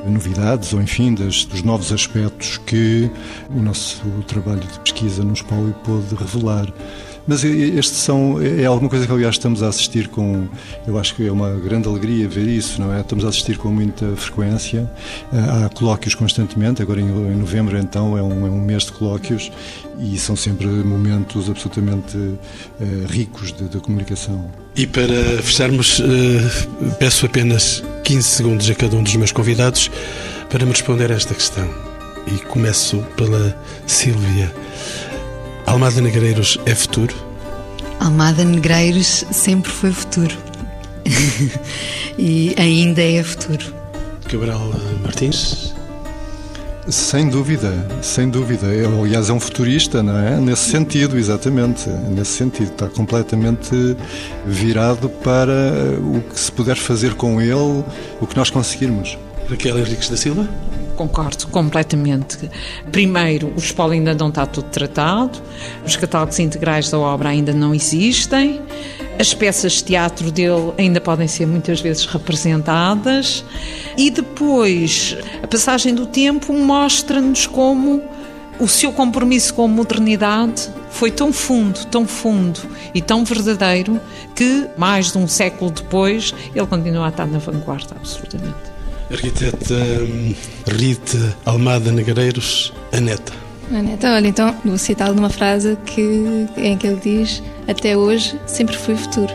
novidades 0.06 0.72
ou, 0.72 0.80
enfim, 0.80 1.12
das, 1.12 1.44
dos 1.44 1.64
novos 1.64 1.90
aspectos 1.90 2.56
que 2.58 3.10
o 3.50 3.60
nosso 3.60 4.00
trabalho 4.28 4.60
de 4.60 4.78
pesquisa 4.78 5.24
nos 5.24 5.42
pode 5.42 6.14
revelar. 6.14 6.72
Mas 7.26 7.44
este 7.44 7.94
são, 7.94 8.40
é 8.40 8.64
alguma 8.64 8.88
coisa 8.88 9.06
que, 9.06 9.12
aliás, 9.12 9.36
estamos 9.36 9.62
a 9.62 9.68
assistir 9.68 10.08
com. 10.08 10.48
Eu 10.86 10.98
acho 10.98 11.14
que 11.14 11.26
é 11.26 11.30
uma 11.30 11.52
grande 11.52 11.88
alegria 11.88 12.28
ver 12.28 12.46
isso, 12.46 12.80
não 12.80 12.92
é? 12.92 13.00
Estamos 13.00 13.24
a 13.24 13.28
assistir 13.28 13.58
com 13.58 13.68
muita 13.68 14.16
frequência. 14.16 14.90
Há 15.32 15.68
colóquios 15.68 16.14
constantemente, 16.14 16.82
agora 16.82 17.00
em 17.00 17.36
novembro, 17.36 17.76
então, 17.78 18.16
é 18.16 18.22
um, 18.22 18.46
é 18.46 18.50
um 18.50 18.60
mês 18.60 18.84
de 18.84 18.92
colóquios 18.92 19.50
e 20.00 20.18
são 20.18 20.34
sempre 20.34 20.66
momentos 20.66 21.50
absolutamente 21.50 22.16
uh, 22.16 22.38
ricos 23.08 23.52
de, 23.52 23.68
de, 23.68 23.78
comunicação. 23.78 24.50
E 24.74 24.86
para 24.86 25.42
fecharmos, 25.42 25.98
uh, 25.98 26.04
peço 26.98 27.26
apenas 27.26 27.82
15 28.04 28.22
segundos 28.22 28.70
a 28.70 28.74
cada 28.74 28.96
um 28.96 29.02
dos 29.02 29.14
meus 29.16 29.30
convidados 29.30 29.90
para 30.48 30.64
me 30.64 30.72
responder 30.72 31.12
a 31.12 31.14
esta 31.14 31.34
questão. 31.34 31.68
E 32.26 32.38
começo 32.46 32.98
pela 33.16 33.56
Sílvia. 33.86 34.52
Almada 35.70 36.00
Negreiros 36.00 36.58
é 36.66 36.74
futuro? 36.74 37.14
Almada 38.00 38.44
Negreiros 38.44 39.24
sempre 39.30 39.70
foi 39.70 39.92
futuro. 39.92 40.36
e 42.18 42.52
ainda 42.58 43.00
é 43.00 43.22
futuro. 43.22 43.72
Cabral 44.28 44.72
Martins? 45.00 45.72
Sem 46.88 47.28
dúvida, 47.28 47.72
sem 48.02 48.28
dúvida. 48.28 48.66
É, 48.66 48.84
aliás, 48.84 49.30
é 49.30 49.32
um 49.32 49.38
futurista, 49.38 50.02
não 50.02 50.18
é? 50.18 50.40
Nesse 50.40 50.70
sentido, 50.70 51.16
exatamente. 51.16 51.88
Nesse 51.88 52.32
sentido. 52.32 52.72
Está 52.72 52.88
completamente 52.88 53.96
virado 54.44 55.08
para 55.08 55.52
o 56.00 56.20
que 56.20 56.40
se 56.40 56.50
puder 56.50 56.76
fazer 56.76 57.14
com 57.14 57.40
ele, 57.40 57.84
o 58.20 58.26
que 58.26 58.36
nós 58.36 58.50
conseguirmos. 58.50 59.16
Raquel 59.48 59.78
Henriques 59.78 60.08
da 60.08 60.16
Silva? 60.16 60.48
Concordo 61.00 61.46
completamente. 61.46 62.50
Primeiro, 62.92 63.54
o 63.56 63.58
espólio 63.58 63.94
ainda 63.94 64.12
não 64.12 64.28
está 64.28 64.44
tudo 64.44 64.68
tratado, 64.68 65.40
os 65.86 65.96
catálogos 65.96 66.38
integrais 66.38 66.90
da 66.90 66.98
obra 66.98 67.30
ainda 67.30 67.54
não 67.54 67.74
existem, 67.74 68.60
as 69.18 69.32
peças 69.32 69.72
de 69.72 69.84
teatro 69.84 70.30
dele 70.30 70.74
ainda 70.76 71.00
podem 71.00 71.26
ser 71.26 71.46
muitas 71.46 71.80
vezes 71.80 72.04
representadas 72.04 73.42
e 73.96 74.10
depois 74.10 75.16
a 75.42 75.46
passagem 75.46 75.94
do 75.94 76.04
tempo 76.04 76.52
mostra-nos 76.52 77.46
como 77.46 78.02
o 78.60 78.68
seu 78.68 78.92
compromisso 78.92 79.54
com 79.54 79.64
a 79.64 79.68
modernidade 79.68 80.68
foi 80.90 81.10
tão 81.10 81.32
fundo, 81.32 81.82
tão 81.86 82.06
fundo 82.06 82.60
e 82.92 83.00
tão 83.00 83.24
verdadeiro 83.24 83.98
que, 84.36 84.66
mais 84.76 85.12
de 85.12 85.16
um 85.16 85.26
século 85.26 85.70
depois, 85.70 86.34
ele 86.54 86.66
continua 86.66 87.06
a 87.06 87.08
estar 87.08 87.26
na 87.26 87.38
vanguarda, 87.38 87.96
absolutamente. 87.96 88.69
Arquiteta 89.10 89.74
hum, 89.74 90.34
Rita 90.66 91.36
Almada 91.44 91.90
Negreiros, 91.90 92.72
a 92.92 93.00
neta. 93.00 93.32
A 93.72 93.82
neta, 93.82 94.12
olha, 94.14 94.28
então 94.28 94.56
vou 94.64 94.78
citá-lo 94.78 95.14
numa 95.14 95.30
frase 95.30 95.76
que, 95.86 96.46
em 96.56 96.76
que 96.76 96.86
ele 96.86 97.00
diz: 97.02 97.42
Até 97.68 97.96
hoje 97.96 98.38
sempre 98.46 98.76
fui 98.76 98.96
futuro. 98.96 99.32